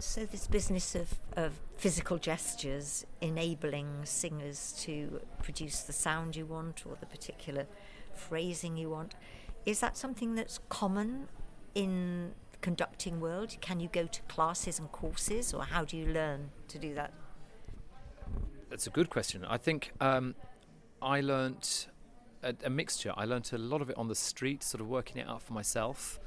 So 0.00 0.24
this 0.24 0.46
business 0.46 0.94
of, 0.94 1.18
of 1.36 1.54
physical 1.76 2.18
gestures 2.18 3.04
enabling 3.20 3.88
singers 4.04 4.72
to 4.84 5.20
produce 5.42 5.80
the 5.80 5.92
sound 5.92 6.36
you 6.36 6.46
want 6.46 6.84
or 6.86 6.96
the 7.00 7.06
particular 7.06 7.66
phrasing 8.14 8.76
you 8.76 8.90
want, 8.90 9.16
is 9.66 9.80
that 9.80 9.96
something 9.96 10.36
that's 10.36 10.60
common 10.68 11.26
in 11.74 12.30
the 12.52 12.58
conducting 12.58 13.18
world? 13.18 13.56
Can 13.60 13.80
you 13.80 13.88
go 13.88 14.06
to 14.06 14.22
classes 14.22 14.78
and 14.78 14.90
courses 14.92 15.52
or 15.52 15.64
how 15.64 15.84
do 15.84 15.96
you 15.96 16.06
learn 16.06 16.50
to 16.68 16.78
do 16.78 16.94
that? 16.94 17.12
That's 18.70 18.86
a 18.86 18.90
good 18.90 19.10
question. 19.10 19.44
I 19.44 19.56
think 19.56 19.92
um, 20.00 20.36
I 21.02 21.20
learnt 21.22 21.88
a, 22.44 22.54
a 22.64 22.70
mixture. 22.70 23.12
I 23.16 23.24
learnt 23.24 23.52
a 23.52 23.58
lot 23.58 23.82
of 23.82 23.90
it 23.90 23.98
on 23.98 24.06
the 24.06 24.14
street, 24.14 24.62
sort 24.62 24.80
of 24.80 24.86
working 24.88 25.16
it 25.16 25.26
out 25.28 25.42
for 25.42 25.54
myself, 25.54 26.20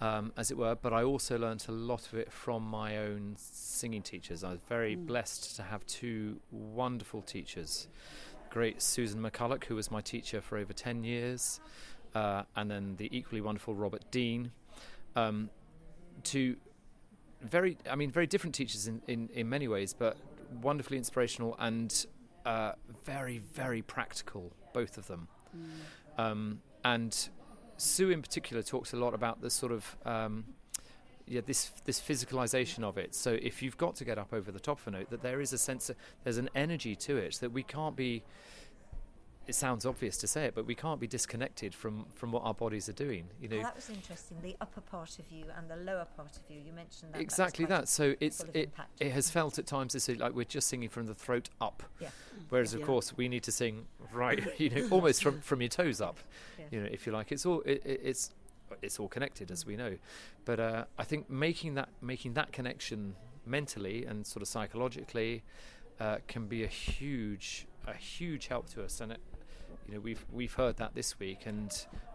um, 0.00 0.32
as 0.36 0.50
it 0.50 0.56
were. 0.56 0.74
But 0.74 0.92
I 0.92 1.02
also 1.02 1.38
learnt 1.38 1.68
a 1.68 1.72
lot 1.72 2.06
of 2.06 2.14
it 2.14 2.32
from 2.32 2.62
my 2.62 2.98
own 2.98 3.34
singing 3.38 4.02
teachers. 4.02 4.44
I 4.44 4.50
was 4.50 4.60
very 4.68 4.96
Mm. 4.96 5.06
blessed 5.06 5.56
to 5.56 5.62
have 5.62 5.84
two 5.86 6.40
wonderful 6.50 7.22
teachers. 7.22 7.88
Great 8.50 8.80
Susan 8.82 9.20
McCulloch, 9.20 9.64
who 9.64 9.74
was 9.74 9.90
my 9.90 10.00
teacher 10.00 10.40
for 10.40 10.56
over 10.58 10.72
10 10.72 11.02
years, 11.04 11.60
uh, 12.14 12.44
and 12.54 12.70
then 12.70 12.96
the 12.96 13.08
equally 13.16 13.40
wonderful 13.40 13.74
Robert 13.74 14.04
Dean. 14.10 14.52
Um, 15.16 15.50
two 16.22 16.56
very, 17.40 17.76
I 17.90 17.94
mean, 17.96 18.10
very 18.10 18.26
different 18.26 18.54
teachers 18.54 18.86
in, 18.88 19.02
in, 19.06 19.28
in 19.34 19.48
many 19.48 19.68
ways, 19.68 19.92
but 19.92 20.16
wonderfully 20.62 20.96
inspirational 20.96 21.56
and 21.58 22.06
uh, 22.46 22.72
very, 23.04 23.38
very 23.38 23.82
practical, 23.82 24.52
both 24.72 24.96
of 24.96 25.06
them. 25.08 25.28
Um, 26.16 26.60
and 26.84 27.28
Sue, 27.76 28.10
in 28.10 28.22
particular, 28.22 28.62
talks 28.62 28.92
a 28.92 28.96
lot 28.96 29.14
about 29.14 29.40
the 29.40 29.50
sort 29.50 29.72
of 29.72 29.96
um, 30.04 30.44
yeah 31.26 31.40
this 31.44 31.70
this 31.84 32.00
physicalization 32.00 32.84
of 32.84 32.98
it. 32.98 33.14
So 33.14 33.38
if 33.40 33.62
you've 33.62 33.76
got 33.76 33.96
to 33.96 34.04
get 34.04 34.18
up 34.18 34.32
over 34.32 34.52
the 34.52 34.60
top 34.60 34.80
of 34.80 34.88
a 34.88 34.90
note, 34.90 35.10
that 35.10 35.22
there 35.22 35.40
is 35.40 35.52
a 35.52 35.58
sense, 35.58 35.90
of, 35.90 35.96
there's 36.22 36.38
an 36.38 36.50
energy 36.54 36.94
to 36.96 37.16
it 37.16 37.36
that 37.40 37.52
we 37.52 37.62
can't 37.62 37.96
be. 37.96 38.22
It 39.46 39.54
sounds 39.54 39.84
obvious 39.84 40.16
to 40.18 40.26
say 40.26 40.46
it, 40.46 40.54
but 40.54 40.64
we 40.64 40.74
can't 40.74 40.98
be 40.98 41.06
disconnected 41.06 41.74
from 41.74 42.06
from 42.14 42.32
what 42.32 42.44
our 42.44 42.54
bodies 42.54 42.88
are 42.88 42.94
doing. 42.94 43.28
You 43.40 43.48
know, 43.48 43.58
Oh, 43.58 43.62
that 43.62 43.76
was 43.76 43.90
interesting. 43.90 44.38
The 44.42 44.56
upper 44.60 44.80
part 44.80 45.18
of 45.18 45.30
you 45.30 45.44
and 45.56 45.68
the 45.68 45.76
lower 45.76 46.06
part 46.16 46.36
of 46.36 46.42
you. 46.48 46.60
You 46.64 46.72
mentioned 46.72 47.12
that. 47.12 47.18
that 47.18 47.22
exactly 47.22 47.66
quite 47.66 47.80
that. 47.80 47.88
So 47.88 48.14
it's 48.20 48.40
it, 48.54 48.56
impact. 48.70 49.02
it 49.02 49.12
has 49.12 49.30
felt 49.30 49.58
at 49.58 49.66
times 49.66 49.94
as 49.94 50.08
if 50.08 50.18
like 50.18 50.34
we're 50.34 50.44
just 50.44 50.68
singing 50.68 50.88
from 50.88 51.06
the 51.06 51.14
throat 51.14 51.50
up, 51.60 51.82
Yeah. 52.00 52.08
whereas 52.48 52.72
of 52.72 52.80
Yeah. 52.80 52.86
course 52.86 53.14
we 53.16 53.28
need 53.28 53.42
to 53.42 53.52
sing 53.52 53.86
right, 54.12 54.42
you 54.60 54.70
know, 54.70 54.88
almost 54.90 55.22
from 55.22 55.40
from 55.42 55.60
your 55.60 55.68
toes 55.68 56.00
up, 56.00 56.18
Yeah. 56.58 56.64
you 56.70 56.80
know, 56.80 56.88
if 56.90 57.06
you 57.06 57.12
like. 57.12 57.30
It's 57.30 57.44
all 57.44 57.60
it, 57.62 57.82
it, 57.84 58.00
it's 58.02 58.30
it's 58.80 58.98
all 58.98 59.08
connected 59.08 59.50
as 59.50 59.66
we 59.66 59.76
know, 59.76 59.98
but 60.46 60.58
uh, 60.58 60.84
I 60.98 61.04
think 61.04 61.28
making 61.28 61.74
that 61.74 61.90
making 62.00 62.32
that 62.34 62.50
connection 62.52 63.14
mentally 63.44 64.06
and 64.06 64.26
sort 64.26 64.40
of 64.40 64.48
psychologically 64.48 65.42
uh, 66.00 66.16
can 66.28 66.46
be 66.46 66.64
a 66.64 66.66
huge 66.66 67.66
a 67.86 67.92
huge 67.92 68.46
help 68.46 68.70
to 68.70 68.82
us 68.82 69.02
and. 69.02 69.12
It, 69.12 69.20
you 69.86 69.94
know, 69.94 70.00
we've 70.00 70.24
we've 70.32 70.54
heard 70.54 70.76
that 70.78 70.94
this 70.94 71.18
week, 71.18 71.46
and 71.46 71.70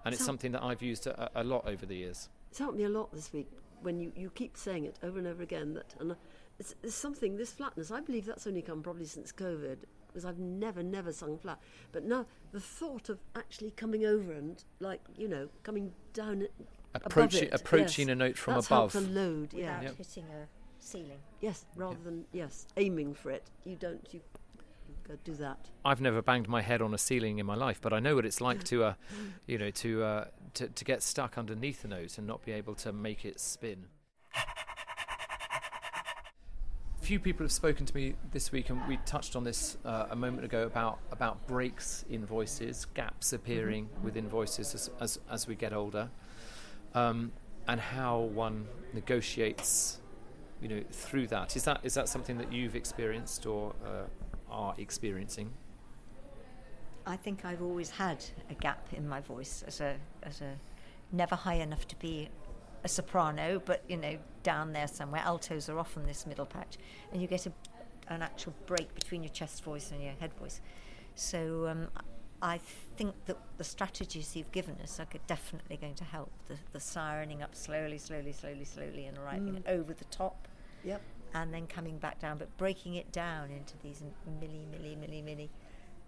and 0.05 0.13
it's 0.13 0.19
So- 0.19 0.25
something 0.25 0.51
that 0.53 0.63
I've 0.63 0.81
used 0.81 1.07
a, 1.07 1.29
a 1.35 1.43
lot 1.43 1.67
over 1.67 1.85
the 1.85 1.95
years. 1.95 2.29
It's 2.49 2.59
helped 2.59 2.77
me 2.77 2.83
a 2.83 2.89
lot 2.89 3.11
this 3.13 3.31
week 3.31 3.47
when 3.81 3.99
you, 3.99 4.11
you 4.15 4.29
keep 4.31 4.57
saying 4.57 4.85
it 4.85 4.97
over 5.03 5.19
and 5.19 5.27
over 5.27 5.41
again 5.43 5.73
that 5.75 5.95
and 5.99 6.15
it's, 6.57 6.75
it's 6.83 6.95
something 6.95 7.37
this 7.37 7.51
flatness 7.53 7.91
I 7.91 8.01
believe 8.01 8.25
that's 8.25 8.45
only 8.47 8.61
come 8.61 8.81
probably 8.81 9.05
since 9.05 9.31
COVID 9.31 9.77
because 10.07 10.25
I've 10.25 10.39
never 10.39 10.81
never 10.83 11.13
sung 11.13 11.37
flat 11.37 11.59
but 11.93 12.03
now 12.03 12.25
the 12.51 12.59
thought 12.59 13.07
of 13.07 13.19
actually 13.37 13.71
coming 13.71 14.05
over 14.05 14.33
and 14.33 14.61
like 14.81 14.99
you 15.15 15.29
know 15.29 15.47
coming 15.63 15.93
down 16.13 16.45
Approaching- 16.95 17.43
it, 17.45 17.53
approaching 17.53 18.07
yes, 18.09 18.13
a 18.13 18.15
note 18.15 18.37
from 18.37 18.55
that's 18.55 18.65
above. 18.67 18.95
a 18.95 18.99
load 18.99 19.53
yeah 19.53 19.79
Without 19.79 19.95
hitting 19.97 20.23
a 20.25 20.47
ceiling. 20.79 21.19
yes 21.39 21.65
rather 21.75 21.99
than 22.03 22.25
yes 22.33 22.65
aiming 22.77 23.13
for 23.13 23.29
it 23.31 23.43
you 23.63 23.75
don't 23.77 24.05
you, 24.11 24.19
you 24.19 24.38
go 25.09 25.17
do 25.23 25.33
that 25.33 25.69
I've 25.83 26.01
never 26.01 26.21
banged 26.21 26.47
my 26.47 26.61
head 26.61 26.81
on 26.81 26.93
a 26.93 26.97
ceiling 26.97 27.39
in 27.39 27.45
my 27.45 27.55
life, 27.55 27.79
but 27.81 27.93
I 27.93 27.99
know 27.99 28.15
what 28.15 28.25
it's 28.25 28.41
like 28.41 28.63
to, 28.65 28.83
uh, 28.83 28.93
you 29.47 29.57
know, 29.57 29.71
to, 29.71 30.03
uh, 30.03 30.25
to 30.55 30.67
to 30.67 30.85
get 30.85 31.01
stuck 31.01 31.37
underneath 31.37 31.83
a 31.83 31.87
note 31.87 32.17
and 32.17 32.27
not 32.27 32.45
be 32.45 32.51
able 32.51 32.75
to 32.75 32.91
make 32.93 33.25
it 33.25 33.39
spin. 33.39 33.85
Few 37.01 37.19
people 37.19 37.43
have 37.43 37.51
spoken 37.51 37.87
to 37.87 37.95
me 37.95 38.13
this 38.31 38.51
week, 38.51 38.69
and 38.69 38.87
we 38.87 38.97
touched 38.97 39.35
on 39.35 39.43
this 39.43 39.77
uh, 39.83 40.07
a 40.11 40.15
moment 40.15 40.45
ago 40.45 40.63
about 40.63 40.99
about 41.11 41.47
breaks 41.47 42.05
in 42.09 42.25
voices, 42.25 42.85
gaps 42.93 43.33
appearing 43.33 43.89
within 44.03 44.27
voices 44.27 44.75
as 44.75 44.89
as, 44.99 45.19
as 45.31 45.47
we 45.47 45.55
get 45.55 45.73
older, 45.73 46.09
um, 46.93 47.31
and 47.67 47.79
how 47.79 48.19
one 48.19 48.67
negotiates, 48.93 49.99
you 50.61 50.67
know, 50.67 50.83
through 50.91 51.27
that. 51.27 51.55
Is 51.55 51.63
that 51.63 51.79
is 51.83 51.95
that 51.95 52.09
something 52.09 52.37
that 52.37 52.53
you've 52.53 52.75
experienced 52.75 53.47
or 53.47 53.73
uh, 53.83 54.03
are 54.51 54.73
experiencing? 54.77 55.51
I 57.05 57.15
think 57.15 57.45
I've 57.45 57.61
always 57.61 57.89
had 57.89 58.23
a 58.49 58.53
gap 58.53 58.87
in 58.93 59.07
my 59.07 59.21
voice 59.21 59.63
as 59.65 59.81
a 59.81 59.95
as 60.23 60.41
a 60.41 60.55
never 61.11 61.35
high 61.35 61.55
enough 61.55 61.87
to 61.87 61.95
be 61.95 62.29
a 62.83 62.87
soprano, 62.87 63.61
but 63.65 63.83
you 63.87 63.97
know 63.97 64.17
down 64.43 64.73
there 64.73 64.87
somewhere. 64.87 65.21
Altos 65.25 65.69
are 65.69 65.79
often 65.79 66.05
this 66.05 66.25
middle 66.27 66.45
patch, 66.45 66.77
and 67.11 67.21
you 67.21 67.27
get 67.27 67.45
a, 67.47 67.51
an 68.07 68.21
actual 68.21 68.53
break 68.67 68.93
between 68.93 69.23
your 69.23 69.31
chest 69.33 69.63
voice 69.63 69.91
and 69.91 70.03
your 70.03 70.13
head 70.13 70.33
voice. 70.35 70.61
So 71.15 71.67
um, 71.67 71.87
I 72.41 72.59
think 72.95 73.13
that 73.25 73.37
the 73.57 73.63
strategies 73.63 74.35
you've 74.35 74.51
given 74.51 74.77
us 74.81 74.99
are 74.99 75.07
definitely 75.27 75.77
going 75.77 75.95
to 75.95 76.05
help. 76.05 76.31
The, 76.47 76.55
the 76.71 76.79
sirening 76.79 77.41
up 77.41 77.55
slowly, 77.55 77.97
slowly, 77.97 78.31
slowly, 78.31 78.63
slowly, 78.65 79.05
and 79.07 79.17
arriving 79.17 79.55
Mm. 79.63 79.67
over 79.69 79.93
the 79.93 80.05
top. 80.05 80.47
Yep. 80.85 81.01
And 81.33 81.53
then 81.53 81.67
coming 81.67 81.97
back 81.99 82.19
down, 82.19 82.37
but 82.37 82.55
breaking 82.57 82.95
it 82.95 83.11
down 83.11 83.51
into 83.51 83.77
these 83.83 84.01
milli, 84.27 84.65
milli, 84.67 84.97
milli, 84.97 85.23
milli. 85.23 85.49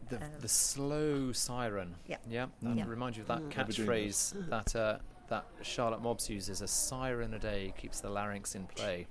The, 0.09 0.15
um, 0.17 0.31
the 0.39 0.47
slow 0.47 1.31
siren. 1.31 1.95
Yeah. 2.07 2.17
Yeah. 2.27 2.47
That 2.61 2.75
Yeah. 2.75 2.85
reminds 2.87 3.17
you 3.17 3.21
of 3.23 3.27
that 3.27 3.41
Mm. 3.41 3.51
Catchphrase 3.51 4.49
that 4.49 4.75
uh, 4.75 4.97
that 5.29 5.45
Charlotte 5.61 6.01
Mobbs 6.01 6.29
uses: 6.29 6.61
"A 6.61 6.67
siren 6.67 7.33
a 7.35 7.39
day 7.39 7.73
keeps 7.77 8.01
the 8.01 8.09
larynx 8.09 8.55
in 8.55 8.65
play." 8.65 9.07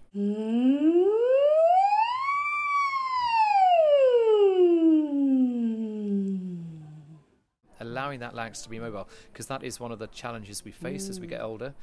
Allowing 7.83 8.21
that 8.21 8.35
larynx 8.35 8.61
to 8.63 8.69
be 8.69 8.79
mobile, 8.79 9.09
because 9.33 9.47
that 9.47 9.65
is 9.65 9.81
one 9.81 9.91
of 9.91 9.99
the 9.99 10.07
challenges 10.09 10.63
we 10.65 10.71
face 10.71 11.09
as 11.09 11.19
we 11.19 11.27
get 11.27 11.41
Mm. 11.41 11.45
older, 11.45 11.75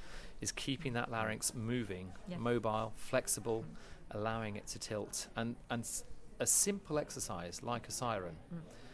is 0.41 0.51
keeping 0.51 0.93
that 0.93 1.09
larynx 1.09 1.55
moving, 1.55 2.13
Yeah. 2.27 2.37
mobile, 2.37 2.93
flexible, 2.95 3.65
allowing 4.11 4.55
it 4.55 4.67
to 4.67 4.79
tilt, 4.79 5.27
and 5.35 5.55
and 5.69 5.81
s- 5.83 6.03
a 6.39 6.45
simple 6.47 6.99
exercise 6.99 7.61
like 7.63 7.87
a 7.87 7.91
siren. 7.91 8.35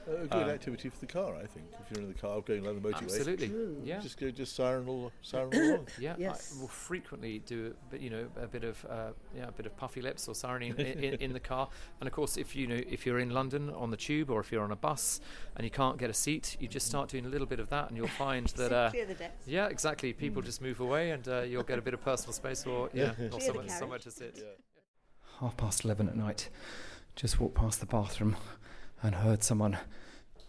A 0.05 0.27
good 0.27 0.33
Um, 0.33 0.49
activity 0.49 0.89
for 0.89 0.99
the 0.99 1.05
car, 1.05 1.33
I 1.37 1.45
think. 1.45 1.65
If 1.79 1.89
you're 1.91 2.01
in 2.05 2.09
the 2.11 2.19
car 2.19 2.41
going 2.41 2.65
along 2.65 2.81
the 2.81 2.89
motorway, 2.89 3.03
Absolutely, 3.03 3.47
True. 3.47 3.81
yeah. 3.85 4.01
Just 4.01 4.17
go, 4.19 4.29
just 4.31 4.53
siren 4.53 4.85
all, 4.89 5.13
siren 5.21 5.49
all 5.53 5.61
along. 5.75 5.87
Yeah, 5.97 6.15
I 6.19 6.59
will 6.59 6.67
frequently 6.67 7.39
do, 7.39 7.73
a 7.87 7.91
bit, 7.91 8.01
you 8.01 8.09
know, 8.09 8.27
a 8.35 8.45
bit 8.47 8.65
of, 8.65 8.85
uh, 8.89 9.11
yeah, 9.33 9.47
a 9.47 9.51
bit 9.53 9.65
of 9.65 9.77
puffy 9.77 10.01
lips 10.01 10.27
or 10.27 10.35
sirening 10.35 10.77
in, 10.77 10.85
in, 11.01 11.13
in 11.21 11.31
the 11.31 11.39
car. 11.39 11.69
And 12.01 12.07
of 12.07 12.13
course, 12.13 12.35
if 12.35 12.53
you 12.53 12.67
know, 12.67 12.81
if 12.85 13.05
you're 13.05 13.19
in 13.19 13.29
London 13.29 13.69
on 13.69 13.91
the 13.91 13.95
tube 13.97 14.29
or 14.29 14.41
if 14.41 14.51
you're 14.51 14.65
on 14.65 14.73
a 14.73 14.75
bus 14.75 15.21
and 15.55 15.63
you 15.63 15.71
can't 15.71 15.97
get 15.97 16.09
a 16.09 16.13
seat, 16.13 16.57
you 16.59 16.67
just 16.67 16.85
start 16.87 17.07
doing 17.07 17.25
a 17.25 17.29
little 17.29 17.47
bit 17.47 17.61
of 17.61 17.69
that, 17.69 17.87
and 17.87 17.95
you'll 17.95 18.07
find 18.09 18.47
that, 18.57 18.73
uh, 18.73 18.89
Clear 18.89 19.05
the 19.05 19.13
decks. 19.13 19.47
yeah, 19.47 19.67
exactly. 19.67 20.11
People 20.11 20.41
just 20.41 20.61
move 20.61 20.81
away, 20.81 21.11
and 21.11 21.25
uh, 21.29 21.43
you'll 21.43 21.63
get 21.63 21.79
a 21.79 21.81
bit 21.81 21.93
of 21.93 22.01
personal 22.03 22.33
space 22.33 22.65
or 22.65 22.89
yeah, 22.93 23.13
Clear 23.15 23.27
or 23.27 23.29
the 23.29 23.39
somewhere, 23.39 23.53
carriage. 23.67 23.79
somewhere 23.79 23.99
to 23.99 24.11
sit. 24.11 24.45
Half 25.43 25.57
past 25.57 25.83
11 25.83 26.07
at 26.07 26.15
night, 26.15 26.49
just 27.17 27.37
walked 27.37 27.55
past 27.55 27.81
the 27.81 27.85
bathroom 27.85 28.37
and 29.01 29.15
heard 29.15 29.43
someone 29.43 29.77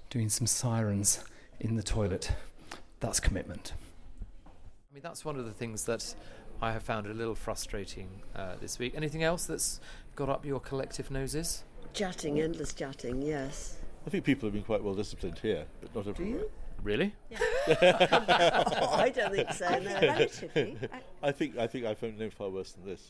doing 0.09 0.28
some 0.28 0.47
sirens 0.47 1.24
in 1.59 1.74
the 1.74 1.82
toilet. 1.82 2.30
That's 3.01 3.18
commitment. 3.18 3.72
I 4.47 4.95
mean, 4.95 5.03
that's 5.03 5.24
one 5.24 5.36
of 5.36 5.47
the 5.47 5.53
things 5.53 5.84
that 5.86 6.14
I 6.62 6.70
have 6.70 6.84
found 6.84 7.09
a 7.09 7.12
little 7.12 7.34
frustrating 7.34 8.09
uh, 8.36 8.55
this 8.61 8.78
week. 8.78 8.95
Anything 8.97 9.24
else 9.24 9.47
that's 9.47 9.80
got 10.14 10.28
up 10.28 10.47
your 10.47 10.61
collective 10.61 11.11
noses? 11.11 11.64
Chatting, 11.92 12.40
endless 12.40 12.72
chatting, 12.72 13.20
yes. 13.20 13.78
I 14.07 14.11
think 14.11 14.22
people 14.22 14.47
have 14.47 14.55
been 14.55 14.62
quite 14.62 14.84
well 14.84 14.95
disciplined 14.95 15.40
here, 15.40 15.64
but 15.80 15.92
not 15.92 16.07
everywhere. 16.07 16.45
Really? 16.84 17.14
I 17.66 19.11
don't 19.12 19.32
think 19.32 19.53
so, 19.55 19.76
no. 19.80 19.92
Relatively. 20.01 20.78
I 21.22 21.32
think 21.32 21.57
I 21.57 21.66
think 21.66 21.86
I've 21.86 22.01
known 22.03 22.30
far 22.30 22.51
worse 22.51 22.72
than 22.72 22.84
this. 22.84 23.01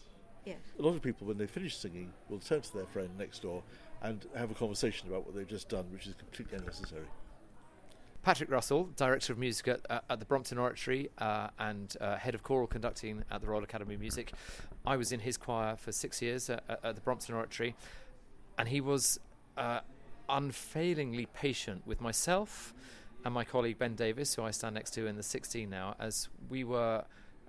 Yes. 0.44 0.58
A 0.78 0.82
lot 0.82 0.94
of 0.94 1.02
people, 1.02 1.26
when 1.26 1.38
they 1.38 1.46
finish 1.46 1.76
singing, 1.76 2.12
will 2.28 2.38
turn 2.38 2.60
to 2.60 2.72
their 2.74 2.86
friend 2.86 3.08
next 3.18 3.42
door 3.42 3.62
and 4.02 4.26
have 4.34 4.50
a 4.50 4.54
conversation 4.54 5.08
about 5.08 5.24
what 5.24 5.34
they've 5.34 5.48
just 5.48 5.68
done, 5.68 5.86
which 5.90 6.06
is 6.06 6.14
completely 6.14 6.58
unnecessary. 6.58 7.06
Patrick 8.22 8.50
Russell, 8.50 8.88
Director 8.96 9.32
of 9.34 9.38
Music 9.38 9.68
at, 9.68 9.80
uh, 9.90 10.00
at 10.08 10.18
the 10.18 10.24
Brompton 10.24 10.56
Oratory 10.58 11.10
uh, 11.18 11.48
and 11.58 11.94
uh, 12.00 12.16
Head 12.16 12.34
of 12.34 12.42
Choral 12.42 12.66
Conducting 12.66 13.22
at 13.30 13.40
the 13.42 13.46
Royal 13.46 13.62
Academy 13.62 13.94
of 13.94 14.00
Music. 14.00 14.32
I 14.86 14.96
was 14.96 15.12
in 15.12 15.20
his 15.20 15.36
choir 15.36 15.76
for 15.76 15.92
six 15.92 16.22
years 16.22 16.48
at, 16.48 16.62
at- 16.68 16.80
at 16.84 16.94
the 16.94 17.00
Brompton 17.02 17.34
Oratory, 17.34 17.74
and 18.58 18.68
he 18.68 18.80
was 18.80 19.20
uh, 19.58 19.80
unfailingly 20.28 21.26
patient 21.34 21.82
with 21.86 22.00
myself 22.00 22.72
and 23.24 23.32
my 23.32 23.44
colleague 23.44 23.78
Ben 23.78 23.94
Davis, 23.94 24.34
who 24.34 24.42
I 24.42 24.50
stand 24.50 24.74
next 24.74 24.92
to 24.92 25.06
in 25.06 25.16
the 25.16 25.22
16 25.22 25.68
now, 25.68 25.94
as 25.98 26.28
we 26.50 26.64
were, 26.64 27.04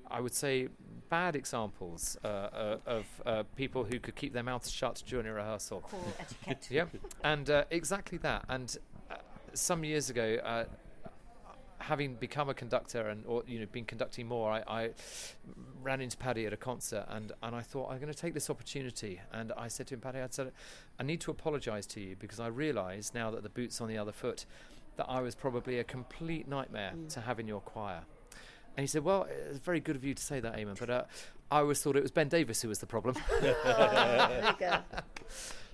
I 0.10 0.20
would 0.20 0.34
say, 0.34 0.70
bad 1.10 1.36
examples 1.36 2.18
uh, 2.24 2.28
uh, 2.28 2.78
of 2.86 3.06
uh, 3.26 3.44
people 3.56 3.84
who 3.84 4.00
could 4.00 4.16
keep 4.16 4.34
their 4.34 4.44
mouths 4.44 4.72
shut 4.72 5.04
during 5.08 5.28
a 5.28 5.34
rehearsal. 5.34 5.82
Choral 5.82 6.14
etiquette. 6.20 6.68
yeah, 6.70 6.86
and 7.24 7.50
uh, 7.50 7.66
exactly 7.70 8.18
that. 8.20 8.46
And 8.50 8.76
uh, 9.10 9.16
some 9.54 9.84
years 9.84 10.10
ago, 10.10 10.40
uh, 10.44 10.66
having 11.80 12.16
become 12.16 12.50
a 12.50 12.54
conductor 12.54 13.10
and 13.10 13.24
or 13.28 13.44
you 13.46 13.60
know 13.60 13.66
been 13.72 13.86
conducting 13.86 14.28
more, 14.28 14.52
I, 14.52 14.64
I 14.68 14.90
ran 15.82 16.02
into 16.02 16.18
Paddy 16.18 16.46
at 16.46 16.54
a 16.54 16.58
concert 16.58 17.06
and, 17.10 17.32
and 17.44 17.56
I 17.56 17.62
thought 17.62 17.92
I'm 17.92 18.00
going 18.00 18.12
to 18.12 18.18
take 18.18 18.34
this 18.34 18.50
opportunity. 18.50 19.22
And 19.32 19.52
I 19.56 19.68
said 19.68 19.88
to 19.88 19.94
him, 19.94 20.02
Paddy, 20.02 20.20
I 20.20 20.28
said, 20.30 20.52
I 21.00 21.04
need 21.04 21.22
to 21.22 21.32
apologise 21.32 21.86
to 21.88 22.02
you 22.02 22.16
because 22.18 22.40
I 22.40 22.48
realise 22.48 23.14
now 23.14 23.30
that 23.32 23.44
the 23.44 23.50
boot's 23.50 23.80
on 23.82 23.88
the 23.88 23.98
other 23.98 24.12
foot 24.12 24.46
that 24.98 25.06
I 25.10 25.22
was 25.22 25.36
probably 25.36 25.78
a 25.80 25.84
complete 25.84 26.48
nightmare 26.48 26.94
to 27.10 27.22
have 27.22 27.40
in 27.40 27.48
your 27.48 27.60
choir. 27.60 28.02
And 28.78 28.84
he 28.84 28.88
said, 28.88 29.04
Well, 29.04 29.28
it's 29.50 29.60
very 29.60 29.80
good 29.80 29.96
of 29.96 30.04
you 30.04 30.14
to 30.14 30.24
say 30.24 30.40
that, 30.40 30.58
Eamonn, 30.58 30.78
but 30.78 30.90
uh, 30.90 31.04
I 31.50 31.60
always 31.60 31.82
thought 31.82 31.96
it 31.96 32.02
was 32.02 32.12
Ben 32.12 32.28
Davis 32.28 32.62
who 32.62 32.70
was 32.70 32.80
the 32.80 32.86
problem. 32.86 33.16
There. 33.42 34.84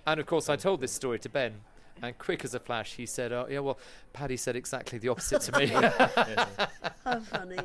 And 0.05 0.19
of 0.19 0.25
course, 0.25 0.49
I 0.49 0.55
told 0.55 0.81
this 0.81 0.91
story 0.91 1.19
to 1.19 1.29
Ben, 1.29 1.61
and 2.01 2.17
quick 2.17 2.43
as 2.43 2.55
a 2.55 2.59
flash, 2.59 2.95
he 2.95 3.05
said, 3.05 3.31
"Oh, 3.31 3.45
yeah, 3.49 3.59
well, 3.59 3.77
Paddy 4.13 4.35
said 4.35 4.55
exactly 4.55 4.97
the 4.97 5.09
opposite 5.09 5.41
to 5.41 5.59
me." 5.59 5.67
How 7.03 7.19
funny. 7.19 7.59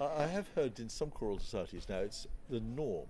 I 0.00 0.04
I 0.04 0.26
have 0.26 0.46
heard 0.54 0.78
in 0.78 0.88
some 0.88 1.10
choral 1.10 1.38
societies 1.38 1.88
now 1.88 1.98
it's 1.98 2.26
the 2.48 2.60
norm. 2.60 3.08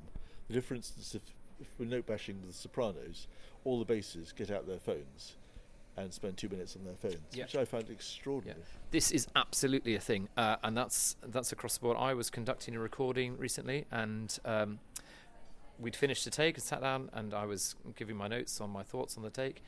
The 0.48 0.62
for 0.62 0.74
instance, 0.74 1.14
if, 1.14 1.22
if 1.60 1.68
we're 1.78 1.86
note 1.86 2.06
bashing 2.06 2.40
with 2.40 2.52
the 2.52 2.56
sopranos, 2.56 3.26
all 3.64 3.78
the 3.78 3.84
basses 3.84 4.32
get 4.32 4.50
out 4.50 4.66
their 4.66 4.78
phones 4.78 5.34
and 5.96 6.12
spend 6.12 6.36
two 6.36 6.48
minutes 6.48 6.76
on 6.76 6.84
their 6.84 6.94
phones, 6.94 7.16
Yeah. 7.32 7.44
which 7.44 7.56
I 7.56 7.64
find 7.64 7.88
extraordinary. 7.90 8.60
this 8.90 9.10
is 9.10 9.26
absolutely 9.34 9.94
a 9.94 10.00
thing, 10.00 10.28
uh, 10.36 10.56
and 10.62 10.76
that's 10.76 11.16
that's 11.22 11.52
across 11.52 11.74
the 11.74 11.80
board. 11.80 11.96
I 11.98 12.14
was 12.14 12.30
conducting 12.30 12.74
a 12.76 12.80
recording 12.80 13.36
recently, 13.38 13.86
and 13.90 14.38
um, 14.44 14.78
we'd 15.78 15.96
finished 15.96 16.24
the 16.24 16.30
take 16.30 16.56
and 16.56 16.62
sat 16.62 16.80
down, 16.82 17.10
and 17.12 17.32
I 17.34 17.44
was 17.46 17.74
giving 17.96 18.16
my 18.16 18.28
notes 18.28 18.60
on 18.60 18.70
my 18.70 18.82
thoughts 18.82 19.16
on 19.16 19.22
the 19.22 19.30
take, 19.30 19.62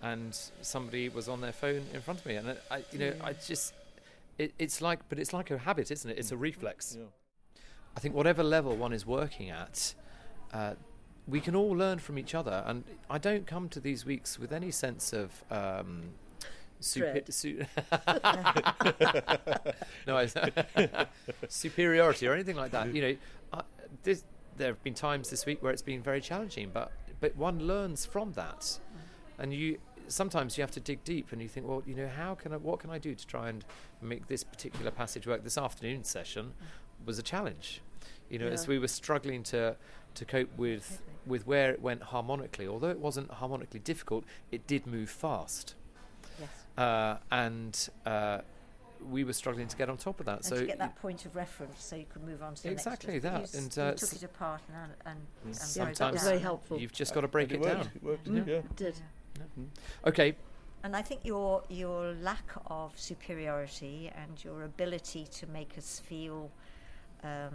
and 0.00 0.38
somebody 0.62 1.08
was 1.08 1.28
on 1.28 1.40
their 1.40 1.52
phone 1.52 1.82
in 1.92 2.00
front 2.00 2.20
of 2.20 2.26
me, 2.26 2.36
and 2.36 2.50
I- 2.50 2.56
I, 2.76 2.84
you 2.92 2.98
know, 2.98 3.14
I 3.22 3.32
just, 3.34 3.74
it, 4.38 4.52
it's 4.58 4.80
like, 4.80 5.00
but 5.08 5.18
it's 5.18 5.32
like 5.32 5.50
a 5.50 5.58
habit, 5.58 5.90
isn't 5.90 6.10
it? 6.10 6.18
It's 6.18 6.32
a 6.32 6.36
reflex. 6.36 6.96
I 7.96 8.00
think 8.00 8.14
whatever 8.14 8.42
level 8.42 8.76
one 8.76 8.92
is 8.92 9.04
working 9.04 9.50
at, 9.50 9.94
uh, 10.52 10.74
we 11.32 11.40
can 11.40 11.56
all 11.56 11.70
learn 11.70 11.98
from 11.98 12.18
each 12.18 12.34
other. 12.34 12.62
And 12.66 12.84
I 13.08 13.16
don't 13.16 13.46
come 13.46 13.70
to 13.70 13.80
these 13.80 14.04
weeks 14.04 14.38
with 14.38 14.52
any 14.52 14.70
sense 14.70 15.14
of 15.14 15.42
um, 15.50 16.02
Dread. 16.94 17.32
su- 17.32 17.64
no, 20.06 20.18
I, 20.18 20.28
superiority 21.48 22.28
or 22.28 22.34
anything 22.34 22.56
like 22.56 22.70
that. 22.72 22.94
You 22.94 23.02
know, 23.02 23.16
uh, 23.54 23.62
this, 24.02 24.24
there 24.58 24.68
have 24.68 24.82
been 24.84 24.92
times 24.92 25.30
this 25.30 25.46
week 25.46 25.62
where 25.62 25.72
it's 25.72 25.80
been 25.80 26.02
very 26.02 26.20
challenging, 26.20 26.70
but 26.72 26.92
but 27.20 27.34
one 27.36 27.60
learns 27.60 28.04
from 28.04 28.32
that, 28.32 28.78
and 29.38 29.54
you 29.54 29.78
sometimes 30.08 30.58
you 30.58 30.62
have 30.62 30.72
to 30.72 30.80
dig 30.80 31.02
deep 31.04 31.32
and 31.32 31.40
you 31.40 31.48
think, 31.48 31.66
well, 31.66 31.82
you 31.86 31.94
know, 31.94 32.08
how 32.08 32.34
can 32.34 32.52
I, 32.52 32.56
what 32.56 32.80
can 32.80 32.90
I 32.90 32.98
do 32.98 33.14
to 33.14 33.26
try 33.26 33.48
and 33.48 33.64
make 34.02 34.26
this 34.26 34.44
particular 34.44 34.90
passage 34.90 35.26
work? 35.26 35.44
This 35.44 35.56
afternoon 35.56 36.04
session 36.04 36.52
was 37.06 37.18
a 37.18 37.22
challenge. 37.22 37.80
You 38.28 38.38
know, 38.40 38.48
as 38.48 38.66
we 38.66 38.78
were 38.78 38.88
struggling 38.88 39.42
to 39.44 39.76
to 40.14 40.24
cope 40.24 40.50
with 40.58 41.00
with 41.26 41.46
where 41.46 41.70
it 41.72 41.80
went 41.80 42.02
harmonically. 42.02 42.66
Although 42.66 42.90
it 42.90 42.98
wasn't 42.98 43.30
harmonically 43.30 43.80
difficult, 43.80 44.24
it 44.50 44.66
did 44.66 44.86
move 44.86 45.10
fast. 45.10 45.74
Yes. 46.40 46.48
Uh, 46.76 47.16
and 47.30 47.88
uh, 48.06 48.38
we 49.10 49.24
were 49.24 49.32
struggling 49.32 49.68
to 49.68 49.76
get 49.76 49.88
on 49.88 49.96
top 49.96 50.20
of 50.20 50.26
that. 50.26 50.36
And 50.36 50.44
so 50.44 50.56
to 50.60 50.66
get 50.66 50.78
that 50.78 50.96
point 50.96 51.24
of 51.24 51.34
reference 51.36 51.82
so 51.82 51.96
you 51.96 52.06
can 52.12 52.24
move 52.26 52.42
on 52.42 52.54
to 52.54 52.62
the 52.64 52.70
Exactly 52.70 53.14
next 53.14 53.22
bit. 53.24 53.32
that, 53.32 53.38
You, 53.38 53.44
s- 53.44 53.54
and, 53.54 53.76
you 53.76 53.82
uh, 53.82 53.92
took 53.94 54.12
it 54.12 54.22
apart 54.22 54.60
and, 54.68 54.76
and, 54.76 54.92
and 55.06 55.18
broke 55.44 55.54
that 55.54 55.60
sometimes 55.60 56.22
down. 56.24 56.80
You've 56.80 56.92
just 56.92 57.12
got 57.14 57.22
to 57.22 57.28
break 57.28 57.50
it, 57.52 57.60
it 57.60 57.62
down. 57.64 57.88
it 57.94 58.02
worked, 58.02 58.26
Yeah. 58.28 58.42
yeah. 58.46 58.54
It 58.54 58.76
did. 58.76 58.94
Okay. 60.06 60.36
And 60.84 60.96
I 60.96 61.02
think 61.02 61.20
your 61.24 61.62
your 61.68 62.12
lack 62.14 62.50
of 62.66 62.92
superiority 62.98 64.10
and 64.16 64.42
your 64.44 64.64
ability 64.64 65.28
to 65.32 65.46
make 65.46 65.78
us 65.78 66.00
feel 66.04 66.50
um, 67.22 67.52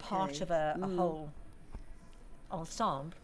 part 0.00 0.40
of 0.40 0.50
a, 0.50 0.74
a 0.82 0.86
Mm. 0.86 0.96
whole 0.96 1.30
ensemble 2.50 3.16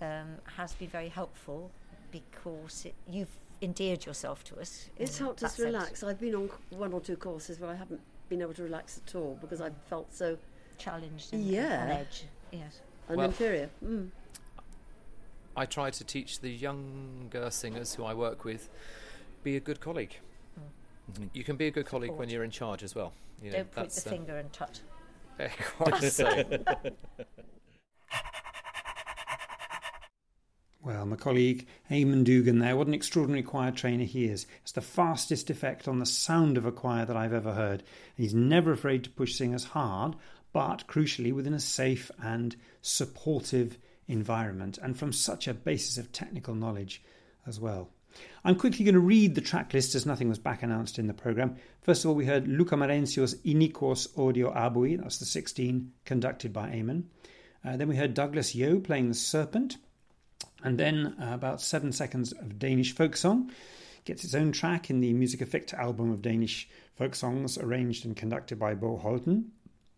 um, 0.00 0.36
has 0.56 0.72
been 0.74 0.88
very 0.88 1.08
helpful 1.08 1.70
because 2.10 2.86
it, 2.86 2.94
you've 3.08 3.36
endeared 3.62 4.06
yourself 4.06 4.42
to 4.44 4.58
us. 4.58 4.88
It's 4.98 5.18
helped 5.18 5.40
that 5.40 5.46
us 5.46 5.56
sense. 5.56 5.66
relax. 5.66 6.02
I've 6.02 6.20
been 6.20 6.34
on 6.34 6.50
one 6.70 6.92
or 6.92 7.00
two 7.00 7.16
courses 7.16 7.60
where 7.60 7.70
I 7.70 7.74
haven't 7.74 8.00
been 8.28 8.40
able 8.42 8.54
to 8.54 8.62
relax 8.62 9.00
at 9.06 9.14
all 9.14 9.38
because 9.40 9.60
I 9.60 9.70
felt 9.88 10.12
so 10.14 10.38
challenged 10.78 11.32
and 11.32 11.44
yeah, 11.44 11.82
on 11.82 11.90
edge. 11.90 12.24
Yes. 12.52 12.80
and 13.08 13.18
Well- 13.18 13.26
inferior. 13.26 13.68
Mm. 13.84 14.10
I 15.56 15.66
try 15.66 15.90
to 15.90 16.04
teach 16.04 16.40
the 16.40 16.48
younger 16.50 17.50
singers 17.50 17.94
who 17.94 18.04
I 18.04 18.14
work 18.14 18.44
with 18.44 18.70
be 19.42 19.56
a 19.56 19.60
good 19.60 19.80
colleague. 19.80 20.16
You 21.32 21.42
can 21.42 21.56
be 21.56 21.66
a 21.66 21.70
good 21.72 21.86
colleague 21.86 22.12
when 22.12 22.28
you're 22.28 22.44
in 22.44 22.52
charge 22.52 22.84
as 22.84 22.94
well. 22.94 23.12
You 23.42 23.50
know, 23.50 23.56
Don't 23.58 23.72
point 23.72 23.90
the 23.90 24.08
uh, 24.08 24.12
finger 24.12 24.36
and 24.36 24.52
tut. 24.52 24.80
quite 25.76 26.02
so. 26.04 26.28
Well, 30.82 31.04
my 31.04 31.16
colleague 31.16 31.66
Eamonn 31.90 32.24
Dougan 32.24 32.60
there, 32.60 32.74
what 32.74 32.86
an 32.86 32.94
extraordinary 32.94 33.42
choir 33.42 33.70
trainer 33.70 34.04
he 34.04 34.24
is. 34.24 34.46
It's 34.62 34.72
the 34.72 34.80
fastest 34.80 35.50
effect 35.50 35.86
on 35.86 35.98
the 35.98 36.06
sound 36.06 36.56
of 36.56 36.64
a 36.64 36.72
choir 36.72 37.04
that 37.04 37.18
I've 37.18 37.34
ever 37.34 37.52
heard. 37.52 37.82
He's 38.16 38.32
never 38.32 38.72
afraid 38.72 39.04
to 39.04 39.10
push 39.10 39.34
singers 39.34 39.64
hard, 39.64 40.16
but 40.54 40.86
crucially 40.86 41.34
within 41.34 41.52
a 41.52 41.60
safe 41.60 42.10
and 42.22 42.56
supportive 42.80 43.76
environment, 44.08 44.78
and 44.78 44.98
from 44.98 45.12
such 45.12 45.46
a 45.46 45.52
basis 45.52 45.98
of 45.98 46.12
technical 46.12 46.54
knowledge 46.54 47.02
as 47.46 47.60
well. 47.60 47.90
I'm 48.42 48.56
quickly 48.56 48.86
going 48.86 48.94
to 48.94 49.00
read 49.00 49.34
the 49.34 49.42
track 49.42 49.74
list 49.74 49.94
as 49.94 50.06
nothing 50.06 50.30
was 50.30 50.38
back 50.38 50.62
announced 50.62 50.98
in 50.98 51.08
the 51.08 51.14
programme. 51.14 51.56
First 51.82 52.04
of 52.04 52.08
all, 52.08 52.16
we 52.16 52.24
heard 52.24 52.48
Luca 52.48 52.74
Marenzio's 52.74 53.34
Iniquos 53.44 54.08
odio 54.14 54.56
habui, 54.56 54.98
that's 54.98 55.18
the 55.18 55.26
16, 55.26 55.92
conducted 56.06 56.54
by 56.54 56.70
Eamonn. 56.70 57.04
Uh, 57.62 57.76
then 57.76 57.88
we 57.88 57.96
heard 57.96 58.14
Douglas 58.14 58.54
Yeo 58.54 58.80
playing 58.80 59.08
the 59.08 59.14
Serpent. 59.14 59.76
And 60.62 60.78
then 60.78 61.16
uh, 61.20 61.34
about 61.34 61.60
seven 61.60 61.92
seconds 61.92 62.32
of 62.32 62.58
Danish 62.58 62.94
folk 62.94 63.16
song. 63.16 63.50
Gets 64.04 64.24
its 64.24 64.34
own 64.34 64.52
track 64.52 64.90
in 64.90 65.00
the 65.00 65.12
Musica 65.12 65.44
Ficta 65.44 65.74
album 65.74 66.10
of 66.10 66.22
Danish 66.22 66.68
folk 66.96 67.14
songs, 67.14 67.58
arranged 67.58 68.04
and 68.04 68.16
conducted 68.16 68.58
by 68.58 68.74
Bo 68.74 68.98
Holten. 69.02 69.48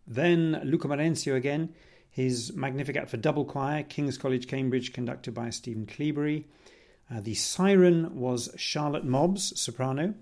Then 0.05 0.61
Luca 0.63 0.87
Marenzio 0.87 1.35
again, 1.35 1.73
His 2.09 2.53
Magnificat 2.53 3.09
for 3.09 3.17
double 3.17 3.45
choir, 3.45 3.83
King's 3.83 4.17
College, 4.17 4.47
Cambridge, 4.47 4.93
conducted 4.93 5.33
by 5.33 5.49
Stephen 5.49 5.85
Cleobury. 5.85 6.45
Uh, 7.09 7.21
the 7.21 7.33
siren 7.33 8.15
was 8.15 8.53
Charlotte 8.57 9.05
Mobbs, 9.05 9.59
soprano. 9.59 10.13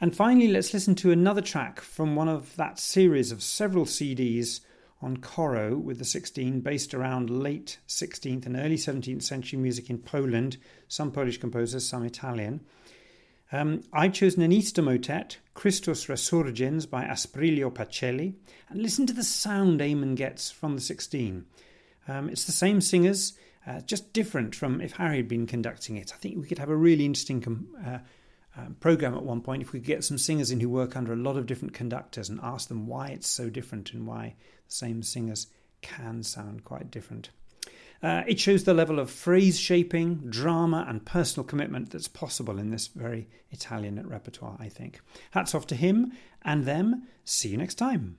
And 0.00 0.14
finally, 0.16 0.48
let's 0.48 0.74
listen 0.74 0.94
to 0.96 1.12
another 1.12 1.40
track 1.40 1.80
from 1.80 2.16
one 2.16 2.28
of 2.28 2.56
that 2.56 2.78
series 2.78 3.30
of 3.30 3.42
several 3.42 3.84
CDs 3.84 4.60
on 5.02 5.16
Coro 5.16 5.76
with 5.76 5.98
the 5.98 6.04
16, 6.04 6.60
based 6.60 6.94
around 6.94 7.28
late 7.28 7.78
16th 7.88 8.46
and 8.46 8.56
early 8.56 8.76
17th 8.76 9.22
century 9.22 9.58
music 9.58 9.90
in 9.90 9.98
Poland, 9.98 10.56
some 10.88 11.10
Polish 11.10 11.38
composers, 11.38 11.86
some 11.86 12.04
Italian. 12.04 12.60
Um, 13.50 13.82
I've 13.92 14.14
chosen 14.14 14.42
an 14.42 14.52
Easter 14.52 14.80
motet, 14.80 15.38
Christus 15.54 16.06
Resurgens 16.06 16.88
by 16.88 17.04
Asprilio 17.04 17.70
Pacelli, 17.70 18.34
and 18.70 18.80
listen 18.80 19.06
to 19.06 19.12
the 19.12 19.24
sound 19.24 19.80
Eamonn 19.80 20.16
gets 20.16 20.50
from 20.50 20.74
the 20.74 20.80
16. 20.80 21.44
Um, 22.08 22.28
it's 22.30 22.44
the 22.44 22.52
same 22.52 22.80
singers, 22.80 23.34
uh, 23.66 23.80
just 23.80 24.12
different 24.12 24.54
from 24.54 24.80
if 24.80 24.92
Harry 24.92 25.18
had 25.18 25.28
been 25.28 25.46
conducting 25.46 25.96
it. 25.96 26.12
I 26.14 26.16
think 26.16 26.38
we 26.38 26.46
could 26.46 26.58
have 26.58 26.70
a 26.70 26.76
really 26.76 27.04
interesting 27.04 27.40
com- 27.42 27.68
uh, 27.84 27.98
um, 28.56 28.76
program 28.80 29.14
at 29.14 29.22
one 29.22 29.40
point 29.40 29.62
if 29.62 29.72
we 29.72 29.80
get 29.80 30.04
some 30.04 30.18
singers 30.18 30.50
in 30.50 30.60
who 30.60 30.68
work 30.68 30.96
under 30.96 31.12
a 31.12 31.16
lot 31.16 31.36
of 31.36 31.46
different 31.46 31.74
conductors 31.74 32.28
and 32.28 32.38
ask 32.42 32.68
them 32.68 32.86
why 32.86 33.08
it's 33.08 33.28
so 33.28 33.48
different 33.48 33.92
and 33.92 34.06
why 34.06 34.34
the 34.68 34.74
same 34.74 35.02
singers 35.02 35.46
can 35.80 36.22
sound 36.22 36.64
quite 36.64 36.90
different. 36.90 37.30
Uh, 38.02 38.24
it 38.26 38.40
shows 38.40 38.64
the 38.64 38.74
level 38.74 38.98
of 38.98 39.10
phrase 39.10 39.60
shaping, 39.60 40.16
drama, 40.28 40.84
and 40.88 41.06
personal 41.06 41.46
commitment 41.46 41.90
that's 41.90 42.08
possible 42.08 42.58
in 42.58 42.70
this 42.70 42.88
very 42.88 43.28
Italian 43.52 44.04
repertoire, 44.06 44.56
I 44.58 44.68
think. 44.68 45.00
Hats 45.30 45.54
off 45.54 45.68
to 45.68 45.76
him 45.76 46.12
and 46.42 46.64
them. 46.64 47.06
See 47.24 47.50
you 47.50 47.56
next 47.56 47.76
time. 47.76 48.18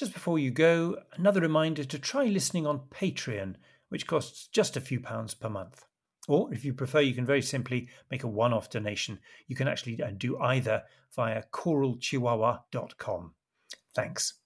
Just 0.00 0.14
before 0.14 0.38
you 0.38 0.50
go, 0.50 0.96
another 1.12 1.42
reminder 1.42 1.84
to 1.84 1.98
try 1.98 2.24
listening 2.24 2.66
on 2.66 2.86
Patreon, 2.90 3.56
which 3.90 4.06
costs 4.06 4.46
just 4.46 4.74
a 4.74 4.80
few 4.80 4.98
pounds 4.98 5.34
per 5.34 5.50
month. 5.50 5.84
Or 6.26 6.50
if 6.54 6.64
you 6.64 6.72
prefer, 6.72 7.00
you 7.00 7.12
can 7.12 7.26
very 7.26 7.42
simply 7.42 7.86
make 8.10 8.22
a 8.22 8.26
one 8.26 8.54
off 8.54 8.70
donation. 8.70 9.18
You 9.46 9.56
can 9.56 9.68
actually 9.68 10.02
uh, 10.02 10.12
do 10.16 10.38
either 10.38 10.84
via 11.14 11.42
choralchihuahua.com. 11.52 13.34
Thanks. 13.94 14.40